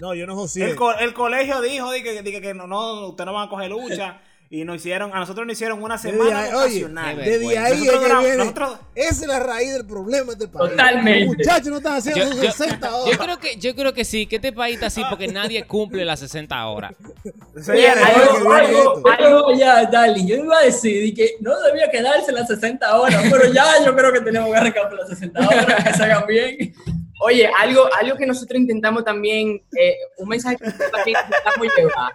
No, 0.01 0.15
yo 0.15 0.27
no 0.27 0.35
josé. 0.35 0.65
El, 0.65 0.77
co- 0.77 0.95
el 0.97 1.15
colegio 1.15 1.61
dijo 1.61 1.91
di 1.93 2.03
que, 2.03 2.23
di 2.23 2.31
que, 2.33 2.41
que 2.41 2.55
no, 2.55 2.67
no, 2.67 3.09
ustedes 3.09 3.27
no 3.27 3.33
van 3.33 3.47
a 3.47 3.51
coger 3.51 3.71
lucha. 3.71 4.21
Y 4.51 4.65
nos 4.65 4.77
hicieron, 4.77 5.13
a 5.15 5.19
nosotros 5.19 5.47
nos 5.47 5.53
hicieron 5.53 5.83
una 5.83 5.97
Desde 5.99 6.11
semana 6.11 6.41
ahí- 6.45 6.53
vocacional. 6.53 7.17
qué 7.17 7.21
Desde 7.23 7.31
vergüenza. 7.39 7.65
ahí 7.65 7.73
es 7.73 7.79
Nosotros 7.81 8.03
duramos- 8.03 8.25
viene. 8.25 8.37
nosotros- 8.39 8.79
Esa 8.95 9.11
es 9.11 9.27
la 9.27 9.41
raíz 9.41 9.73
del 9.75 9.87
problema 9.87 10.25
de 10.25 10.33
este 10.33 10.49
país. 10.49 10.71
Totalmente. 10.71 11.21
Los 11.27 11.37
muchachos 11.37 11.67
no 11.69 11.77
están 11.77 11.95
haciendo 11.97 12.25
Yo- 12.25 12.31
sus 12.33 12.43
yo- 12.43 12.51
60 12.53 12.89
Yo 12.89 12.97
horas. 12.97 13.19
creo 13.19 13.39
que, 13.39 13.57
yo 13.57 13.75
creo 13.77 13.93
que 13.93 14.05
sí, 14.07 14.27
que 14.27 14.37
este 14.37 14.53
país 14.55 14.77
está 14.77 14.87
así 14.87 15.03
porque 15.11 15.29
nadie 15.29 15.65
cumple 15.67 16.03
las 16.07 16.21
60 16.21 16.67
horas. 16.67 16.93
Señores, 17.61 17.97
Algo- 18.03 18.49
oye, 18.49 18.67
algo- 18.67 19.03
oye, 19.05 19.25
Algo 19.27 19.55
ya, 19.55 19.85
darling, 19.85 20.27
yo 20.27 20.37
iba 20.37 20.59
a 20.59 20.63
decir 20.63 21.15
que 21.15 21.33
no 21.41 21.61
debía 21.61 21.91
quedarse 21.91 22.33
las 22.33 22.49
60 22.49 22.99
horas, 22.99 23.23
pero 23.31 23.53
ya 23.53 23.85
yo 23.85 23.95
creo 23.95 24.13
que 24.15 24.21
tenemos 24.23 24.51
que 24.51 24.57
arrancar 24.57 24.89
por 24.89 24.99
las 24.99 25.09
60 25.11 25.47
horas, 25.47 25.85
que 25.85 25.93
se 25.93 26.03
hagan 26.05 26.27
bien. 26.27 26.75
Oye, 27.21 27.51
algo, 27.59 27.87
algo 28.01 28.17
que 28.17 28.25
nosotros 28.27 28.59
intentamos 28.59 29.05
también, 29.05 29.61
eh, 29.77 29.97
un 30.19 30.29
mensaje 30.29 30.57
que 30.57 30.71
también 30.71 31.17
intentamos 31.27 31.69
llevar, 31.77 32.13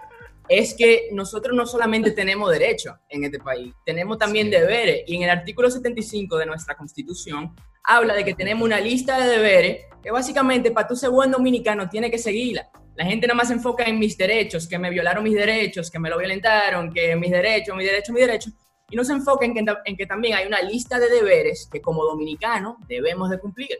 es 0.60 0.74
que 0.74 1.10
nosotros 1.12 1.56
no 1.56 1.66
solamente 1.66 2.12
tenemos 2.12 2.52
derechos 2.52 2.96
en 3.10 3.24
este 3.24 3.40
país, 3.40 3.74
tenemos 3.86 4.18
también 4.18 4.50
deberes. 4.50 5.04
Y 5.08 5.16
en 5.16 5.24
el 5.24 5.30
artículo 5.30 5.70
75 5.70 6.38
de 6.38 6.46
nuestra 6.46 6.76
Constitución 6.76 7.56
habla 7.84 8.14
de 8.14 8.24
que 8.24 8.34
tenemos 8.34 8.66
una 8.66 8.80
lista 8.80 9.20
de 9.20 9.30
deberes 9.30 9.86
que 10.02 10.12
básicamente 10.12 10.72
para 10.72 10.88
tú 10.88 10.96
ser 10.96 11.10
buen 11.10 11.32
dominicano 11.32 11.90
tienes 11.90 12.12
que 12.12 12.18
seguirla. 12.18 12.70
La 12.96 13.06
gente 13.06 13.26
nada 13.26 13.38
más 13.38 13.48
se 13.48 13.56
enfoca 13.56 13.86
en 13.86 13.98
mis 13.98 14.18
derechos, 14.18 14.68
que 14.68 14.78
me 14.78 14.90
violaron 14.90 15.24
mis 15.24 15.36
derechos, 15.36 15.90
que 15.90 15.98
me 15.98 16.10
lo 16.10 16.18
violentaron, 16.18 16.94
que 16.94 17.16
mis 17.16 17.32
derechos, 17.32 17.76
mis 17.76 17.88
derechos, 17.88 18.14
mis 18.14 18.26
derechos. 18.26 18.54
Y 18.90 18.96
no 18.96 19.04
se 19.04 19.14
enfoca 19.14 19.46
en 19.46 19.54
que, 19.56 19.66
en 19.86 19.98
que 19.98 20.06
también 20.06 20.36
hay 20.36 20.46
una 20.46 20.62
lista 20.62 21.00
de 21.00 21.10
deberes 21.10 21.68
que 21.72 21.82
como 21.82 22.04
dominicanos 22.04 22.76
debemos 22.88 23.30
de 23.32 23.40
cumplir. 23.40 23.80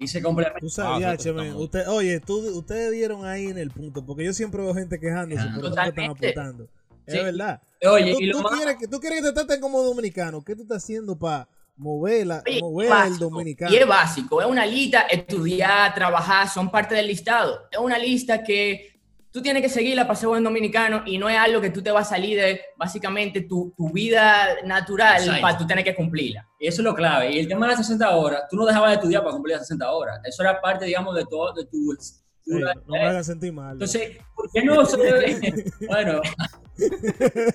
Y 0.00 0.08
se 0.08 0.22
complementa. 0.22 0.58
Tú 0.58 0.70
sabes, 0.70 1.06
Ah, 1.06 1.14
ya, 1.14 1.56
usted, 1.56 1.86
oye, 1.88 2.18
tú, 2.20 2.38
ustedes 2.58 2.90
dieron 2.90 3.26
ahí 3.26 3.46
en 3.48 3.58
el 3.58 3.70
punto, 3.70 4.04
porque 4.04 4.24
yo 4.24 4.32
siempre 4.32 4.62
veo 4.62 4.74
gente 4.74 4.98
quejándose 4.98 5.42
Ah, 5.42 5.52
por 5.54 5.66
eso 5.66 5.74
que 5.74 5.88
están 5.88 6.04
aportando. 6.10 6.64
Sí. 7.06 7.16
Es 7.18 7.24
verdad. 7.24 7.60
Oye, 7.88 8.12
tú, 8.12 8.20
y 8.20 8.26
lo 8.26 8.38
tú 8.38 8.42
más... 8.44 8.52
quieres 8.56 8.76
que, 8.78 8.88
tú 8.88 8.98
quieres 8.98 9.20
que 9.20 9.26
te 9.28 9.32
traten 9.34 9.60
como 9.60 9.82
dominicano. 9.82 10.42
¿Qué 10.42 10.56
tú 10.56 10.62
estás 10.62 10.82
haciendo 10.82 11.18
para 11.18 11.46
mover, 11.76 12.26
la- 12.26 12.42
Oye, 12.46 12.60
mover 12.60 12.86
es 12.86 12.92
al 12.92 12.98
básico, 13.10 13.24
dominicano. 13.30 13.72
Y 13.72 13.76
es 13.76 13.86
básico, 13.86 14.40
es 14.40 14.46
una 14.48 14.64
lista, 14.66 15.00
estudiar, 15.02 15.94
trabajar, 15.94 16.48
son 16.48 16.70
parte 16.70 16.94
del 16.94 17.06
listado. 17.06 17.68
Es 17.70 17.78
una 17.78 17.98
lista 17.98 18.42
que 18.42 18.99
tú 19.32 19.40
tienes 19.42 19.62
que 19.62 19.68
seguirla 19.68 20.06
para 20.06 20.16
ser 20.16 20.28
buen 20.28 20.42
dominicano 20.42 21.02
y 21.06 21.18
no 21.18 21.28
es 21.28 21.38
algo 21.38 21.60
que 21.60 21.70
tú 21.70 21.82
te 21.82 21.90
vas 21.90 22.06
a 22.08 22.16
salir 22.16 22.40
de 22.40 22.60
básicamente 22.76 23.42
tu, 23.42 23.72
tu 23.76 23.90
vida 23.90 24.56
natural 24.64 25.20
Exacto. 25.20 25.40
para 25.40 25.58
tú 25.58 25.66
tener 25.66 25.84
que 25.84 25.94
cumplirla. 25.94 26.48
Y 26.58 26.66
eso 26.66 26.82
es 26.82 26.84
lo 26.84 26.94
clave. 26.94 27.32
Y 27.32 27.38
el 27.38 27.48
tema 27.48 27.66
de 27.66 27.72
las 27.72 27.86
60 27.86 28.10
horas, 28.16 28.42
tú 28.50 28.56
no 28.56 28.66
dejabas 28.66 28.90
de 28.90 28.94
estudiar 28.96 29.22
para 29.22 29.32
cumplir 29.32 29.56
las 29.56 29.66
60 29.66 29.90
horas. 29.90 30.20
Eso 30.24 30.42
era 30.42 30.60
parte, 30.60 30.84
digamos, 30.84 31.14
de 31.14 31.24
todo, 31.24 31.52
de 31.52 31.64
tu... 31.66 31.96
Sí, 32.50 32.58
no, 32.60 32.66
no 32.86 32.92
me 32.92 33.00
hagan 33.00 33.24
sentir 33.24 33.52
mal. 33.52 33.72
Entonces, 33.74 34.18
¿por 34.34 34.50
qué 34.52 34.62
no? 34.64 34.82
bueno, 35.88 36.20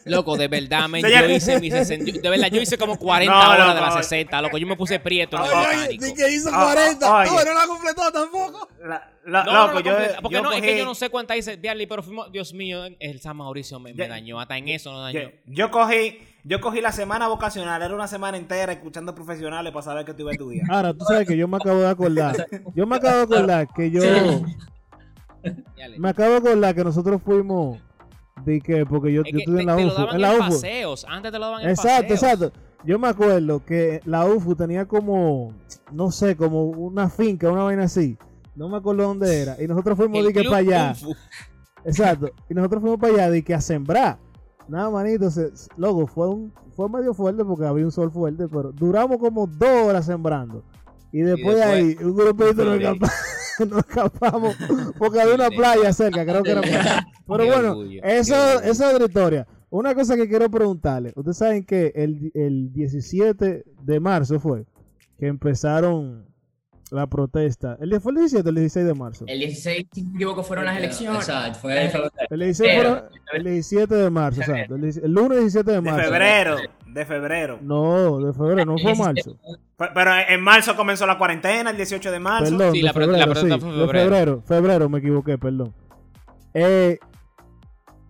Loco, 0.05 0.37
de 0.37 0.47
verdad, 0.47 0.87
men, 0.87 1.03
yo 1.03 1.29
hice 1.29 1.59
mis 1.59 1.73
60, 1.73 2.11
yo- 2.11 2.21
de 2.21 2.29
verdad, 2.29 2.47
yo 2.51 2.61
hice 2.61 2.77
como 2.77 2.97
40 2.97 3.33
No, 3.33 3.39
horas 3.39 3.59
loco, 3.67 3.73
de 3.75 3.81
las 3.81 3.93
oye. 3.95 4.03
60, 4.03 4.41
loco, 4.41 4.57
yo 4.57 4.67
me 4.67 4.75
puse 4.75 4.99
prieto 4.99 5.37
Oye, 5.41 5.97
di 5.97 6.13
que 6.13 6.31
hizo 6.31 6.49
Ah, 6.53 6.71
40. 6.73 7.15
oye. 7.21 7.29
no, 7.31 7.53
no 7.53 7.59
la 7.59 7.67
completó 7.67 8.11
tampoco. 8.11 8.69
La- 8.83 9.11
la- 9.25 9.43
No, 9.43 9.51
no, 9.53 9.67
loco, 9.67 9.73
no, 9.73 9.79
yo, 9.79 9.93
porque 10.21 10.35
yo 10.35 10.43
no, 10.43 10.51
es 10.51 10.61
que 10.61 10.73
cogí- 10.75 10.77
yo 10.77 10.85
no 10.85 10.93
sé 10.95 11.09
cuántas 11.09 11.37
hice, 11.37 11.57
Diarly, 11.57 11.87
pero 11.87 12.03
fuimos, 12.03 12.31
Dios 12.31 12.53
mío, 12.53 12.83
el 12.99 13.19
San 13.19 13.35
Mauricio 13.37 13.79
me, 13.79 13.93
me 13.95 14.07
dañó, 14.07 14.39
hasta 14.39 14.57
en 14.57 14.67
eso 14.69 14.91
no 14.91 15.11
yo, 15.11 15.19
dañó. 15.21 15.31
yo 15.47 15.71
cogí, 15.71 16.19
yo 16.43 16.61
cogí 16.61 16.81
la 16.81 16.91
semana 16.91 17.27
vocacional, 17.27 17.81
era 17.81 17.95
una 17.95 18.07
semana 18.07 18.37
entera 18.37 18.73
escuchando 18.73 19.15
profesionales 19.15 19.73
para 19.73 19.83
saber 19.83 20.05
que 20.05 20.13
tú 20.13 20.21
ibas 20.21 20.33
a 20.33 20.35
estudiar. 20.35 20.65
Ahora, 20.69 20.93
tú 20.93 21.03
sabes 21.05 21.27
que 21.27 21.35
yo 21.35 21.47
me 21.47 21.57
acabo 21.57 21.79
de 21.79 21.89
acordar. 21.89 22.45
Yo 22.75 22.85
me 22.85 22.95
acabo 22.97 23.15
de 23.17 23.23
acordar 23.23 23.67
que 23.75 23.89
yo. 23.89 24.01
Me 25.97 26.09
acabo 26.09 26.31
de 26.31 26.37
acordar 26.37 26.75
que 26.75 26.83
nosotros 26.83 27.21
fuimos. 27.23 27.79
De 28.43 28.59
que, 28.61 28.85
porque 28.85 29.11
yo, 29.13 29.21
Es 29.21 29.31
yo 29.31 29.37
que 29.37 29.43
estuve 29.43 29.55
te, 29.57 29.61
en 29.61 29.67
la 29.67 29.75
te 29.77 29.81
lo 29.83 29.87
UFU. 29.87 29.97
daban 30.01 30.15
En 30.15 30.21
la 30.21 30.33
en 30.33 30.39
UFU. 30.41 30.49
paseos, 30.51 31.05
antes 31.09 31.31
te 31.31 31.39
lo 31.39 31.45
daban 31.45 31.61
en 31.63 31.69
Exacto, 31.69 32.13
paseos. 32.13 32.33
exacto. 32.33 32.59
Yo 32.83 32.99
me 32.99 33.07
acuerdo 33.07 33.65
que 33.65 34.01
la 34.05 34.25
UFU 34.25 34.55
tenía 34.55 34.85
como, 34.87 35.53
no 35.91 36.11
sé, 36.11 36.35
como 36.35 36.65
una 36.65 37.09
finca, 37.09 37.49
una 37.51 37.63
vaina 37.63 37.83
así. 37.83 38.17
No 38.55 38.69
me 38.69 38.77
acuerdo 38.77 39.03
dónde 39.03 39.41
era. 39.41 39.61
Y 39.61 39.67
nosotros 39.67 39.97
fuimos 39.97 40.23
de 40.23 40.33
que 40.33 40.43
para 40.43 40.57
allá. 40.57 40.95
Exacto. 41.85 42.29
Y 42.49 42.53
nosotros 42.53 42.81
fuimos 42.81 42.99
para 42.99 43.13
allá 43.13 43.29
de 43.31 43.43
que 43.43 43.53
a 43.53 43.61
sembrar. 43.61 44.17
Nada, 44.67 44.89
manito. 44.89 45.29
Se, 45.31 45.51
loco, 45.77 46.05
fue, 46.07 46.27
un, 46.29 46.53
fue 46.75 46.89
medio 46.89 47.13
fuerte 47.13 47.43
porque 47.43 47.65
había 47.65 47.85
un 47.85 47.91
sol 47.91 48.11
fuerte, 48.11 48.47
pero 48.47 48.71
duramos 48.71 49.17
como 49.17 49.47
dos 49.47 49.69
horas 49.87 50.05
sembrando. 50.05 50.63
Y 51.11 51.21
después, 51.21 51.55
de 51.55 51.63
ahí, 51.63 51.97
un 52.01 52.15
grupito 52.15 52.63
nos, 52.65 52.77
nos 53.69 53.79
escapamos 53.79 54.55
porque 54.97 55.21
había 55.21 55.35
una 55.35 55.49
playa 55.49 55.91
cerca, 55.93 56.25
creo 56.25 56.43
que 56.43 56.51
era 56.51 56.61
playa. 56.61 57.07
Pero 57.27 57.45
bueno, 57.45 57.71
orgullo. 57.71 58.03
eso 58.03 58.61
es 58.61 58.81
otra 58.81 59.05
historia. 59.05 59.47
Una 59.69 59.93
cosa 59.93 60.15
que 60.15 60.27
quiero 60.27 60.49
preguntarle. 60.49 61.11
Ustedes 61.15 61.37
saben 61.37 61.65
que 61.65 61.91
el, 61.95 62.31
el 62.33 62.71
17 62.71 63.65
de 63.81 63.99
marzo 63.99 64.39
fue 64.39 64.65
que 65.17 65.27
empezaron 65.27 66.25
la 66.91 67.07
protesta. 67.07 67.77
¿El, 67.81 67.99
¿Fue 67.99 68.11
el 68.11 68.17
17 68.19 68.47
o 68.47 68.49
el 68.49 68.55
16 68.55 68.85
de 68.85 68.93
marzo? 68.93 69.25
El 69.27 69.39
16, 69.39 69.87
si 69.91 70.01
no 70.03 70.09
me 70.11 70.15
equivoco, 70.17 70.43
fueron 70.43 70.65
las 70.65 70.77
elecciones. 70.77 71.19
Exacto, 71.21 71.59
fue 71.59 71.89
febrero. 71.89 72.11
El 72.29 72.39
16 72.39 72.71
Pero- 72.75 72.89
fueron- 72.89 73.09
el 73.33 73.43
17 73.43 73.95
de 73.95 74.09
marzo, 74.09 74.41
exacto. 74.41 74.75
El, 74.75 74.81
16 74.81 75.05
el 75.05 75.11
lunes 75.11 75.39
17 75.39 75.71
de 75.71 75.75
De 75.77 75.81
marzo. 75.81 76.03
febrero, 76.11 76.57
de 76.87 77.05
febrero. 77.05 77.59
No, 77.61 78.19
de 78.19 78.33
febrero, 78.33 78.65
no 78.65 78.77
fue 78.77 78.95
marzo. 78.95 79.37
Pe- 79.77 79.89
Pero 79.93 80.11
en 80.29 80.41
marzo 80.41 80.75
comenzó 80.75 81.05
la 81.05 81.17
cuarentena, 81.17 81.71
el 81.71 81.77
18 81.77 82.11
de 82.11 82.19
marzo. 82.19 82.51
Perdón, 82.57 82.71
Sí, 82.73 82.77
de 82.79 82.83
la 82.85 82.93
febrero, 82.93 83.13
protesta 83.25 83.55
sí, 83.55 83.59
fue 83.61 83.69
en 83.69 83.75
de 83.79 83.85
febrero. 83.85 84.03
febrero. 84.09 84.43
Febrero, 84.45 84.89
me 84.89 84.99
equivoqué, 84.99 85.37
perdón. 85.37 85.73
Eh, 86.53 86.97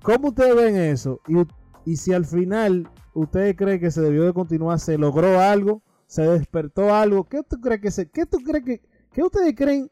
¿Cómo 0.01 0.27
ustedes 0.29 0.55
ven 0.55 0.75
eso? 0.75 1.19
Y, 1.27 1.91
y 1.91 1.97
si 1.97 2.13
al 2.13 2.25
final 2.25 2.87
ustedes 3.13 3.55
creen 3.55 3.79
que 3.79 3.89
se 3.89 4.01
debió 4.01 4.23
de 4.23 4.33
continuar, 4.33 4.79
se 4.79 4.97
logró 4.97 5.39
algo, 5.39 5.81
se 6.15 6.23
despertó 6.23 6.93
algo, 6.95 7.27
¿qué 7.27 7.41
tú 7.43 7.59
crees 7.59 7.81
que 7.81 7.91
se, 7.91 8.09
qué 8.09 8.25
tú 8.25 8.37
crees 8.37 8.63
que, 8.63 8.81
qué 9.11 9.21
ustedes 9.21 9.53
creen 9.55 9.91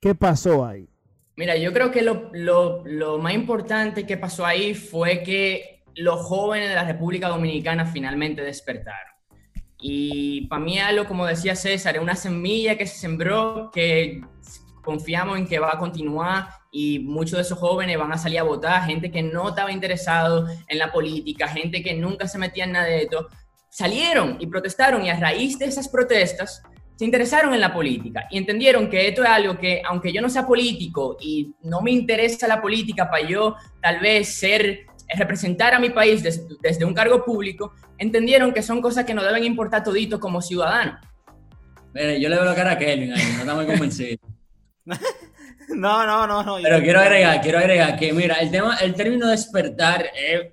que 0.00 0.14
pasó 0.14 0.64
ahí? 0.64 0.88
Mira, 1.36 1.56
yo 1.56 1.72
creo 1.72 1.90
que 1.90 2.02
lo, 2.02 2.30
lo- 2.32 2.82
lo 2.86 3.18
más 3.18 3.34
importante 3.34 4.06
que 4.06 4.16
pasó 4.16 4.46
ahí 4.46 4.74
fue 4.74 5.22
que 5.22 5.82
los 5.94 6.20
jóvenes 6.22 6.70
de 6.70 6.74
la 6.74 6.84
República 6.84 7.28
Dominicana 7.28 7.84
finalmente 7.84 8.42
despertaron. 8.42 9.12
Y 9.78 10.46
para 10.46 10.62
mí 10.62 10.78
algo, 10.78 11.04
como 11.06 11.26
decía 11.26 11.54
César, 11.54 11.96
es 11.96 12.02
una 12.02 12.16
semilla 12.16 12.78
que 12.78 12.86
se 12.86 12.98
sembró, 12.98 13.70
que 13.72 14.22
confiamos 14.82 15.38
en 15.38 15.46
que 15.46 15.58
va 15.58 15.72
a 15.74 15.78
continuar 15.78 16.48
y 16.70 17.00
muchos 17.00 17.32
de 17.36 17.42
esos 17.42 17.58
jóvenes 17.58 17.98
van 17.98 18.12
a 18.12 18.18
salir 18.18 18.38
a 18.38 18.42
votar, 18.44 18.84
gente 18.86 19.10
que 19.10 19.22
no 19.22 19.50
estaba 19.50 19.70
interesado 19.70 20.46
en 20.68 20.78
la 20.78 20.90
política, 20.92 21.46
gente 21.48 21.82
que 21.82 21.94
nunca 21.94 22.26
se 22.26 22.38
metía 22.38 22.64
en 22.64 22.72
nada 22.72 22.86
de 22.86 23.02
esto, 23.02 23.28
salieron 23.72 24.36
y 24.38 24.46
protestaron 24.46 25.02
y 25.04 25.08
a 25.08 25.18
raíz 25.18 25.58
de 25.58 25.64
esas 25.64 25.88
protestas 25.88 26.62
se 26.94 27.06
interesaron 27.06 27.54
en 27.54 27.60
la 27.60 27.72
política 27.72 28.26
y 28.30 28.36
entendieron 28.36 28.90
que 28.90 29.08
esto 29.08 29.22
es 29.24 29.30
algo 29.30 29.56
que, 29.58 29.80
aunque 29.88 30.12
yo 30.12 30.20
no 30.20 30.28
sea 30.28 30.46
político 30.46 31.16
y 31.18 31.54
no 31.62 31.80
me 31.80 31.90
interesa 31.90 32.46
la 32.46 32.60
política 32.60 33.10
para 33.10 33.26
yo 33.26 33.56
tal 33.80 33.98
vez 34.00 34.28
ser, 34.28 34.80
representar 35.16 35.72
a 35.72 35.78
mi 35.78 35.88
país 35.88 36.22
des- 36.22 36.46
desde 36.60 36.84
un 36.84 36.92
cargo 36.92 37.24
público, 37.24 37.72
entendieron 37.96 38.52
que 38.52 38.60
son 38.62 38.82
cosas 38.82 39.06
que 39.06 39.14
nos 39.14 39.24
deben 39.24 39.42
importar 39.42 39.82
todito 39.82 40.20
como 40.20 40.42
ciudadanos. 40.42 40.96
Mire, 41.94 42.20
yo 42.20 42.28
le 42.28 42.36
veo 42.36 42.44
la 42.44 42.54
cara 42.54 42.72
a 42.72 42.78
Kelvin 42.78 43.12
ahí, 43.14 43.22
no 43.34 43.40
está 43.40 43.54
muy 43.54 43.66
convencido. 43.66 44.18
No, 45.68 46.04
no, 46.06 46.26
no, 46.26 46.42
no. 46.42 46.56
Pero 46.62 46.78
yo- 46.78 46.84
quiero 46.84 47.00
agregar, 47.00 47.40
quiero 47.40 47.58
agregar 47.58 47.96
que, 47.98 48.12
mira, 48.12 48.34
el 48.34 48.50
tema, 48.50 48.76
el 48.82 48.92
término 48.94 49.28
despertar 49.28 50.06
es, 50.14 50.52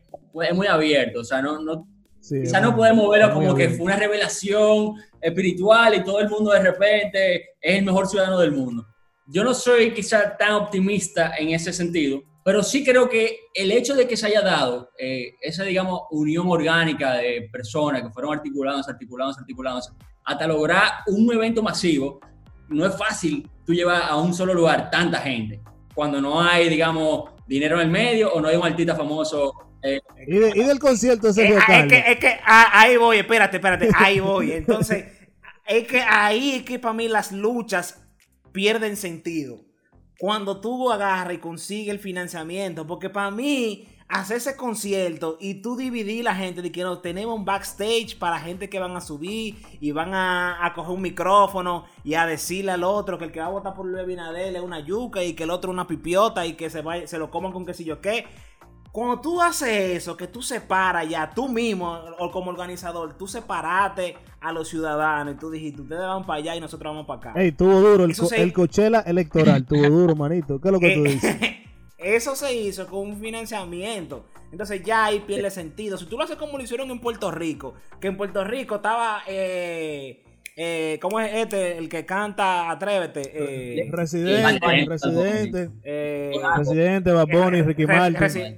es 0.50 0.56
muy 0.56 0.68
abierto, 0.68 1.20
o 1.20 1.24
sea, 1.26 1.42
no, 1.42 1.60
no, 1.60 1.88
Sí, 2.30 2.44
no 2.62 2.76
podemos 2.76 3.10
verlo 3.10 3.34
como 3.34 3.56
que 3.56 3.64
abierto. 3.64 3.78
fue 3.78 3.86
una 3.86 3.96
revelación 3.96 4.94
espiritual 5.20 5.96
y 5.96 6.04
todo 6.04 6.20
el 6.20 6.30
mundo 6.30 6.52
de 6.52 6.60
repente 6.60 7.36
es 7.60 7.80
el 7.80 7.86
mejor 7.86 8.08
ciudadano 8.08 8.38
del 8.38 8.52
mundo. 8.52 8.86
Yo 9.26 9.44
no 9.44 9.54
soy 9.54 9.94
quizá 9.94 10.38
tan 10.38 10.52
optimista 10.54 11.34
en 11.38 11.50
ese 11.50 11.74
sentido, 11.74 12.22
pero 12.44 12.62
sí 12.62 12.84
creo 12.84 13.10
que 13.10 13.40
el 13.56 13.72
hecho 13.72 13.96
de 13.96 14.08
que 14.08 14.16
se 14.16 14.28
haya 14.28 14.42
dado 14.42 14.92
eh, 14.98 15.34
esa, 15.42 15.64
digamos, 15.64 16.02
unión 16.12 16.48
orgánica 16.48 17.14
de 17.14 17.50
personas 17.52 18.04
que 18.04 18.12
fueron 18.12 18.34
articuladas, 18.34 18.88
articuladas, 18.88 19.38
articuladas, 19.40 19.92
hasta 20.24 20.48
lograr 20.48 20.84
un 21.08 21.34
evento 21.34 21.64
masivo, 21.64 22.20
no 22.68 22.86
es 22.86 22.96
fácil 22.96 23.50
tú 23.66 23.74
llevar 23.74 24.04
a 24.04 24.16
un 24.18 24.36
solo 24.36 24.54
lugar 24.54 24.92
tanta 24.92 25.20
gente 25.20 25.62
cuando 25.96 26.22
no 26.22 26.40
hay, 26.40 26.70
digamos, 26.70 27.32
dinero 27.48 27.76
en 27.76 27.88
el 27.88 27.90
medio 27.90 28.32
o 28.32 28.40
no 28.40 28.48
hay 28.48 28.56
un 28.56 28.66
artista 28.66 28.96
famoso. 28.96 29.54
Eh, 29.84 30.02
Y, 30.28 30.38
de- 30.38 30.54
y 30.56 30.64
del 30.64 30.80
concierto 30.80 31.32
de 31.32 31.48
Eh, 31.48 31.58
ah, 31.68 31.80
es 31.80 31.88
que, 31.88 32.12
es 32.12 32.20
que 32.20 32.40
ah, 32.46 32.70
ahí 32.74 32.98
voy, 32.98 33.18
espérate, 33.18 33.58
espérate, 33.58 33.90
ahí 33.96 34.20
voy. 34.20 34.52
Entonces, 34.52 35.06
es 35.68 35.88
que 35.88 36.02
ahí 36.02 36.52
es 36.56 36.64
que 36.64 36.80
para 36.80 36.94
mí 36.94 37.08
las 37.08 37.32
luchas 37.32 38.02
pierden 38.52 38.98
sentido. 38.98 39.62
Cuando 40.20 40.60
tú 40.60 40.92
agarras 40.92 41.34
y 41.34 41.38
consigues 41.38 41.94
el 41.94 42.00
financiamiento, 42.00 42.86
porque 42.86 43.10
para 43.10 43.32
mí 43.32 43.88
hacer 44.10 44.38
ese 44.38 44.56
concierto 44.58 45.38
y 45.40 45.62
tú 45.62 45.78
dividir 45.78 46.24
la 46.24 46.34
gente 46.36 46.62
de 46.64 46.72
que 46.72 46.82
no 46.82 46.98
tenemos 47.00 47.38
un 47.38 47.46
backstage 47.46 48.18
para 48.18 48.40
gente 48.40 48.68
que 48.68 48.80
van 48.80 48.98
a 48.98 49.02
subir 49.02 49.56
y 49.80 49.92
van 49.92 50.14
a, 50.16 50.66
a 50.66 50.74
coger 50.74 50.96
un 50.96 51.04
micrófono 51.04 51.86
y 52.04 52.16
a 52.16 52.26
decirle 52.26 52.72
al 52.72 52.84
otro 52.84 53.18
que 53.20 53.26
el 53.26 53.32
que 53.32 53.40
va 53.40 53.46
a 53.46 53.50
votar 53.52 53.76
por 53.76 53.86
Luis 53.86 54.02
Abinader 54.02 54.56
es 54.56 54.62
una 54.64 54.80
yuca 54.80 55.24
y 55.24 55.34
que 55.36 55.44
el 55.44 55.52
otro 55.52 55.70
una 55.72 55.86
pipiota 55.88 56.46
y 56.48 56.54
que 56.54 56.70
se, 56.72 56.82
vaya, 56.82 57.06
se 57.08 57.20
lo 57.20 57.30
coman 57.30 57.52
con 57.54 57.66
qué 57.68 57.74
sé 57.76 57.84
yo 57.86 58.02
qué. 58.02 58.26
Cuando 58.92 59.22
tú 59.22 59.42
haces 59.42 59.98
eso, 59.98 60.18
que 60.18 60.28
tú 60.28 60.42
separas 60.42 61.08
ya 61.08 61.30
tú 61.30 61.48
mismo, 61.48 62.00
o 62.18 62.32
como 62.32 62.50
organizador, 62.52 63.18
tú 63.18 63.28
separaste 63.28 64.16
a 64.42 64.52
los 64.52 64.68
ciudadanos 64.68 65.36
y 65.36 65.38
tú 65.38 65.52
dijiste, 65.52 65.82
ustedes 65.82 66.02
van 66.02 66.26
para 66.26 66.40
allá 66.40 66.56
y 66.56 66.60
nosotros 66.60 66.92
vamos 66.92 67.06
para 67.06 67.32
acá. 67.32 67.42
Ey, 67.42 67.52
tuvo 67.52 67.80
duro 67.82 68.04
el, 68.06 68.16
co- 68.18 68.26
se- 68.26 68.42
el 68.42 68.52
Coachella 68.54 69.02
electoral, 69.02 69.66
tuvo 69.66 69.84
duro, 69.90 70.16
manito. 70.16 70.60
¿Qué 70.60 70.68
es 70.70 70.72
lo 70.72 70.80
que 70.80 70.96
tú 70.96 71.04
dices? 71.04 71.36
eso 71.98 72.36
se 72.36 72.54
hizo 72.56 72.88
con 72.88 73.00
un 73.12 73.18
financiamiento. 73.20 74.26
Entonces 74.52 74.82
ya 74.84 75.06
ahí 75.06 75.20
pierde 75.20 75.52
sentido. 75.52 75.98
Si 75.98 76.06
tú 76.06 76.18
lo 76.18 76.24
haces 76.24 76.38
como 76.38 76.58
lo 76.58 76.64
hicieron 76.64 76.90
en 76.90 77.00
Puerto 77.00 77.30
Rico, 77.30 77.76
que 78.02 78.08
en 78.08 78.18
Puerto 78.18 78.44
Rico 78.44 78.78
estaba, 78.78 79.22
eh, 79.28 80.24
eh, 80.56 80.98
¿cómo 81.02 81.20
es 81.20 81.32
este? 81.36 81.78
El 81.78 81.88
que 81.90 82.06
canta 82.06 82.72
Atrévete. 82.72 83.22
Eh, 83.34 83.90
Residente, 83.92 84.86
residente, 84.88 85.70
eh, 85.84 86.34
residente, 86.58 87.12
Bad 87.12 87.28
Bunny, 87.28 87.62
Ricky 87.62 87.86
Re- 87.86 87.96
Martin, 87.96 88.16
resi- 88.20 88.58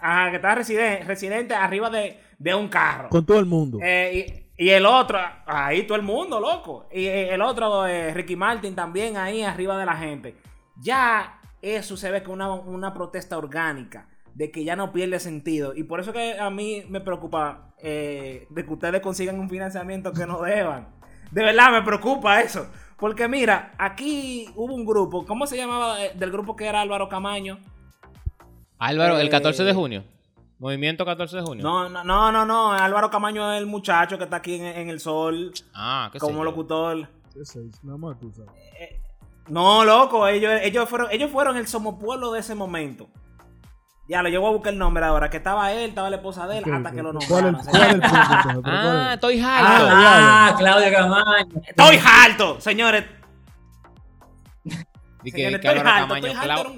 Ajá, 0.00 0.30
que 0.30 0.36
estaba 0.36 0.54
residente, 0.56 1.04
residente 1.04 1.54
arriba 1.54 1.90
de, 1.90 2.18
de 2.38 2.54
un 2.54 2.68
carro. 2.68 3.08
con 3.08 3.24
todo 3.24 3.38
el 3.38 3.46
mundo. 3.46 3.78
Eh, 3.82 4.46
y, 4.58 4.64
y 4.66 4.70
el 4.70 4.86
otro, 4.86 5.18
ahí 5.46 5.86
todo 5.86 5.96
el 5.96 6.02
mundo, 6.04 6.40
loco. 6.40 6.86
Y 6.92 7.06
eh, 7.06 7.34
el 7.34 7.42
otro, 7.42 7.86
eh, 7.86 8.14
Ricky 8.14 8.36
Martin, 8.36 8.74
también 8.74 9.16
ahí 9.16 9.42
arriba 9.42 9.76
de 9.78 9.84
la 9.86 9.96
gente. 9.96 10.36
Ya 10.80 11.40
eso 11.60 11.96
se 11.96 12.10
ve 12.10 12.22
como 12.22 12.34
una, 12.34 12.52
una 12.52 12.94
protesta 12.94 13.36
orgánica, 13.36 14.08
de 14.34 14.50
que 14.50 14.64
ya 14.64 14.76
no 14.76 14.92
pierde 14.92 15.18
sentido. 15.20 15.74
Y 15.74 15.84
por 15.84 16.00
eso 16.00 16.12
que 16.12 16.38
a 16.38 16.50
mí 16.50 16.84
me 16.88 17.00
preocupa 17.00 17.74
eh, 17.78 18.46
de 18.50 18.64
que 18.64 18.72
ustedes 18.72 19.00
consigan 19.00 19.38
un 19.38 19.50
financiamiento 19.50 20.12
que 20.12 20.26
no 20.26 20.40
deban. 20.40 20.88
De 21.30 21.42
verdad 21.42 21.72
me 21.72 21.82
preocupa 21.82 22.40
eso. 22.40 22.66
Porque 22.98 23.28
mira, 23.28 23.72
aquí 23.76 24.48
hubo 24.54 24.74
un 24.74 24.86
grupo, 24.86 25.26
¿cómo 25.26 25.46
se 25.46 25.56
llamaba 25.56 25.98
del 25.98 26.30
grupo 26.30 26.56
que 26.56 26.66
era 26.66 26.80
Álvaro 26.80 27.08
Camaño? 27.10 27.58
Álvaro, 28.78 29.18
el 29.18 29.26
Eh, 29.28 29.30
14 29.30 29.64
de 29.64 29.72
junio. 29.74 30.04
Movimiento 30.58 31.04
14 31.04 31.36
de 31.36 31.42
junio. 31.42 31.62
No, 31.62 31.88
no, 31.88 32.02
no, 32.04 32.32
no, 32.32 32.44
no. 32.46 32.72
Álvaro 32.72 33.10
Camaño 33.10 33.52
es 33.52 33.58
el 33.58 33.66
muchacho 33.66 34.16
que 34.18 34.24
está 34.24 34.36
aquí 34.36 34.54
en, 34.56 34.64
en 34.64 34.88
el 34.88 35.00
sol 35.00 35.52
Ah, 35.74 36.08
qué 36.12 36.18
como 36.18 36.42
locutor. 36.44 37.08
¿Qué? 37.34 37.40
Nada 37.82 37.98
más 37.98 38.18
tú 38.18 38.32
sabes. 38.32 38.50
No, 39.48 39.84
loco, 39.84 40.26
ellos, 40.26 40.52
ellos 40.62 40.88
fueron, 40.88 41.08
ellos 41.12 41.30
fueron 41.30 41.56
el 41.56 41.66
somopueblo 41.66 42.32
de 42.32 42.40
ese 42.40 42.54
momento. 42.54 43.08
Ya, 44.08 44.22
lo 44.22 44.28
llevo 44.28 44.48
a 44.48 44.50
buscar 44.52 44.72
el 44.72 44.78
nombre 44.78 45.04
ahora, 45.04 45.28
que 45.30 45.36
estaba 45.36 45.72
él, 45.72 45.90
estaba 45.90 46.08
la 46.10 46.16
esposa 46.16 46.46
de 46.46 46.58
él, 46.58 46.64
hasta 46.72 46.92
que 46.92 47.02
lo 47.02 47.12
¿Cuál 47.12 47.22
es 47.22 47.30
el- 47.30 47.52
nombraron. 47.52 47.60
cuál 47.70 47.82
es 47.82 47.94
el 47.94 48.00
punto 48.00 48.62
Ah, 48.64 49.06
es? 49.08 49.14
estoy 49.14 49.40
Ah, 49.40 49.56
harto. 49.58 49.86
Ah, 49.90 50.54
Claudia 50.58 50.92
Camaño. 50.92 51.62
Estoy 51.66 51.98
harto, 52.04 52.60
señores. 52.60 53.04
Di 55.22 55.32
que, 55.32 55.36
señores, 55.38 55.60
que 55.60 55.68
estoy 55.68 55.78
harto, 55.86 56.08
Camaño, 56.08 56.26
estoy 56.28 56.50
harto. 56.50 56.72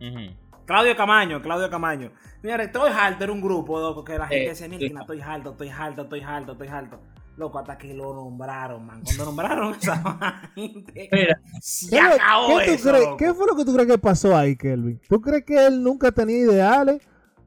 Clau-. 0.00 0.36
Claudio 0.66 0.96
Camaño, 0.96 1.42
Claudio 1.42 1.68
Camaño. 1.70 2.10
Señores, 2.40 2.66
estoy 2.66 2.90
harto, 2.92 3.24
era 3.24 3.32
un 3.32 3.40
grupo, 3.40 3.78
loco, 3.80 4.04
que 4.04 4.18
la 4.18 4.26
gente 4.26 4.44
Eh, 4.46 4.48
decía, 4.50 4.68
mira, 4.68 5.00
estoy 5.00 5.20
harto, 5.20 5.50
estoy 5.52 5.68
harto, 5.68 6.02
estoy 6.02 6.20
harto, 6.20 6.52
estoy 6.52 6.68
harto. 6.68 7.00
Loco, 7.36 7.58
hasta 7.58 7.76
que 7.76 7.92
lo 7.94 8.14
nombraron, 8.14 8.86
man. 8.86 9.02
Cuando 9.04 9.24
nombraron 9.24 9.74
a 9.74 9.76
esa 9.76 10.50
gente, 10.54 11.08
Mira, 11.10 11.40
se 11.60 11.90
¿Qué, 11.90 12.00
lo- 12.02 12.08
acabó 12.14 12.58
qué 12.58 12.64
tú 12.66 12.70
eso, 12.72 12.88
crees- 12.90 13.04
loco. 13.04 13.16
qué 13.16 13.34
fue 13.34 13.46
lo 13.46 13.56
que 13.56 13.64
tú 13.64 13.74
crees 13.74 13.88
que 13.88 13.98
pasó 13.98 14.36
ahí, 14.36 14.56
Kelvin? 14.56 15.00
¿Tú 15.08 15.20
crees 15.20 15.44
que 15.44 15.66
él 15.66 15.82
nunca 15.82 16.12
tenía 16.12 16.38
ideales? 16.38 17.02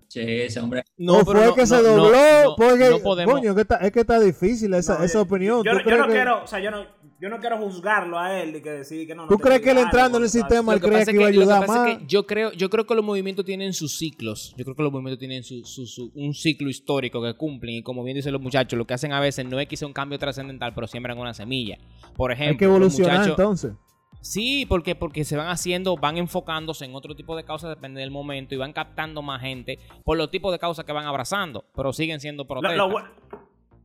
che, 0.10 0.46
ese 0.46 0.62
hombre. 0.62 0.84
No, 0.98 1.18
pero 1.26 1.40
fue 1.40 1.46
no- 1.48 1.56
que 1.56 1.68
se 1.68 1.76
no- 1.76 1.82
no- 1.84 1.96
dobló. 2.04 2.18
no- 2.46 2.56
porque, 2.58 2.90
no 2.90 3.00
podemos- 3.00 3.34
coño, 3.34 3.54
que 3.56 3.62
está- 3.62 3.76
es 3.78 3.92
que 3.92 4.00
está 4.00 4.20
difícil 4.22 4.74
esa, 4.74 4.98
No, 5.00 5.04
esa 5.04 5.14
yo- 5.16 5.22
opinión. 5.24 5.64
Yo, 5.64 5.72
¿Tú 5.74 5.78
yo 5.80 5.84
crees 5.84 6.00
no 6.00 6.08
que- 6.08 6.14
quiero, 6.14 6.44
o 6.44 6.48
sea, 6.48 6.60
yo 6.60 6.72
no, 6.72 6.86
yo 7.20 7.30
no 7.30 7.40
quiero 7.40 7.58
juzgarlo 7.58 8.20
a 8.20 8.40
él 8.42 8.56
y 8.56 8.62
que 8.62 8.70
decir 8.70 9.08
que 9.08 9.16
no. 9.16 9.24
no 9.24 9.28
¿Tú 9.28 9.38
crees 9.38 9.62
que 9.62 9.72
él 9.72 9.78
entrando 9.80 10.18
en 10.18 10.24
el 10.26 10.30
sistema 10.30 10.74
él 10.74 10.80
Lo 10.80 10.82
que 10.82 10.88
creía 10.90 11.06
que 11.06 11.12
es 11.12 11.16
iba 11.16 11.26
a 11.28 11.32
que- 11.32 11.34
lo 11.38 11.46
que 11.48 11.52
ayudar 11.54 11.68
más? 11.68 11.88
es 11.90 11.98
que 11.98 12.06
yo 12.08 12.26
creo, 12.28 12.52
yo 12.54 12.70
creo 12.70 12.86
que 12.86 12.96
los 12.96 13.04
movimientos 13.04 13.44
tienen 13.46 13.74
sus 13.74 13.98
ciclos. 13.98 14.54
Yo 14.58 14.64
creo 14.66 14.76
que 14.76 14.84
los 14.84 14.92
movimientos 14.92 15.20
tienen 15.20 15.44
su, 15.44 15.64
su- 15.66 15.86
su- 15.88 16.12
un 16.16 16.34
ciclo 16.34 16.70
histórico 16.70 17.22
que 17.22 17.34
cumplen. 17.34 17.76
Y 17.76 17.82
como 17.84 18.04
bien 18.04 18.16
dicen 18.16 18.34
los 18.34 18.42
muchachos, 18.42 18.78
lo 18.78 18.86
que 18.86 18.94
hacen 18.94 19.14
a 19.14 19.20
veces 19.20 19.46
no 19.46 19.60
es 19.60 19.68
que 19.68 19.76
sea 19.78 19.88
un 19.88 19.94
cambio 19.94 20.20
trascendental, 20.20 20.74
pero 20.74 20.88
siembran 20.88 21.18
una 21.18 21.34
semilla. 21.34 21.78
Por 22.16 22.32
ejemplo, 22.32 22.52
Hay 22.52 22.58
que 22.58 22.66
los 22.66 22.76
evolucionar 22.76 23.12
muchachos- 23.20 23.40
entonces. 23.40 23.74
Sí, 24.20 24.66
porque, 24.68 24.96
porque 24.96 25.24
se 25.24 25.38
van 25.38 25.48
haciendo, 25.48 25.96
van 25.96 26.18
enfocándose 26.18 26.84
en 26.86 26.96
otro 26.96 27.16
tipo 27.16 27.36
de 27.38 27.44
causas, 27.46 27.70
depende 27.70 28.02
del 28.02 28.10
momento, 28.12 28.56
y 28.56 28.58
van 28.58 28.74
captando 28.74 29.22
más 29.22 29.42
gente 29.42 29.80
por 30.04 30.18
los 30.18 30.32
tipos 30.32 30.52
de 30.52 30.60
causas 30.60 30.84
que 30.86 30.92
van 30.92 31.06
abrazando, 31.06 31.66
pero 31.76 31.94
siguen 31.94 32.20
siendo 32.20 32.44
Lo, 32.44 32.48
protestas. 32.48 32.78
lo 32.78 32.90
bu- 32.90 33.10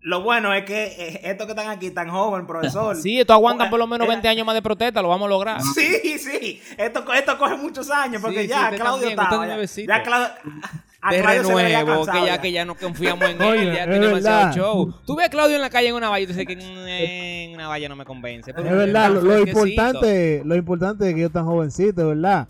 lo 0.03 0.23
bueno 0.23 0.53
es 0.53 0.65
que 0.65 0.85
eh, 0.85 1.21
estos 1.25 1.47
que 1.47 1.53
están 1.53 1.69
aquí 1.71 1.91
tan 1.91 2.09
joven, 2.11 2.47
profesor. 2.47 2.97
Sí, 3.03 3.21
esto 3.21 3.33
aguantan 3.33 3.71
por 3.71 3.79
lo 3.79 3.87
menos 3.87 4.07
Eh, 4.07 4.11
20 4.11 4.29
años 4.29 4.45
más 4.47 4.55
de 4.55 4.63
protesta, 4.63 5.01
lo 5.03 5.09
vamos 5.09 5.27
a 5.27 5.29
lograr. 5.31 5.61
Sí, 5.75 6.19
sí. 6.19 6.61
Esto, 6.77 7.05
esto 7.13 7.39
coge 7.39 7.57
muchos 7.57 7.91
años 7.91 8.21
porque 8.21 8.39
Sí, 8.39 8.43
sí, 8.45 8.49
ya 8.51 8.65
usted 8.65 8.77
Claudio 8.79 9.15
también, 9.15 9.21
estaba. 9.21 9.47
Ya, 9.47 9.97
ya 9.99 10.03
Claudio. 10.03 10.29
A 11.05 11.13
de 11.13 11.21
renuevo, 11.21 12.07
que 12.07 12.27
ya, 12.27 12.41
que 12.41 12.53
ya 12.53 12.65
no 12.65 12.77
confiamos 12.77 13.29
en 13.29 13.43
Oye, 13.43 13.61
él, 13.63 13.75
ya 13.75 13.83
es 13.85 13.91
tiene 13.91 14.07
demasiado 14.07 14.53
show. 14.55 14.95
Tú 15.05 15.17
ves 15.17 15.27
a 15.27 15.31
Claudio 15.31 15.57
en 15.57 15.63
la 15.63 15.69
calle 15.71 15.89
en 15.89 15.97
una 15.97 16.09
valla 16.09 16.23
y 16.23 16.27
tú 16.29 16.33
dices 16.33 16.47
que 16.47 16.55
"Mm, 17.51 17.55
una 17.55 17.67
valla 17.67 17.89
no 17.89 17.97
me 17.97 18.05
convence. 18.05 18.55
pero 18.55 18.69
Es 18.69 18.77
verdad, 18.77 19.09
lo, 19.11 19.21
lo 19.21 19.33
fresquecito". 19.33 19.67
importante, 19.67 20.43
lo 20.45 20.55
importante 20.55 21.09
es 21.09 21.15
que 21.15 21.21
ellos 21.23 21.33
tan 21.33 21.45
jovencitos, 21.45 22.07
¿verdad? 22.07 22.47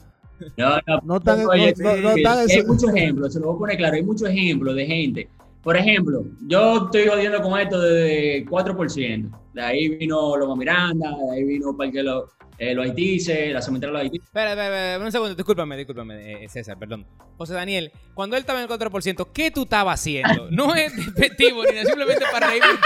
No, 0.59 0.71
no, 0.87 1.01
No 1.03 1.21
tan- 1.21 1.39
no- 1.43 1.45
no- 1.49 1.57
no 1.57 2.15
sí, 2.15 2.23
tan 2.23 2.39
hay 2.41 2.63
muchos 2.67 2.95
ejemplos, 2.95 3.33
se 3.33 3.41
lo 3.41 3.47
voy 3.47 3.57
a 3.57 3.59
poner 3.59 3.77
claro, 3.79 3.95
hay 3.97 4.03
muchos 4.03 4.29
ejemplos 4.29 4.75
de 4.77 4.87
gente. 4.87 5.29
Por 5.63 5.77
ejemplo, 5.77 6.25
yo 6.41 6.85
estoy 6.87 7.07
jodiendo 7.07 7.41
con 7.41 7.59
esto 7.59 7.81
de 7.81 8.45
4%. 8.49 9.42
De 9.53 9.63
ahí 9.63 9.89
vino 9.97 10.37
Loma 10.37 10.57
Miranda, 10.57 11.11
de 11.11 11.37
ahí 11.37 11.45
vino 11.45 11.77
Parque 11.77 12.03
Los, 12.03 12.31
eh, 12.59 12.75
los 12.75 12.85
Haitises, 12.87 13.53
la 13.53 13.61
cementera 13.61 13.91
de 13.91 13.99
los 13.99 14.03
Haitises. 14.05 14.27
Espera, 14.27 14.51
espera, 14.51 14.93
espera, 14.93 15.05
un 15.05 15.13
segundo, 15.13 15.35
discúlpame, 15.35 15.77
discúlpame, 15.77 16.45
eh, 16.45 16.49
César, 16.49 16.79
perdón. 16.79 17.07
José 17.37 17.55
Daniel, 17.55 17.91
cuando 18.15 18.37
él 18.37 18.41
estaba 18.41 18.63
en 18.63 18.71
el 18.71 18.79
4%, 18.79 19.29
¿qué 19.33 19.51
tú 19.51 19.63
estabas 19.63 20.01
haciendo? 20.01 20.49
No 20.51 20.75
es 20.75 20.95
despectivo, 20.97 21.65
ni 21.65 21.79
simplemente 21.85 22.25
para 22.31 22.49
reírme 22.49 22.69
un. 22.71 22.77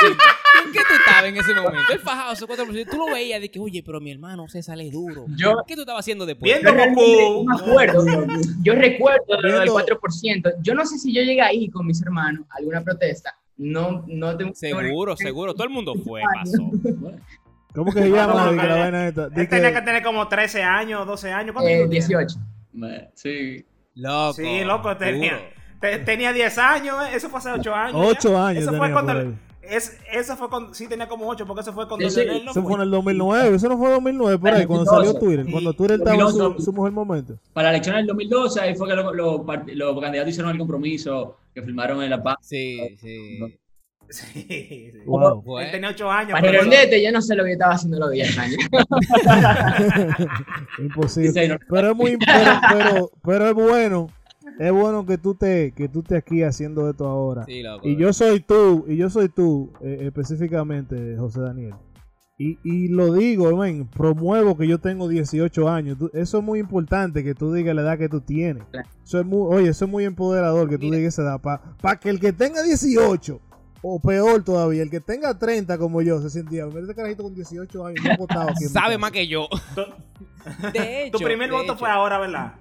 ¿En 0.66 0.72
qué 0.72 0.78
tú 0.88 0.94
estabas 0.98 1.24
en 1.26 1.36
ese 1.36 1.54
momento? 1.54 1.92
Él 1.92 1.98
fajado 2.00 2.34
su 2.34 2.46
4%, 2.46 2.90
tú 2.90 2.96
lo 2.96 3.06
veías 3.12 3.40
de 3.40 3.50
que, 3.50 3.60
oye, 3.60 3.82
pero 3.84 4.00
mi 4.00 4.10
hermano 4.10 4.48
César 4.48 4.80
es 4.80 4.90
duro. 4.90 5.26
Yo- 5.36 5.62
¿Qué 5.66 5.74
tú 5.74 5.82
estabas 5.82 6.00
haciendo 6.00 6.24
después? 6.26 6.50
Viendo 6.52 6.70
Yo 6.70 7.44
no 7.44 7.54
acuerdo. 7.54 8.04
Yo 8.62 8.74
recuerdo 8.74 9.24
lo 9.28 9.42
del 9.42 9.52
Viendo- 9.70 9.74
4%. 9.74 10.52
Yo 10.62 10.74
no 10.74 10.84
sé 10.86 10.98
si 10.98 11.12
yo 11.14 11.22
llegué 11.22 11.42
ahí 11.42 11.68
con 11.68 11.86
mis 11.86 12.00
hermanos 12.02 12.46
a 12.50 12.56
alguna 12.58 12.82
protesta. 12.82 13.36
No, 13.58 14.04
no 14.06 14.36
tengo 14.36 14.54
Seguro, 14.54 15.16
seguro, 15.16 15.54
todo 15.54 15.64
el 15.64 15.70
mundo 15.70 15.94
fue, 15.94 16.22
pasó. 16.34 16.70
¿Cómo 17.74 17.92
que 17.92 18.02
se 18.02 18.10
llama 18.10 18.44
no, 18.46 18.52
la 18.52 18.76
vaina 18.76 19.08
esta? 19.08 19.28
De 19.28 19.42
Él 19.42 19.48
tenía 19.48 19.72
que- 19.72 19.82
tener 19.82 20.02
como 20.02 20.28
13 20.28 20.62
años, 20.62 21.06
12 21.06 21.30
años. 21.32 21.52
¿Cuántos 21.52 21.70
Eh, 21.72 21.76
años 21.76 21.90
tiene? 21.90 22.06
18. 22.06 22.36
Me- 22.72 23.10
Sí. 23.14 23.64
Loco. 23.94 24.34
Sí, 24.34 24.64
loco, 24.64 24.96
tenía, 24.96 25.38
te- 25.80 25.98
tenía 26.00 26.32
10 26.32 26.58
años, 26.58 26.96
eh, 27.06 27.16
eso 27.16 27.28
fue 27.30 27.38
hace 27.38 27.50
8 27.50 27.74
años. 27.74 27.96
Ocho 28.02 28.32
ya. 28.32 28.46
años 28.48 28.62
Eso 28.64 28.74
fue 28.74 28.92
cuando. 28.92 29.34
Es, 29.68 29.96
eso 30.12 30.36
fue 30.36 30.48
cuando. 30.48 30.74
Sí, 30.74 30.88
tenía 30.88 31.08
como 31.08 31.26
8, 31.28 31.46
porque 31.46 31.62
eso 31.62 31.72
fue 31.72 31.88
cuando 31.88 32.08
Sí, 32.08 32.22
sí. 32.22 32.28
Eso 32.48 32.62
fue. 32.62 32.74
en 32.74 32.80
el 32.82 32.90
2009, 32.90 33.56
eso 33.56 33.68
no 33.68 33.78
fue 33.78 33.90
2009 33.90 34.38
por 34.38 34.48
ahí, 34.50 34.66
cuando 34.66 34.84
2012. 34.84 35.06
salió 35.06 35.20
Twitter, 35.20 35.46
Sí, 35.46 35.52
cuando 35.52 35.72
Twitter 35.74 35.98
estaba 35.98 36.14
en 36.16 36.20
su, 36.20 36.26
2011. 36.38 36.64
su 36.64 36.72
mejor 36.72 36.92
momento. 36.92 37.38
Para 37.52 37.68
la 37.68 37.74
elección 37.74 37.96
del 37.96 38.06
2012, 38.06 38.60
ahí 38.60 38.74
fue 38.74 38.88
que 38.88 38.94
los, 38.94 39.14
los 39.16 39.40
part- 39.40 39.72
los 39.74 40.00
candidatos 40.00 40.30
hicieron 40.30 40.52
el 40.52 40.58
compromiso 40.58 41.36
que 41.54 41.62
firmaron 41.62 42.02
en 42.02 42.10
La 42.10 42.22
Paz. 42.22 42.36
Sí, 42.42 42.96
sí. 43.00 43.38
Sí, 44.08 44.46
sí. 44.48 44.92
Wow. 45.04 45.58
Él 45.58 45.72
tenía 45.72 45.88
8 45.90 46.08
años. 46.08 46.30
Para 46.30 46.40
pero- 46.42 46.52
responderte, 46.52 47.02
yo 47.02 47.10
no 47.10 47.20
sé 47.20 47.34
lo 47.34 47.42
que 47.42 47.50
estaba 47.54 47.74
haciendo 47.74 47.96
a 47.96 48.00
los 48.02 48.10
10 48.12 48.38
años. 48.38 48.56
Imposible. 50.78 51.58
Pero 51.68 51.90
es 51.90 51.96
muy 51.96 52.16
pero, 52.18 52.50
pero, 52.72 53.10
pero 53.24 53.48
es 53.48 53.54
bueno. 53.54 54.10
Es 54.58 54.72
bueno 54.72 55.04
que 55.04 55.18
tú 55.18 55.34
te 55.34 55.72
que 55.72 55.88
tú 55.88 56.00
estés 56.00 56.18
aquí 56.18 56.42
haciendo 56.42 56.88
esto 56.88 57.06
ahora. 57.06 57.44
Sí, 57.44 57.62
loco. 57.62 57.86
Y 57.86 57.96
yo 57.96 58.12
soy 58.12 58.40
tú, 58.40 58.84
y 58.88 58.96
yo 58.96 59.10
soy 59.10 59.28
tú 59.28 59.72
eh, 59.80 59.98
específicamente, 60.02 61.16
José 61.18 61.40
Daniel. 61.40 61.74
Y, 62.38 62.58
y 62.64 62.88
lo 62.88 63.14
digo, 63.14 63.56
men, 63.56 63.86
promuevo 63.88 64.58
que 64.58 64.68
yo 64.68 64.78
tengo 64.78 65.08
18 65.08 65.68
años. 65.70 65.96
Tú- 65.98 66.10
eso 66.12 66.38
es 66.38 66.44
muy 66.44 66.58
importante 66.60 67.24
que 67.24 67.34
tú 67.34 67.52
digas 67.52 67.74
la 67.74 67.80
edad 67.82 67.98
que 67.98 68.10
tú 68.10 68.20
tienes. 68.20 68.62
Eso 69.04 69.20
es 69.20 69.24
muy, 69.26 69.54
oye, 69.56 69.70
eso 69.70 69.86
es 69.86 69.90
muy 69.90 70.04
empoderador 70.04 70.68
que 70.68 70.76
tú 70.76 70.84
Mira. 70.84 70.98
digas 70.98 71.14
esa 71.14 71.22
edad. 71.22 71.40
Para 71.40 71.98
que 71.98 72.10
el 72.10 72.20
que 72.20 72.34
tenga 72.34 72.62
18, 72.62 73.40
o 73.82 74.00
peor 74.00 74.42
todavía, 74.44 74.82
el 74.82 74.90
que 74.90 75.00
tenga 75.00 75.38
30 75.38 75.78
como 75.78 76.02
yo, 76.02 76.20
se 76.20 76.28
sentía, 76.28 76.66
este 76.66 76.94
carajito 76.94 77.22
con 77.22 77.34
18 77.34 77.86
años, 77.86 78.04
no 78.04 78.12
ha 78.12 78.16
votado 78.18 78.48
Sabe 78.70 78.86
casa". 78.88 78.98
más 78.98 79.12
que 79.12 79.26
yo. 79.28 79.48
De 80.74 81.04
hecho. 81.06 81.18
Tu 81.18 81.24
primer 81.24 81.50
voto 81.50 81.64
hecho. 81.64 81.76
fue 81.76 81.88
ahora, 81.90 82.18
¿verdad? 82.18 82.52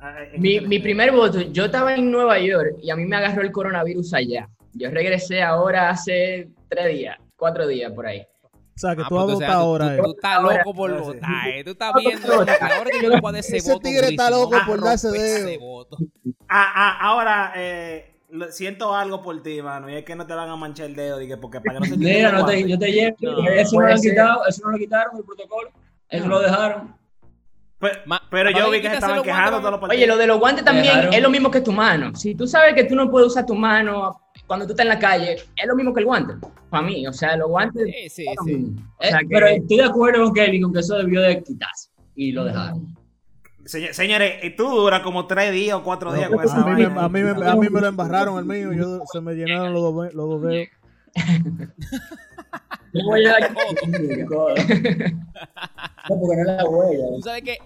Ah, 0.00 0.14
Mi, 0.36 0.60
mi 0.60 0.78
primer 0.78 1.10
voto, 1.12 1.40
yo 1.40 1.64
estaba 1.66 1.94
en 1.94 2.10
Nueva 2.10 2.38
York 2.38 2.76
y 2.82 2.90
a 2.90 2.96
mí 2.96 3.04
me 3.04 3.16
agarró 3.16 3.42
el 3.42 3.50
coronavirus 3.52 4.14
allá. 4.14 4.48
Yo 4.74 4.90
regresé 4.90 5.42
ahora 5.42 5.90
hace 5.90 6.48
tres 6.68 6.94
días, 6.96 7.16
cuatro 7.36 7.66
días 7.66 7.90
por 7.92 8.06
ahí. 8.06 8.24
O 8.42 8.80
sea, 8.80 8.94
que 8.94 9.02
Ah, 9.02 9.06
tú 9.08 9.16
vas 9.16 9.24
a 9.24 9.26
pues, 9.26 9.36
o 9.36 9.38
sea, 9.40 9.48
votar 9.48 9.56
tú- 9.58 9.64
ahora. 9.66 9.86
Tú, 9.88 9.92
eh. 9.92 10.00
tú 10.04 10.10
estás 10.12 10.42
loco 10.42 10.74
por 10.74 10.90
Ahora 10.92 11.02
sí. 11.02 11.08
votar, 11.10 11.48
eh. 11.48 11.64
Tú 11.64 11.70
estás 11.72 11.92
viendo 11.98 12.44
que 12.46 12.52
ahora 12.52 12.90
que 12.92 13.02
yo 13.02 13.08
le 13.08 13.20
puedo 13.20 13.32
dar 13.32 13.40
ese, 13.40 13.56
Ese 13.56 13.72
voto 13.72 13.82
tigre 13.88 14.08
está 14.08 14.30
loco 14.30 14.56
por 14.66 14.80
darse 14.80 15.08
ese 15.08 15.44
dedo. 15.44 15.60
voto. 15.60 15.96
Ah, 16.48 16.72
ah, 16.76 16.98
ahora, 17.00 17.52
eh, 17.56 18.14
siento 18.50 18.94
algo 18.94 19.20
por 19.20 19.42
ti, 19.42 19.60
mano. 19.62 19.90
Y 19.90 19.96
es 19.96 20.04
que 20.04 20.14
no 20.14 20.24
te 20.28 20.34
van 20.34 20.48
a 20.48 20.54
manchar 20.54 20.86
el 20.86 20.94
dedo. 20.94 21.18
Dije, 21.18 21.36
porque 21.38 21.60
para 21.60 21.80
que 21.80 21.88
no 21.88 21.94
se 21.96 21.98
Mira, 21.98 22.30
no 22.30 22.46
te, 22.46 22.68
yo 22.68 22.78
te 22.78 22.92
llevo. 22.92 23.16
No. 23.20 23.48
eso 23.50 23.80
no 23.80 23.86
lo 23.88 23.92
han 23.94 24.00
quitado, 24.00 24.46
eso 24.46 24.62
no 24.64 24.70
lo 24.70 24.78
quitaron 24.78 25.16
el 25.16 25.24
protocolo. 25.24 25.70
Eso 26.08 26.28
lo 26.28 26.38
dejaron. 26.40 26.94
Ma- 28.06 28.20
pero 28.28 28.50
yo 28.50 28.66
mí 28.66 28.72
vi 28.76 28.82
que 28.82 28.88
se 28.88 28.94
estaban 28.94 29.16
los 29.16 29.24
quejando 29.24 29.58
todos 29.58 29.70
los 29.72 29.80
Oye, 29.82 29.88
partidos. 29.88 30.08
lo 30.08 30.16
de 30.16 30.26
los 30.26 30.38
guantes 30.40 30.64
también 30.64 30.86
Dejaron- 30.96 31.14
es 31.14 31.22
lo 31.22 31.30
mismo 31.30 31.50
que 31.50 31.60
tu 31.60 31.72
mano. 31.72 32.14
Si 32.16 32.34
tú 32.34 32.46
sabes 32.48 32.74
que 32.74 32.84
tú 32.84 32.96
no 32.96 33.08
puedes 33.10 33.28
usar 33.28 33.46
tu 33.46 33.54
mano 33.54 34.20
cuando 34.48 34.66
tú 34.66 34.72
estás 34.72 34.84
en 34.84 34.88
la 34.88 34.98
calle, 34.98 35.34
es 35.34 35.66
lo 35.66 35.76
mismo 35.76 35.94
que 35.94 36.00
el 36.00 36.06
guante. 36.06 36.34
Para 36.70 36.82
mí, 36.84 37.06
o 37.06 37.12
sea, 37.12 37.36
los 37.36 37.48
guantes. 37.48 37.84
Sí, 37.86 38.08
sí, 38.08 38.26
sí. 38.44 38.74
O 38.98 39.02
Eh, 39.04 39.08
sea, 39.10 39.18
que- 39.20 39.26
Pero 39.30 39.46
estoy 39.46 39.76
de 39.76 39.84
acuerdo 39.84 40.24
con 40.24 40.34
Kelvin 40.34 40.62
con 40.62 40.72
que 40.72 40.80
eso 40.80 40.96
debió 40.98 41.20
de 41.20 41.42
quitarse. 41.42 41.90
Y 42.16 42.32
lo 42.32 42.44
dejaron. 42.44 42.96
Señor- 43.64 43.92
señores, 43.94 44.42
y 44.42 44.56
tú 44.56 44.64
duras 44.68 45.02
como 45.02 45.26
tres 45.26 45.52
días 45.52 45.76
o 45.76 45.84
cuatro 45.84 46.12
días 46.12 46.30
con 46.30 46.40
A 46.40 46.44
esa 46.44 46.56
mí, 46.64 46.64
me, 46.82 46.86
vaina. 46.86 47.04
a, 47.04 47.08
mí 47.08 47.20
me, 47.22 47.30
a 47.48 47.54
mí 47.54 47.68
me 47.70 47.80
lo 47.80 47.86
embarraron 47.88 48.38
el 48.38 48.44
mío, 48.44 48.72
yo, 48.72 49.02
se 49.12 49.20
me 49.20 49.34
llenaron 49.34 49.72
los 49.74 49.82
dos, 49.94 50.14
los 50.14 50.28
dos 50.30 50.42
dedos. 50.50 50.68
Yo 52.94 53.04
voy 53.04 53.24
a 53.26 53.30
dar 53.40 53.54
codo. 54.26 54.54
No, 56.08 56.20
porque 56.20 56.36
no 56.36 56.40
es 56.42 56.46
la 56.46 56.64
huella. 56.64 57.06
Tú 57.16 57.22
sabes 57.22 57.42
que 57.42 57.58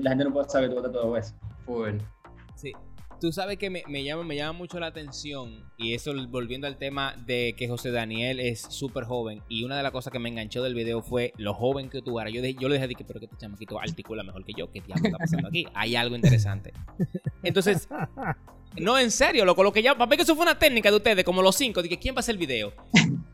La 0.00 0.10
gente 0.10 0.24
no 0.24 0.32
puede 0.32 0.48
saber 0.48 0.68
que 0.70 0.74
tú 0.76 0.80
votas 0.82 0.92
todo 0.92 1.16
eso. 1.16 1.34
Full. 1.64 1.98
Sí. 2.54 2.72
Tú 3.18 3.32
sabes 3.32 3.56
que 3.56 3.70
me, 3.70 3.82
me 3.88 4.04
llama, 4.04 4.24
me 4.24 4.36
llama 4.36 4.52
mucho 4.52 4.78
la 4.78 4.88
atención, 4.88 5.64
y 5.78 5.94
eso 5.94 6.12
volviendo 6.28 6.66
al 6.66 6.76
tema 6.76 7.14
de 7.24 7.54
que 7.56 7.66
José 7.66 7.90
Daniel 7.90 8.40
es 8.40 8.60
súper 8.60 9.04
joven, 9.04 9.42
y 9.48 9.64
una 9.64 9.74
de 9.78 9.82
las 9.82 9.90
cosas 9.90 10.12
que 10.12 10.18
me 10.18 10.28
enganchó 10.28 10.62
del 10.62 10.74
video 10.74 11.00
fue 11.00 11.32
lo 11.38 11.54
joven 11.54 11.88
que 11.88 12.02
tú 12.02 12.20
eras. 12.20 12.30
Yo, 12.34 12.42
dije- 12.42 12.58
yo 12.60 12.68
le 12.68 12.74
dije, 12.74 12.84
a 12.84 12.88
Dicky, 12.88 13.04
pero 13.04 13.18
que 13.18 13.24
este 13.24 13.38
chamaquito 13.38 13.80
articula 13.80 14.22
mejor 14.22 14.44
que 14.44 14.52
yo, 14.54 14.70
¿qué 14.70 14.82
diablo 14.82 15.06
está 15.06 15.16
pasando 15.16 15.48
aquí? 15.48 15.66
Hay 15.72 15.96
algo 15.96 16.14
interesante. 16.14 16.74
Entonces, 17.42 17.88
No, 18.78 18.98
en 18.98 19.10
serio, 19.10 19.46
loco. 19.46 19.62
Lo 19.62 19.72
que 19.72 19.82
ya. 19.82 19.94
Papá, 19.96 20.14
que 20.16 20.22
eso 20.22 20.34
fue 20.36 20.42
una 20.44 20.58
técnica 20.58 20.90
de 20.90 20.96
ustedes, 20.98 21.24
como 21.24 21.40
los 21.40 21.56
cinco. 21.56 21.80
De 21.82 21.88
que 21.88 21.98
quién 21.98 22.14
va 22.14 22.18
a 22.18 22.20
hacer 22.20 22.34
el 22.34 22.38
video. 22.38 22.74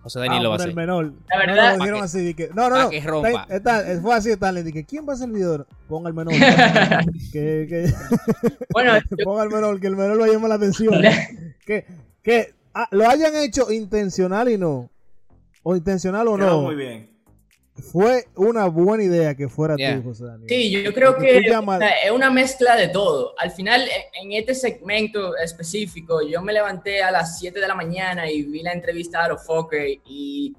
José 0.02 0.18
Daniel 0.18 0.40
Ah, 0.40 0.42
lo 0.42 0.48
va 0.50 0.54
a 0.54 0.58
hacer. 0.58 0.68
el 0.70 0.74
menor. 0.76 1.04
La 1.06 1.10
No, 1.12 1.46
verdad- 1.46 1.70
lo 1.72 1.78
dijeron 1.78 2.02
así. 2.02 2.24
de 2.24 2.34
que- 2.34 2.48
no, 2.54 2.68
no, 2.68 2.82
no. 2.82 2.90
que 2.90 3.00
rompa. 3.00 3.46
Está- 3.48 3.80
está- 3.82 4.02
fue 4.02 4.14
así, 4.14 4.30
Stanley. 4.30 4.62
Dije, 4.64 4.84
¿quién 4.84 5.06
va 5.06 5.12
a 5.12 5.14
hacer 5.14 5.28
el 5.28 5.34
video? 5.34 5.66
Ponga 5.88 6.08
el 6.08 6.14
menor. 6.14 6.32
que, 7.32 7.66
que, 7.68 7.92
Bueno, 8.72 8.92
ponga 9.24 9.44
el 9.44 9.50
menor, 9.50 9.80
que 9.80 9.86
el 9.86 9.96
menor 9.96 10.16
lo 10.16 10.26
llama 10.26 10.48
la 10.48 10.56
atención. 10.56 10.94
que 11.64 11.86
que 12.22 12.54
ah, 12.74 12.88
lo 12.90 13.08
hayan 13.08 13.34
hecho 13.36 13.70
intencional 13.72 14.48
y 14.48 14.58
no. 14.58 14.90
O 15.62 15.76
intencional 15.76 16.26
o 16.28 16.36
Quedó 16.36 16.46
no. 16.46 16.62
muy 16.62 16.74
bien. 16.74 17.11
Fue 17.74 18.26
una 18.36 18.66
buena 18.66 19.02
idea 19.02 19.34
que 19.34 19.48
fuera 19.48 19.76
Yeah. 19.76 19.96
tú, 19.96 20.02
José 20.10 20.24
Daniel. 20.26 20.46
Sí, 20.48 20.70
yo 20.70 20.92
creo 20.92 21.12
Porque 21.12 21.40
que 21.40 21.50
llamas- 21.50 21.78
o 21.78 21.80
sea, 21.80 21.90
es 22.04 22.10
una 22.10 22.30
mezcla 22.30 22.76
de 22.76 22.88
todo. 22.88 23.34
Al 23.38 23.50
final, 23.50 23.82
en 24.22 24.32
este 24.32 24.54
segmento 24.54 25.36
específico, 25.38 26.20
yo 26.26 26.42
me 26.42 26.52
levanté 26.52 27.02
a 27.02 27.10
las 27.10 27.38
7 27.38 27.58
de 27.60 27.66
la 27.68 27.74
mañana 27.74 28.30
y 28.30 28.42
vi 28.42 28.62
la 28.62 28.72
entrevista 28.72 29.24
a 29.24 29.28
los 29.28 29.44
Fokker 29.46 29.86
y 30.06 30.54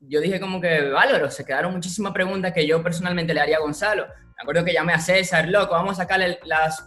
yo 0.00 0.20
dije 0.20 0.40
como 0.40 0.60
que, 0.60 0.90
Válvaro, 0.90 1.30
se 1.30 1.44
quedaron 1.44 1.72
muchísimas 1.74 2.12
preguntas 2.12 2.52
que 2.52 2.66
yo 2.66 2.82
personalmente 2.82 3.32
le 3.34 3.40
haría 3.40 3.56
a 3.58 3.60
Gonzalo. 3.60 4.06
Me 4.36 4.42
acuerdo 4.42 4.64
que 4.64 4.72
llamé 4.72 4.92
a 4.92 4.98
César, 5.00 5.48
loco, 5.48 5.72
vamos 5.74 5.92
a 5.98 6.02
sacarle 6.02 6.38
las... 6.44 6.80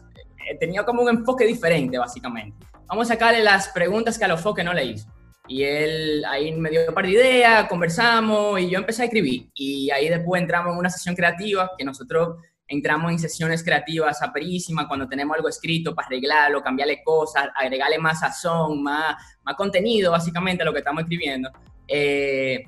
eh, 0.49 0.57
Tenía 0.59 0.83
como 0.83 1.01
un 1.03 1.09
enfoque 1.09 1.45
diferente, 1.45 1.97
básicamente. 1.97 2.65
Vamos 2.87 3.09
a 3.09 3.13
sacarle 3.13 3.41
las 3.41 3.69
preguntas 3.69 4.17
que 4.19 4.25
a 4.25 4.27
los 4.27 4.41
Fokker 4.41 4.65
no 4.65 4.73
le 4.73 4.83
hizo. 4.85 5.07
Y 5.51 5.65
él 5.65 6.23
ahí 6.29 6.53
me 6.53 6.69
dio 6.69 6.79
un 6.87 6.93
par 6.93 7.03
de 7.03 7.11
ideas, 7.11 7.67
conversamos 7.67 8.57
y 8.57 8.69
yo 8.69 8.79
empecé 8.79 9.01
a 9.01 9.05
escribir. 9.05 9.49
Y 9.53 9.91
ahí 9.91 10.07
después 10.07 10.41
entramos 10.41 10.71
en 10.71 10.79
una 10.79 10.89
sesión 10.89 11.13
creativa, 11.13 11.71
que 11.77 11.83
nosotros 11.83 12.37
entramos 12.69 13.11
en 13.11 13.19
sesiones 13.19 13.61
creativas 13.61 14.21
aperísimas 14.21 14.85
cuando 14.87 15.09
tenemos 15.09 15.35
algo 15.35 15.49
escrito 15.49 15.93
para 15.93 16.07
arreglarlo, 16.07 16.61
cambiarle 16.61 17.03
cosas, 17.03 17.49
agregarle 17.53 17.99
más 17.99 18.21
sazón, 18.21 18.81
más, 18.81 19.17
más 19.43 19.55
contenido, 19.55 20.13
básicamente, 20.13 20.63
a 20.63 20.67
lo 20.67 20.71
que 20.71 20.79
estamos 20.79 21.03
escribiendo. 21.03 21.51
Eh, 21.85 22.63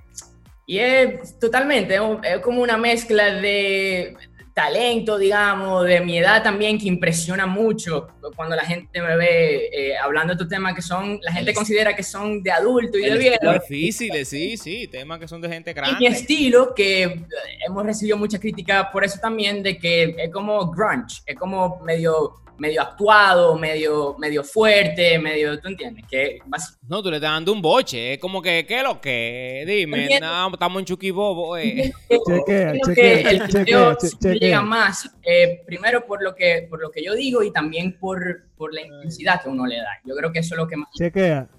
y 0.68 0.78
es 0.78 1.40
totalmente, 1.40 1.98
es 2.24 2.40
como 2.40 2.62
una 2.62 2.76
mezcla 2.76 3.32
de 3.36 4.14
talento, 4.54 5.18
digamos, 5.18 5.86
de 5.86 6.00
mi 6.02 6.18
edad 6.20 6.44
también, 6.44 6.78
que 6.78 6.88
impresiona 6.88 7.46
mucho 7.48 8.08
cuando 8.36 8.56
la 8.56 8.64
gente 8.64 9.02
me 9.02 9.16
ve 9.18 9.70
eh, 9.74 9.98
hablando 9.98 10.34
de 10.34 10.34
estos 10.36 10.48
temas 10.50 10.74
que 10.76 10.82
son, 10.82 11.20
la 11.24 11.32
gente 11.32 11.54
considera 11.54 11.96
que 11.96 12.04
son 12.04 12.42
de 12.44 12.52
adulto 12.52 12.98
y 12.98 13.06
de 13.06 13.18
viejo. 13.18 13.52
Difíciles, 13.54 14.30
sí, 14.30 14.58
sí. 14.58 14.88
Temas 14.88 15.20
que 15.20 15.28
son 15.28 15.42
de 15.42 15.50
gente 15.50 15.72
Y 15.72 15.74
mi 15.74 15.82
grande. 15.82 16.08
estilo, 16.08 16.74
que 16.76 17.04
eh, 17.04 17.26
hemos 17.66 17.84
recibido 17.84 18.18
mucha 18.18 18.40
crítica 18.40 18.92
por 18.92 19.04
eso 19.04 19.20
también, 19.20 19.64
de 19.64 19.78
que 19.78 20.16
es 20.18 20.32
como 20.32 20.70
grunge, 20.72 21.22
es 21.26 21.36
como 21.38 21.80
medio, 21.80 22.36
medio 22.58 22.82
actuado, 22.82 23.58
medio, 23.58 24.16
medio 24.18 24.44
fuerte, 24.44 25.18
medio, 25.20 25.60
¿tú 25.60 25.68
entiendes? 25.68 26.06
Que 26.10 26.40
No, 26.88 27.02
tú 27.02 27.10
le 27.10 27.18
estás 27.18 27.32
dando 27.32 27.52
un 27.54 27.62
boche. 27.62 28.14
Es 28.14 28.20
como 28.20 28.42
que, 28.42 28.66
¿qué 28.66 28.78
es 28.78 28.84
lo 28.84 29.00
que? 29.02 29.64
Dime, 29.68 30.20
no, 30.20 30.54
estamos 30.54 30.80
en 30.80 30.86
Chucky 30.86 31.12
Bobo, 31.12 31.58
eh. 31.58 31.92
Chequea, 32.10 32.72
creo 32.72 32.82
chequea, 32.86 32.96
que 32.96 33.30
el 33.30 33.48
chequea, 33.48 33.98
llega 34.34 34.62
más, 34.62 35.10
eh, 35.24 35.62
primero 35.66 36.06
por 36.06 36.22
lo, 36.24 36.36
que, 36.36 36.68
por 36.70 36.82
lo 36.82 36.92
que 36.92 37.04
yo 37.04 37.14
digo 37.14 37.44
y 37.44 37.52
también 37.52 37.98
por, 38.00 38.50
por 38.56 38.74
la 38.74 38.82
intensidad 38.82 39.42
que 39.42 39.50
uno 39.50 39.66
le 39.66 39.78
da. 39.78 40.00
Yo 40.06 40.16
creo 40.16 40.32
que 40.32 40.40
eso 40.40 40.56
es 40.56 40.58
lo 40.58 40.68
que 40.68 40.78
más... 40.78 40.90
Chequea. 40.98 41.50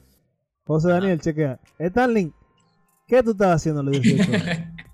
José 0.66 0.88
Daniel, 0.88 1.20
chequea. 1.20 1.60
Stanley, 1.78 2.32
¿qué 3.06 3.22
tú 3.22 3.32
estabas 3.32 3.56
haciendo 3.56 3.82
los 3.82 4.00
18? 4.00 4.30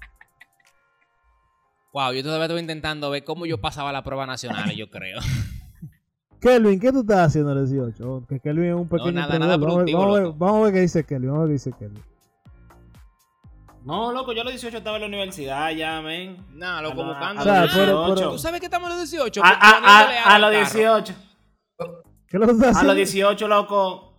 Wow, 1.93 2.13
yo 2.13 2.23
todavía 2.23 2.47
estoy 2.47 2.61
intentando 2.61 3.11
ver 3.11 3.25
cómo 3.25 3.47
yo 3.47 3.61
pasaba 3.61 3.91
la 3.93 4.05
prueba 4.05 4.25
nacional, 4.25 4.71
yo 4.77 4.91
creo. 4.91 5.19
Kelvin, 6.41 6.81
¿qué 6.81 6.91
tú 6.93 7.01
estabas 7.01 7.27
haciendo 7.29 7.51
a 7.53 7.55
los 7.55 7.71
18? 7.71 8.11
Oh, 8.11 8.27
que 8.27 8.41
Kelvin 8.41 8.65
es 8.71 8.75
un 8.75 8.89
pequeño 8.89 9.13
nada, 9.13 9.27
perdedor. 9.29 9.41
nada 9.41 9.57
vamos, 9.59 9.75
a 9.75 9.85
ver, 9.85 9.85
productivo, 9.85 9.99
vamos, 10.01 10.17
a 10.17 10.23
ver, 10.23 10.33
vamos 10.39 10.57
a 10.57 10.65
ver 10.65 10.73
qué 10.75 10.81
dice 10.81 11.05
Kelvin. 11.05 11.29
Vamos 11.31 11.39
a 11.39 11.43
ver 11.43 11.49
qué 11.49 11.53
dice 11.53 11.73
Kelvin. 11.79 12.03
No, 13.85 14.13
loco, 14.13 14.33
yo 14.33 14.43
a 14.43 14.45
los 14.45 14.53
18 14.53 14.77
estaba 14.79 14.97
en 14.97 15.03
la 15.03 15.09
universidad 15.09 15.71
ya, 15.71 16.03
men. 16.03 16.37
Nah, 16.55 16.83
loco, 16.83 17.03
A 17.03 17.07
la- 17.07 17.11
buscando. 17.13 17.41
O 17.41 17.45
sea, 17.45 17.63
Ah, 17.63 17.67
pero- 17.75 18.15
pero- 18.15 18.31
¿Tú 18.33 18.39
sabes 18.39 18.61
que 18.61 18.67
estamos 18.67 18.87
a 18.91 18.91
los 18.95 18.99
18? 19.11 19.43
A, 19.43 19.49
a- 19.49 19.53
a- 19.53 20.35
a 20.35 20.39
los 20.39 20.51
carro. 20.51 20.65
18. 20.65 21.15
¿Qué 22.29 22.39
lo 22.39 22.45
estás 22.47 22.67
A 22.67 22.71
haciendo? 22.71 22.89
los 22.89 22.97
18, 22.97 23.49
loco. 23.49 24.10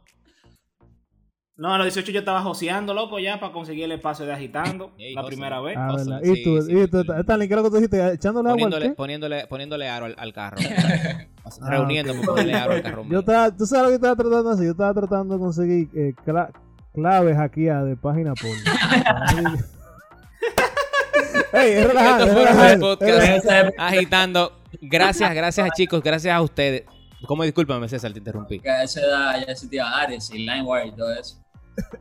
No, 1.61 1.71
a 1.73 1.77
los 1.77 1.85
18 1.85 2.11
yo 2.11 2.19
estaba 2.19 2.41
joseando, 2.41 2.91
loco, 2.95 3.19
ya 3.19 3.39
para 3.39 3.53
conseguir 3.53 3.83
el 3.83 3.91
espacio 3.91 4.25
de 4.25 4.33
agitando. 4.33 4.91
Ey, 4.97 5.13
la 5.13 5.23
primera 5.23 5.61
vez. 5.61 5.77
Ah, 5.77 5.89
Cosas, 5.91 6.07
verdad. 6.07 6.21
sí, 6.23 6.31
¿Y 6.31 6.43
tú, 6.43 6.61
sí, 6.63 6.71
y 6.75 6.87
tú, 6.87 7.01
sí. 7.03 7.07
Stanley, 7.19 7.47
qué 7.47 7.53
es 7.53 7.57
lo 7.57 7.63
que 7.63 7.69
tú 7.69 7.75
dijiste? 7.75 8.13
¿Echándole 8.13 8.49
agua 8.49 8.53
al 8.55 8.59
Poniéndole, 8.71 8.89
qué? 8.89 8.95
poniéndole, 8.95 9.47
poniéndole 9.47 9.87
aro 9.89 10.05
al, 10.07 10.15
al 10.17 10.33
carro. 10.33 10.57
Ah, 11.43 11.69
Reuniéndome, 11.69 12.19
ok. 12.21 12.25
ponerle 12.25 12.53
aro 12.53 12.71
al 12.73 12.81
carro. 12.81 13.05
Yo 13.09 13.19
estaba, 13.19 13.51
¿Tú 13.55 13.65
sabes 13.65 13.83
lo 13.83 13.89
que 13.89 13.95
estaba 13.95 14.15
tratando 14.15 14.43
de 14.43 14.53
hacer? 14.53 14.65
Yo 14.65 14.71
estaba 14.71 14.93
tratando 14.93 15.33
de 15.35 15.39
conseguir 15.39 15.89
eh, 15.95 16.13
cla- 16.25 16.51
claves 16.93 17.37
aquí 17.37 17.67
a 17.67 17.83
de 17.83 17.95
página 17.95 18.33
porno. 18.35 18.57
Ey, 21.53 21.71
es 21.73 21.87
relajado, 21.87 22.25
Esto 22.25 22.25
es 22.25 22.33
fue 22.33 22.45
relajado. 22.45 22.73
el 22.73 22.79
podcast. 22.79 23.75
Agitando. 23.77 24.53
Gracias, 24.81 25.33
gracias 25.35 25.67
a 25.67 25.71
chicos, 25.71 26.01
gracias 26.01 26.33
a 26.33 26.41
ustedes. 26.41 26.83
¿Cómo 27.27 27.43
discúlpame, 27.43 27.87
César, 27.89 28.11
te 28.13 28.19
interrumpí? 28.19 28.59
Que 28.59 28.69
a 28.69 28.83
esa 28.83 29.01
edad 29.01 29.33
ya 29.45 29.51
existía 29.51 29.89
Ares 29.89 30.31
y 30.33 30.39
LimeWire 30.39 30.87
y 30.87 30.91
todo 30.91 31.13
eso. 31.13 31.37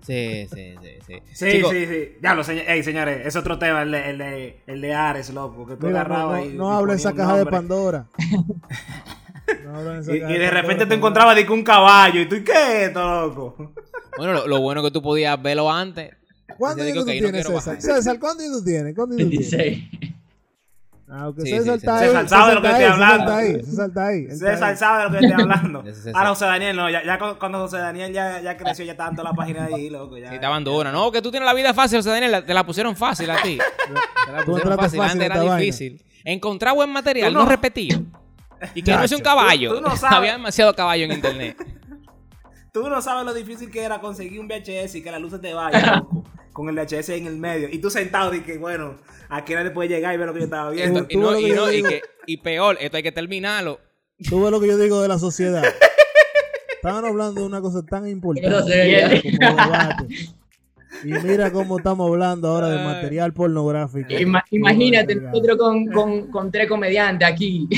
Sí, 0.03 0.47
sí, 0.53 0.75
sí, 0.83 0.99
sí. 1.07 1.15
Sí, 1.33 1.51
Chicos, 1.53 1.71
sí, 1.73 1.87
sí. 1.87 2.17
Ya 2.23 2.35
lo 2.35 2.43
señores. 2.45 2.69
Ey, 2.69 2.83
señores, 2.83 3.27
es 3.27 3.37
otro 3.37 3.59
tema, 3.59 3.83
el 3.83 3.93
de, 3.93 4.11
el 4.11 4.19
de, 4.19 4.61
el 4.67 4.81
de 4.81 4.95
Ares, 4.95 5.31
loco. 5.31 5.67
Que 5.67 5.77
tú 5.77 5.87
Mira, 5.87 6.01
no, 6.05 6.15
agarrabas 6.15 6.41
no, 6.41 6.51
y- 6.51 6.55
no 6.55 6.65
y 6.65 6.75
hablo 6.75 6.93
de 6.93 6.99
ponías 6.99 7.01
esa 7.01 7.15
caja 7.15 7.37
de. 7.39 7.47
Pandora. 7.47 8.07
No 9.65 9.77
hablo 9.77 9.99
esa 9.99 10.15
Y, 10.15 10.21
caja 10.21 10.33
y 10.33 10.39
de 10.39 10.51
repente 10.51 10.87
te 10.87 10.95
encontrabas 10.95 11.35
de 11.37 11.49
un 11.51 11.65
caballo. 11.65 12.21
¿Y 12.21 12.29
tú 12.29 12.37
qué 12.45 12.53
es 12.53 12.89
esto, 12.89 13.03
loco? 13.03 13.73
Bueno, 14.17 14.33
lo, 14.35 14.47
lo 14.49 14.61
bueno 14.61 14.83
que 14.83 14.91
tú 14.91 15.01
podías 15.01 15.41
verlo 15.41 15.71
antes. 15.71 16.11
¿Cuántos 16.59 16.85
años 16.85 16.99
tú 17.05 17.07
no 17.07 17.13
tienes, 17.13 17.47
César? 17.47 17.81
César. 17.81 18.19
¿Cuántos 18.19 18.45
años 18.45 18.59
tú 18.59 18.65
tienes? 18.65 18.95
26. 18.95 19.85
Ah, 21.13 21.29
ok. 21.29 21.41
Sí, 21.41 21.51
César 21.51 21.65
sí, 21.65 21.71
está 21.87 21.99
sí. 21.99 22.05
ahí. 22.05 22.09
César 22.11 22.29
sabe 22.29 22.49
de 22.51 22.55
lo 22.55 22.63
que 22.63 22.69
estoy 22.69 22.85
hablando. 22.85 23.33
César 23.65 23.89
está 23.89 24.07
ahí. 24.07 24.27
ahí. 24.31 24.77
sabe 24.77 24.99
de 24.99 25.05
lo 25.05 25.11
que 25.11 25.27
estoy 25.27 25.43
hablando. 25.43 25.85
Ahora 26.15 26.29
José 26.31 26.45
Daniel 26.45 26.77
no. 26.77 26.89
Ya, 26.91 27.05
ya 27.05 27.19
cu- 27.19 27.39
cuando 27.39 27.59
José 27.59 27.79
Daniel 27.79 28.13
ya, 28.13 28.41
ya 28.41 28.57
creció, 28.57 28.85
ya 28.85 28.93
estaba 28.93 29.11
en 29.11 29.17
toda 29.17 29.31
la 29.31 29.35
página 29.35 29.67
de 29.67 29.75
ahí, 29.75 29.91
loco. 29.91 30.17
Ya, 30.17 30.29
Sí, 30.29 30.37
estaban 30.37 30.63
duras. 30.63 30.93
No, 30.93 31.11
que 31.11 31.21
tú 31.21 31.31
tienes 31.31 31.47
la 31.47 31.55
vida 31.55 31.75
fácil, 31.75 31.99
José 31.99 32.11
Daniel, 32.11 32.31
la- 32.31 32.47
te 32.47 32.55
la 32.55 32.65
pusieron 32.65 32.95
fácil 32.95 33.29
a 33.31 33.43
ti. 33.43 33.59
Te 34.27 34.33
la 34.33 34.45
pusieron 34.45 34.79
fácil, 34.79 35.01
antes 35.01 35.27
era 35.27 35.41
difícil. 35.57 36.05
Encontrar 36.25 36.75
buen 36.75 36.91
material, 36.91 37.33
no, 37.35 37.41
no- 37.41 37.47
repetido. 37.49 38.01
Y 38.75 38.83
que 38.83 38.93
no 38.93 39.03
es 39.03 39.11
un 39.13 39.21
caballo. 39.21 39.71
Tú- 39.71 39.77
tú 39.83 39.89
no 39.89 39.97
sabes. 39.97 40.17
Había 40.19 40.33
demasiado 40.33 40.75
caballo 40.75 41.07
en 41.07 41.13
internet. 41.13 41.57
Tú 42.73 42.89
no 42.89 43.03
sabes 43.03 43.25
lo 43.25 43.35
difícil 43.35 43.69
que 43.71 43.83
era 43.83 44.01
conseguir 44.01 44.39
un 44.39 44.47
VHS 44.47 44.95
y 44.97 45.03
que 45.03 45.11
la 45.11 45.19
luz 45.19 45.33
se 45.33 45.39
te 45.41 45.53
vaya, 45.55 45.97
loco, 45.97 46.23
con 46.61 46.69
el 46.69 46.75
VHS 46.87 47.09
en 47.11 47.27
el 47.27 47.37
medio. 47.37 47.69
Y 47.71 47.79
tú 47.79 47.91
sentado 47.91 48.33
y 48.35 48.41
que, 48.43 48.59
bueno, 48.59 48.97
aquí 49.29 49.55
nadie 49.55 49.71
puede 49.71 49.89
llegar 49.89 50.15
y 50.15 50.19
ver 50.19 50.27
lo 50.27 50.33
que 50.33 50.41
yo 50.41 50.45
estaba 50.45 50.71
viendo. 50.71 51.01
esto- 51.01 51.13
y 51.13 51.51
no- 51.53 51.67
no- 51.83 51.89
que- 51.89 52.39
peor, 52.43 52.77
esto 52.81 52.97
hay 52.97 53.03
que 53.03 53.13
terminarlo. 53.13 53.81
Tú 54.29 54.43
ves 54.43 54.51
lo 54.51 54.61
que 54.61 54.67
yo 54.69 54.77
digo 54.79 55.01
de 55.03 55.09
la 55.09 55.19
sociedad. 55.19 55.63
Estaban 56.77 57.05
hablando 57.05 57.41
de 57.43 57.47
una 57.47 57.61
cosa 57.61 57.83
tan 57.85 58.07
importante 58.09 58.49
como 59.39 59.57
debate. 59.63 60.07
Y 61.05 61.13
mira 61.25 61.53
cómo 61.53 61.79
estamos 61.79 62.09
hablando 62.11 62.49
ahora 62.49 62.69
de 62.69 62.77
material 62.85 63.33
pornográfico. 63.33 64.09
Ima- 64.13 64.45
imagínate, 64.51 65.15
nosotros 65.15 65.57
con, 65.57 65.87
con, 65.87 66.31
con 66.31 66.51
tres 66.51 66.69
comediantes 66.69 67.29
aquí. 67.29 67.69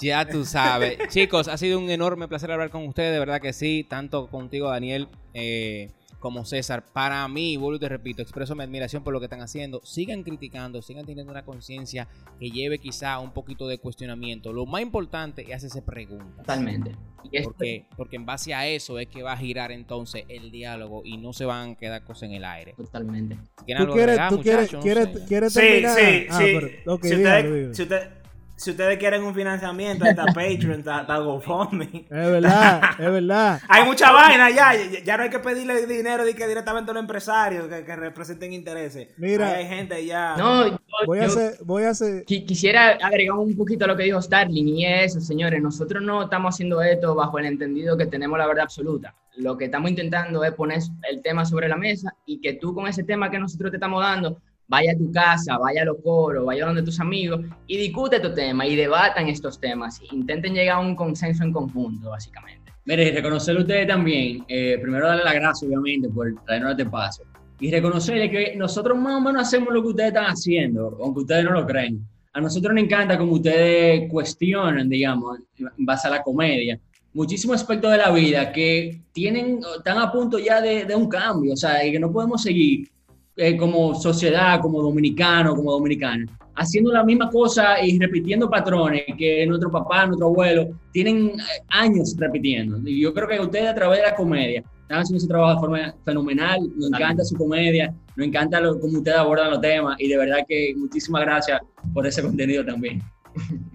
Ya 0.00 0.26
tú 0.26 0.44
sabes. 0.44 0.96
Chicos, 1.10 1.48
ha 1.48 1.56
sido 1.58 1.78
un 1.78 1.90
enorme 1.90 2.26
placer 2.26 2.50
hablar 2.50 2.70
con 2.70 2.86
ustedes, 2.86 3.12
de 3.12 3.18
verdad 3.18 3.40
que 3.40 3.52
sí, 3.52 3.84
tanto 3.88 4.26
contigo, 4.28 4.70
Daniel, 4.70 5.08
eh, 5.34 5.90
como 6.24 6.46
César. 6.46 6.86
Para 6.90 7.28
mí, 7.28 7.58
vuelvo 7.58 7.76
y 7.76 7.80
te 7.80 7.88
repito, 7.90 8.22
expreso 8.22 8.54
mi 8.54 8.62
admiración 8.64 9.04
por 9.04 9.12
lo 9.12 9.20
que 9.20 9.26
están 9.26 9.42
haciendo. 9.42 9.82
Sigan 9.84 10.22
criticando, 10.22 10.80
sigan 10.80 11.04
teniendo 11.04 11.30
una 11.30 11.44
conciencia 11.44 12.08
que 12.40 12.50
lleve 12.50 12.78
quizá 12.78 13.18
un 13.18 13.30
poquito 13.32 13.68
de 13.68 13.76
cuestionamiento. 13.76 14.50
Lo 14.50 14.64
más 14.64 14.80
importante 14.80 15.42
es 15.42 15.54
hacerse 15.54 15.82
preguntas. 15.82 16.34
Totalmente. 16.38 16.96
Y 17.30 17.42
Porque, 17.42 17.84
porque 17.94 18.16
en 18.16 18.24
base 18.24 18.54
a 18.54 18.66
eso 18.66 18.98
es 18.98 19.06
que 19.08 19.22
va 19.22 19.32
a 19.34 19.36
girar 19.36 19.70
entonces 19.70 20.24
el 20.28 20.50
diálogo 20.50 21.02
y 21.04 21.18
no 21.18 21.34
se 21.34 21.44
van 21.44 21.72
a 21.72 21.74
quedar 21.74 22.02
cosas 22.04 22.22
en 22.24 22.32
el 22.36 22.44
aire. 22.46 22.72
Totalmente. 22.74 23.36
¿Tú 23.36 23.64
quieres, 23.92 24.18
tú 24.30 24.40
quieres, 24.40 24.70
quieres, 24.80 25.08
quieres 25.28 25.52
Sí, 25.52 25.60
terminar? 25.60 25.98
sí, 25.98 26.26
Ah, 26.30 26.38
sí. 26.38 26.44
pero, 26.84 26.98
si, 27.02 27.16
dígalo. 27.16 27.74
si, 27.74 27.82
usted- 27.82 28.23
si 28.56 28.70
ustedes 28.70 28.98
quieren 28.98 29.22
un 29.24 29.34
financiamiento, 29.34 30.04
está 30.04 30.24
Patreon, 30.34 30.78
está, 30.80 31.00
está 31.02 31.18
GoFundMe. 31.18 32.06
Es 32.08 32.30
verdad, 32.30 32.80
es 32.98 33.10
verdad. 33.10 33.60
Hay 33.68 33.84
mucha 33.84 34.12
vaina 34.12 34.50
ya, 34.50 34.72
ya, 35.04 35.16
no 35.16 35.24
hay 35.24 35.30
que 35.30 35.38
pedirle 35.40 35.86
dinero 35.86 36.24
de 36.24 36.34
que 36.34 36.46
directamente 36.46 36.90
a 36.90 36.94
los 36.94 37.00
empresarios 37.02 37.68
que, 37.68 37.84
que 37.84 37.96
representen 37.96 38.52
intereses. 38.52 39.08
Mira. 39.16 39.48
Ahí 39.48 39.64
hay 39.64 39.68
gente 39.68 40.06
ya. 40.06 40.36
No, 40.36 40.68
yo- 40.68 40.78
Voy 41.06 41.18
a 41.18 41.24
hacer, 41.26 41.56
voy 41.64 41.82
a 41.84 41.90
hacer, 41.90 42.24
Qui- 42.24 42.46
Quisiera 42.46 42.90
agregar 43.02 43.36
un 43.36 43.56
poquito 43.56 43.84
a 43.84 43.88
lo 43.88 43.96
que 43.96 44.04
dijo 44.04 44.22
Starling 44.22 44.68
y 44.68 44.86
es 44.86 45.10
eso, 45.16 45.20
señores, 45.20 45.60
nosotros 45.60 46.00
no 46.02 46.22
estamos 46.22 46.54
haciendo 46.54 46.80
esto 46.82 47.14
bajo 47.16 47.38
el 47.40 47.46
entendido 47.46 47.96
que 47.96 48.06
tenemos 48.06 48.38
la 48.38 48.46
verdad 48.46 48.62
absoluta. 48.64 49.14
Lo 49.36 49.56
que 49.58 49.64
estamos 49.64 49.90
intentando 49.90 50.44
es 50.44 50.52
poner 50.52 50.78
el 51.10 51.20
tema 51.20 51.44
sobre 51.44 51.68
la 51.68 51.76
mesa 51.76 52.14
y 52.24 52.40
que 52.40 52.52
tú 52.52 52.72
con 52.72 52.86
ese 52.86 53.02
tema 53.02 53.28
que 53.30 53.40
nosotros 53.40 53.72
te 53.72 53.78
estamos 53.78 54.00
dando 54.00 54.40
vaya 54.68 54.92
a 54.92 54.96
tu 54.96 55.10
casa, 55.12 55.58
vaya 55.58 55.82
a 55.82 55.84
los 55.84 55.96
coros, 56.02 56.44
vaya 56.44 56.66
donde 56.66 56.82
tus 56.82 57.00
amigos 57.00 57.40
y 57.66 57.76
discute 57.76 58.16
estos 58.16 58.34
temas 58.34 58.68
y 58.68 58.76
debatan 58.76 59.28
estos 59.28 59.60
temas. 59.60 60.00
Intenten 60.12 60.54
llegar 60.54 60.76
a 60.76 60.80
un 60.80 60.96
consenso 60.96 61.42
en 61.44 61.52
conjunto, 61.52 62.10
básicamente. 62.10 62.72
Mire, 62.86 63.08
y 63.08 63.10
reconocerle 63.12 63.60
a 63.60 63.62
ustedes 63.62 63.88
también, 63.88 64.44
eh, 64.48 64.78
primero 64.80 65.06
darle 65.06 65.24
las 65.24 65.34
gracias, 65.34 65.68
obviamente, 65.68 66.08
por 66.08 66.34
traernos 66.44 66.72
este 66.72 66.86
paso. 66.86 67.22
Y 67.60 67.70
reconocerle 67.70 68.30
que 68.30 68.56
nosotros 68.56 68.98
más 68.98 69.16
o 69.16 69.20
menos 69.20 69.42
hacemos 69.42 69.72
lo 69.72 69.80
que 69.82 69.88
ustedes 69.88 70.08
están 70.08 70.26
haciendo, 70.26 70.98
aunque 71.02 71.20
ustedes 71.20 71.44
no 71.44 71.52
lo 71.52 71.66
creen. 71.66 72.06
A 72.32 72.40
nosotros 72.40 72.74
nos 72.74 72.82
encanta 72.82 73.16
como 73.16 73.32
ustedes 73.32 74.10
cuestionan, 74.10 74.88
digamos, 74.88 75.38
en 75.58 75.86
base 75.86 76.08
a 76.08 76.10
la 76.10 76.22
comedia, 76.22 76.78
muchísimos 77.14 77.56
aspectos 77.56 77.92
de 77.92 77.98
la 77.98 78.10
vida 78.10 78.52
que 78.52 79.00
tienen, 79.12 79.60
están 79.76 79.98
a 79.98 80.10
punto 80.10 80.38
ya 80.38 80.60
de, 80.60 80.84
de 80.84 80.94
un 80.96 81.08
cambio, 81.08 81.52
o 81.52 81.56
sea, 81.56 81.86
y 81.86 81.92
que 81.92 82.00
no 82.00 82.12
podemos 82.12 82.42
seguir 82.42 82.90
eh, 83.36 83.56
como 83.56 83.94
sociedad, 83.94 84.60
como 84.60 84.80
dominicano, 84.80 85.54
como 85.56 85.72
dominicana, 85.72 86.26
haciendo 86.54 86.92
la 86.92 87.02
misma 87.02 87.30
cosa 87.30 87.84
y 87.84 87.98
repitiendo 87.98 88.48
patrones 88.48 89.02
que 89.18 89.44
nuestro 89.46 89.70
papá, 89.70 90.06
nuestro 90.06 90.28
abuelo 90.28 90.68
tienen 90.92 91.30
eh, 91.30 91.62
años 91.68 92.14
repitiendo. 92.18 92.78
Y 92.88 93.02
yo 93.02 93.12
creo 93.12 93.28
que 93.28 93.40
ustedes 93.40 93.68
a 93.68 93.74
través 93.74 93.98
de 93.98 94.06
la 94.06 94.14
comedia 94.14 94.62
están 94.82 95.00
haciendo 95.00 95.20
su 95.20 95.28
trabajo 95.28 95.54
de 95.54 95.60
forma 95.60 95.94
fenomenal, 96.04 96.60
nos 96.76 96.88
encanta 96.88 97.24
su 97.24 97.36
comedia, 97.36 97.92
nos 98.16 98.26
encanta 98.26 98.60
lo, 98.60 98.78
cómo 98.78 98.98
ustedes 98.98 99.18
abordan 99.18 99.50
los 99.50 99.60
temas 99.60 99.96
y 99.98 100.08
de 100.08 100.16
verdad 100.16 100.38
que 100.46 100.74
muchísimas 100.76 101.22
gracias 101.22 101.60
por 101.92 102.06
ese 102.06 102.22
contenido 102.22 102.64
también. 102.64 103.02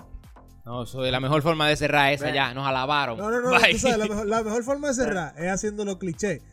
No, 0.66 0.84
eso 0.84 1.04
es 1.04 1.12
la 1.12 1.20
mejor 1.20 1.42
forma 1.42 1.68
de 1.68 1.76
cerrar 1.76 2.14
esa 2.14 2.32
ya. 2.32 2.54
Nos 2.54 2.68
alabaron. 2.68 3.18
No, 3.18 3.32
no, 3.32 3.42
no. 3.42 3.50
Bye. 3.50 3.72
tú 3.72 3.80
sabes, 3.80 3.98
la, 3.98 4.08
mejor, 4.08 4.28
la 4.28 4.44
mejor 4.44 4.64
forma 4.64 4.90
de 4.90 4.94
cerrar 5.04 5.34
es 5.36 5.50
haciendo 5.50 5.84
los 5.84 5.98
clichés. 5.98 6.44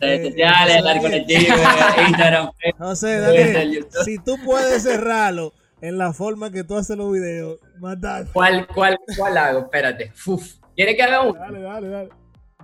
Redes 0.00 0.20
Eh, 0.20 0.30
sociales, 0.30 0.76
eh, 0.76 0.92
eh, 0.96 1.00
colectivo, 1.00 1.54
Instagram, 2.08 2.50
No 2.78 2.96
sé, 2.96 3.18
Daniel, 3.20 3.86
si 4.04 4.18
tú 4.18 4.36
puedes 4.44 4.82
cerrarlo 4.82 5.52
en 5.80 5.98
la 5.98 6.12
forma 6.12 6.50
que 6.50 6.64
tú 6.64 6.76
haces 6.76 6.96
los 6.96 7.12
videos, 7.12 7.58
mata. 7.78 8.24
¿Cuál, 8.32 8.66
cuál, 8.68 8.98
cuál 9.16 9.36
hago? 9.36 9.58
Espérate. 9.60 10.12
Uf. 10.26 10.54
¿Quieres 10.74 10.96
que 10.96 11.02
haga 11.02 11.22
uno? 11.22 11.38
Dale, 11.40 11.60
dale, 11.60 11.88
dale. 11.88 12.08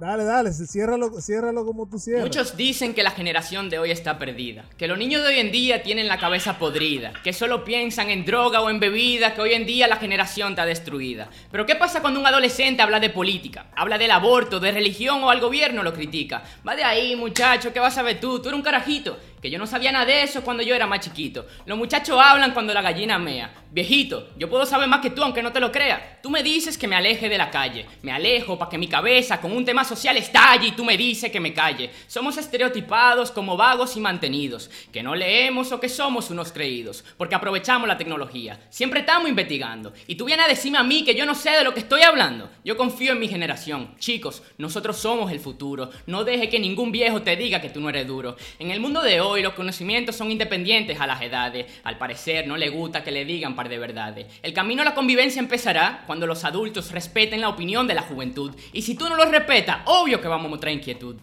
Dale, 0.03 0.25
dale, 0.25 0.51
ciérralo, 0.51 1.21
ciérralo 1.21 1.65
como 1.65 1.89
tú 1.89 1.97
cierras. 1.97 2.25
Muchos 2.25 2.57
dicen 2.57 2.93
que 2.93 3.05
la 3.05 3.13
generación 3.13 3.71
de 3.71 3.79
hoy 3.79 3.93
está 3.93 4.19
perdida, 4.19 4.65
que 4.77 4.89
los 4.89 4.99
niños 4.99 5.23
de 5.23 5.29
hoy 5.29 5.39
en 5.39 5.53
día 5.53 5.85
tienen 5.85 6.09
la 6.09 6.19
cabeza 6.19 6.59
podrida, 6.59 7.13
que 7.23 7.33
solo 7.33 7.63
piensan 7.63 8.11
en 8.11 8.25
droga 8.25 8.63
o 8.63 8.69
en 8.69 8.81
bebida, 8.81 9.33
que 9.33 9.41
hoy 9.41 9.53
en 9.53 9.65
día 9.65 9.87
la 9.87 9.99
generación 9.99 10.55
está 10.55 10.67
destruida. 10.67 11.31
Pero 11.53 11.67
¿qué 11.67 11.77
pasa 11.77 12.01
cuando 12.01 12.19
un 12.19 12.27
adolescente 12.27 12.83
habla 12.83 12.99
de 12.99 13.11
política? 13.11 13.67
Habla 13.77 13.97
del 13.97 14.11
aborto, 14.11 14.59
de 14.59 14.73
religión 14.73 15.23
o 15.23 15.31
al 15.31 15.39
gobierno 15.39 15.85
lo 15.85 15.95
critica. 15.95 16.43
Va 16.67 16.75
de 16.75 16.83
ahí, 16.83 17.15
muchacho, 17.15 17.73
¿qué 17.73 17.79
vas 17.79 17.93
a 17.93 18.01
saber 18.01 18.19
tú? 18.19 18.43
Tú 18.43 18.49
eres 18.49 18.59
un 18.59 18.65
carajito. 18.65 19.17
Que 19.43 19.51
yo 19.51 19.59
no 19.59 19.67
sabía 19.67 19.91
nada 19.91 20.05
de 20.05 20.23
eso 20.23 20.43
cuando 20.43 20.63
yo 20.63 20.73
era 20.73 20.87
más 20.87 21.01
chiquito. 21.01 21.47
Los 21.67 21.77
muchachos 21.77 22.17
hablan 22.23 22.55
cuando 22.55 22.73
la 22.73 22.81
gallina 22.81 23.19
mea. 23.19 23.53
Viejito, 23.73 24.29
yo 24.39 24.49
puedo 24.49 24.65
saber 24.65 24.87
más 24.87 25.01
que 25.01 25.11
tú 25.11 25.21
aunque 25.25 25.43
no 25.43 25.51
te 25.51 25.59
lo 25.59 25.73
creas. 25.73 26.01
Tú 26.23 26.31
me 26.31 26.45
dices 26.45 26.79
que 26.79 26.87
me 26.87 26.95
aleje 26.95 27.29
de 27.29 27.39
la 27.39 27.51
calle. 27.51 27.87
Me 28.03 28.13
alejo 28.13 28.57
para 28.57 28.71
que 28.71 28.79
mi 28.79 28.87
cabeza 28.87 29.41
con 29.41 29.51
un 29.51 29.65
tema 29.65 29.83
social 29.93 30.17
estalle 30.17 30.69
y 30.69 30.73
tú 30.73 30.85
me 30.85 30.97
dices 30.97 31.31
que 31.31 31.41
me 31.41 31.53
calle. 31.53 31.91
Somos 32.07 32.39
estereotipados 32.39 33.31
como 33.31 33.57
vagos 33.57 33.97
y 33.97 34.01
mantenidos. 34.01 34.71
Que 34.91 35.03
no 35.03 35.15
leemos 35.15 35.71
o 35.73 35.81
que 35.81 35.89
somos 35.91 36.31
unos 36.31 36.51
creídos. 36.51 37.05
Porque 37.19 37.35
aprovechamos 37.35 37.87
la 37.87 37.99
tecnología. 37.99 38.59
Siempre 38.71 39.01
estamos 39.01 39.29
investigando. 39.29 39.93
Y 40.07 40.15
tú 40.15 40.25
vienes 40.25 40.47
a 40.47 40.49
decirme 40.49 40.79
a 40.79 40.83
mí 40.83 41.05
que 41.05 41.15
yo 41.15 41.27
no 41.27 41.35
sé 41.35 41.51
de 41.51 41.65
lo 41.65 41.75
que 41.75 41.81
estoy 41.81 42.03
hablando. 42.03 42.49
Yo 42.65 42.77
confío 42.77 43.13
en 43.13 43.21
mi 43.21 43.29
generación. 43.29 43.95
Chicos, 43.99 44.43
nosotros 44.57 44.97
somos 44.97 45.31
el 45.31 45.41
futuro. 45.41 45.91
No 46.07 46.25
deje 46.25 46.49
que 46.49 46.59
ningún 46.59 46.91
viejo 46.91 47.21
te 47.21 47.37
diga 47.37 47.61
que 47.61 47.71
tú 47.71 47.81
no 47.81 47.91
eres 47.91 48.07
duro. 48.07 48.37
En 48.59 48.71
el 48.71 48.81
mundo 48.81 49.03
de 49.03 49.21
hoy 49.21 49.43
los 49.43 49.53
conocimientos 49.53 50.17
son 50.17 50.31
independientes 50.31 51.01
a 51.01 51.07
las 51.07 51.21
edades. 51.21 51.67
Al 51.85 51.99
parecer 51.99 52.47
no 52.47 52.57
le 52.57 52.71
gusta 52.71 53.05
que 53.05 53.11
le 53.11 53.25
digan 53.25 53.55
par 53.55 53.69
de 53.69 53.79
verdades. 53.79 54.27
El 54.43 54.55
camino 54.55 54.83
a 54.83 54.85
la 54.85 54.95
convivencia 54.95 55.41
empezará 55.41 56.05
cuando 56.07 56.27
los 56.27 56.45
adultos 56.45 56.91
respeten 56.93 57.41
la 57.41 57.49
opinión 57.49 57.87
de 57.87 57.95
la 57.95 58.03
juventud. 58.03 58.55
Y 58.73 58.83
si 58.83 58.95
tú 58.95 59.09
no 59.09 59.17
lo 59.17 59.25
respetas, 59.27 59.79
obvio 59.87 60.21
que 60.21 60.29
vamos 60.29 60.47
a 60.47 60.51
mostrar 60.51 60.73
inquietud. 60.73 61.17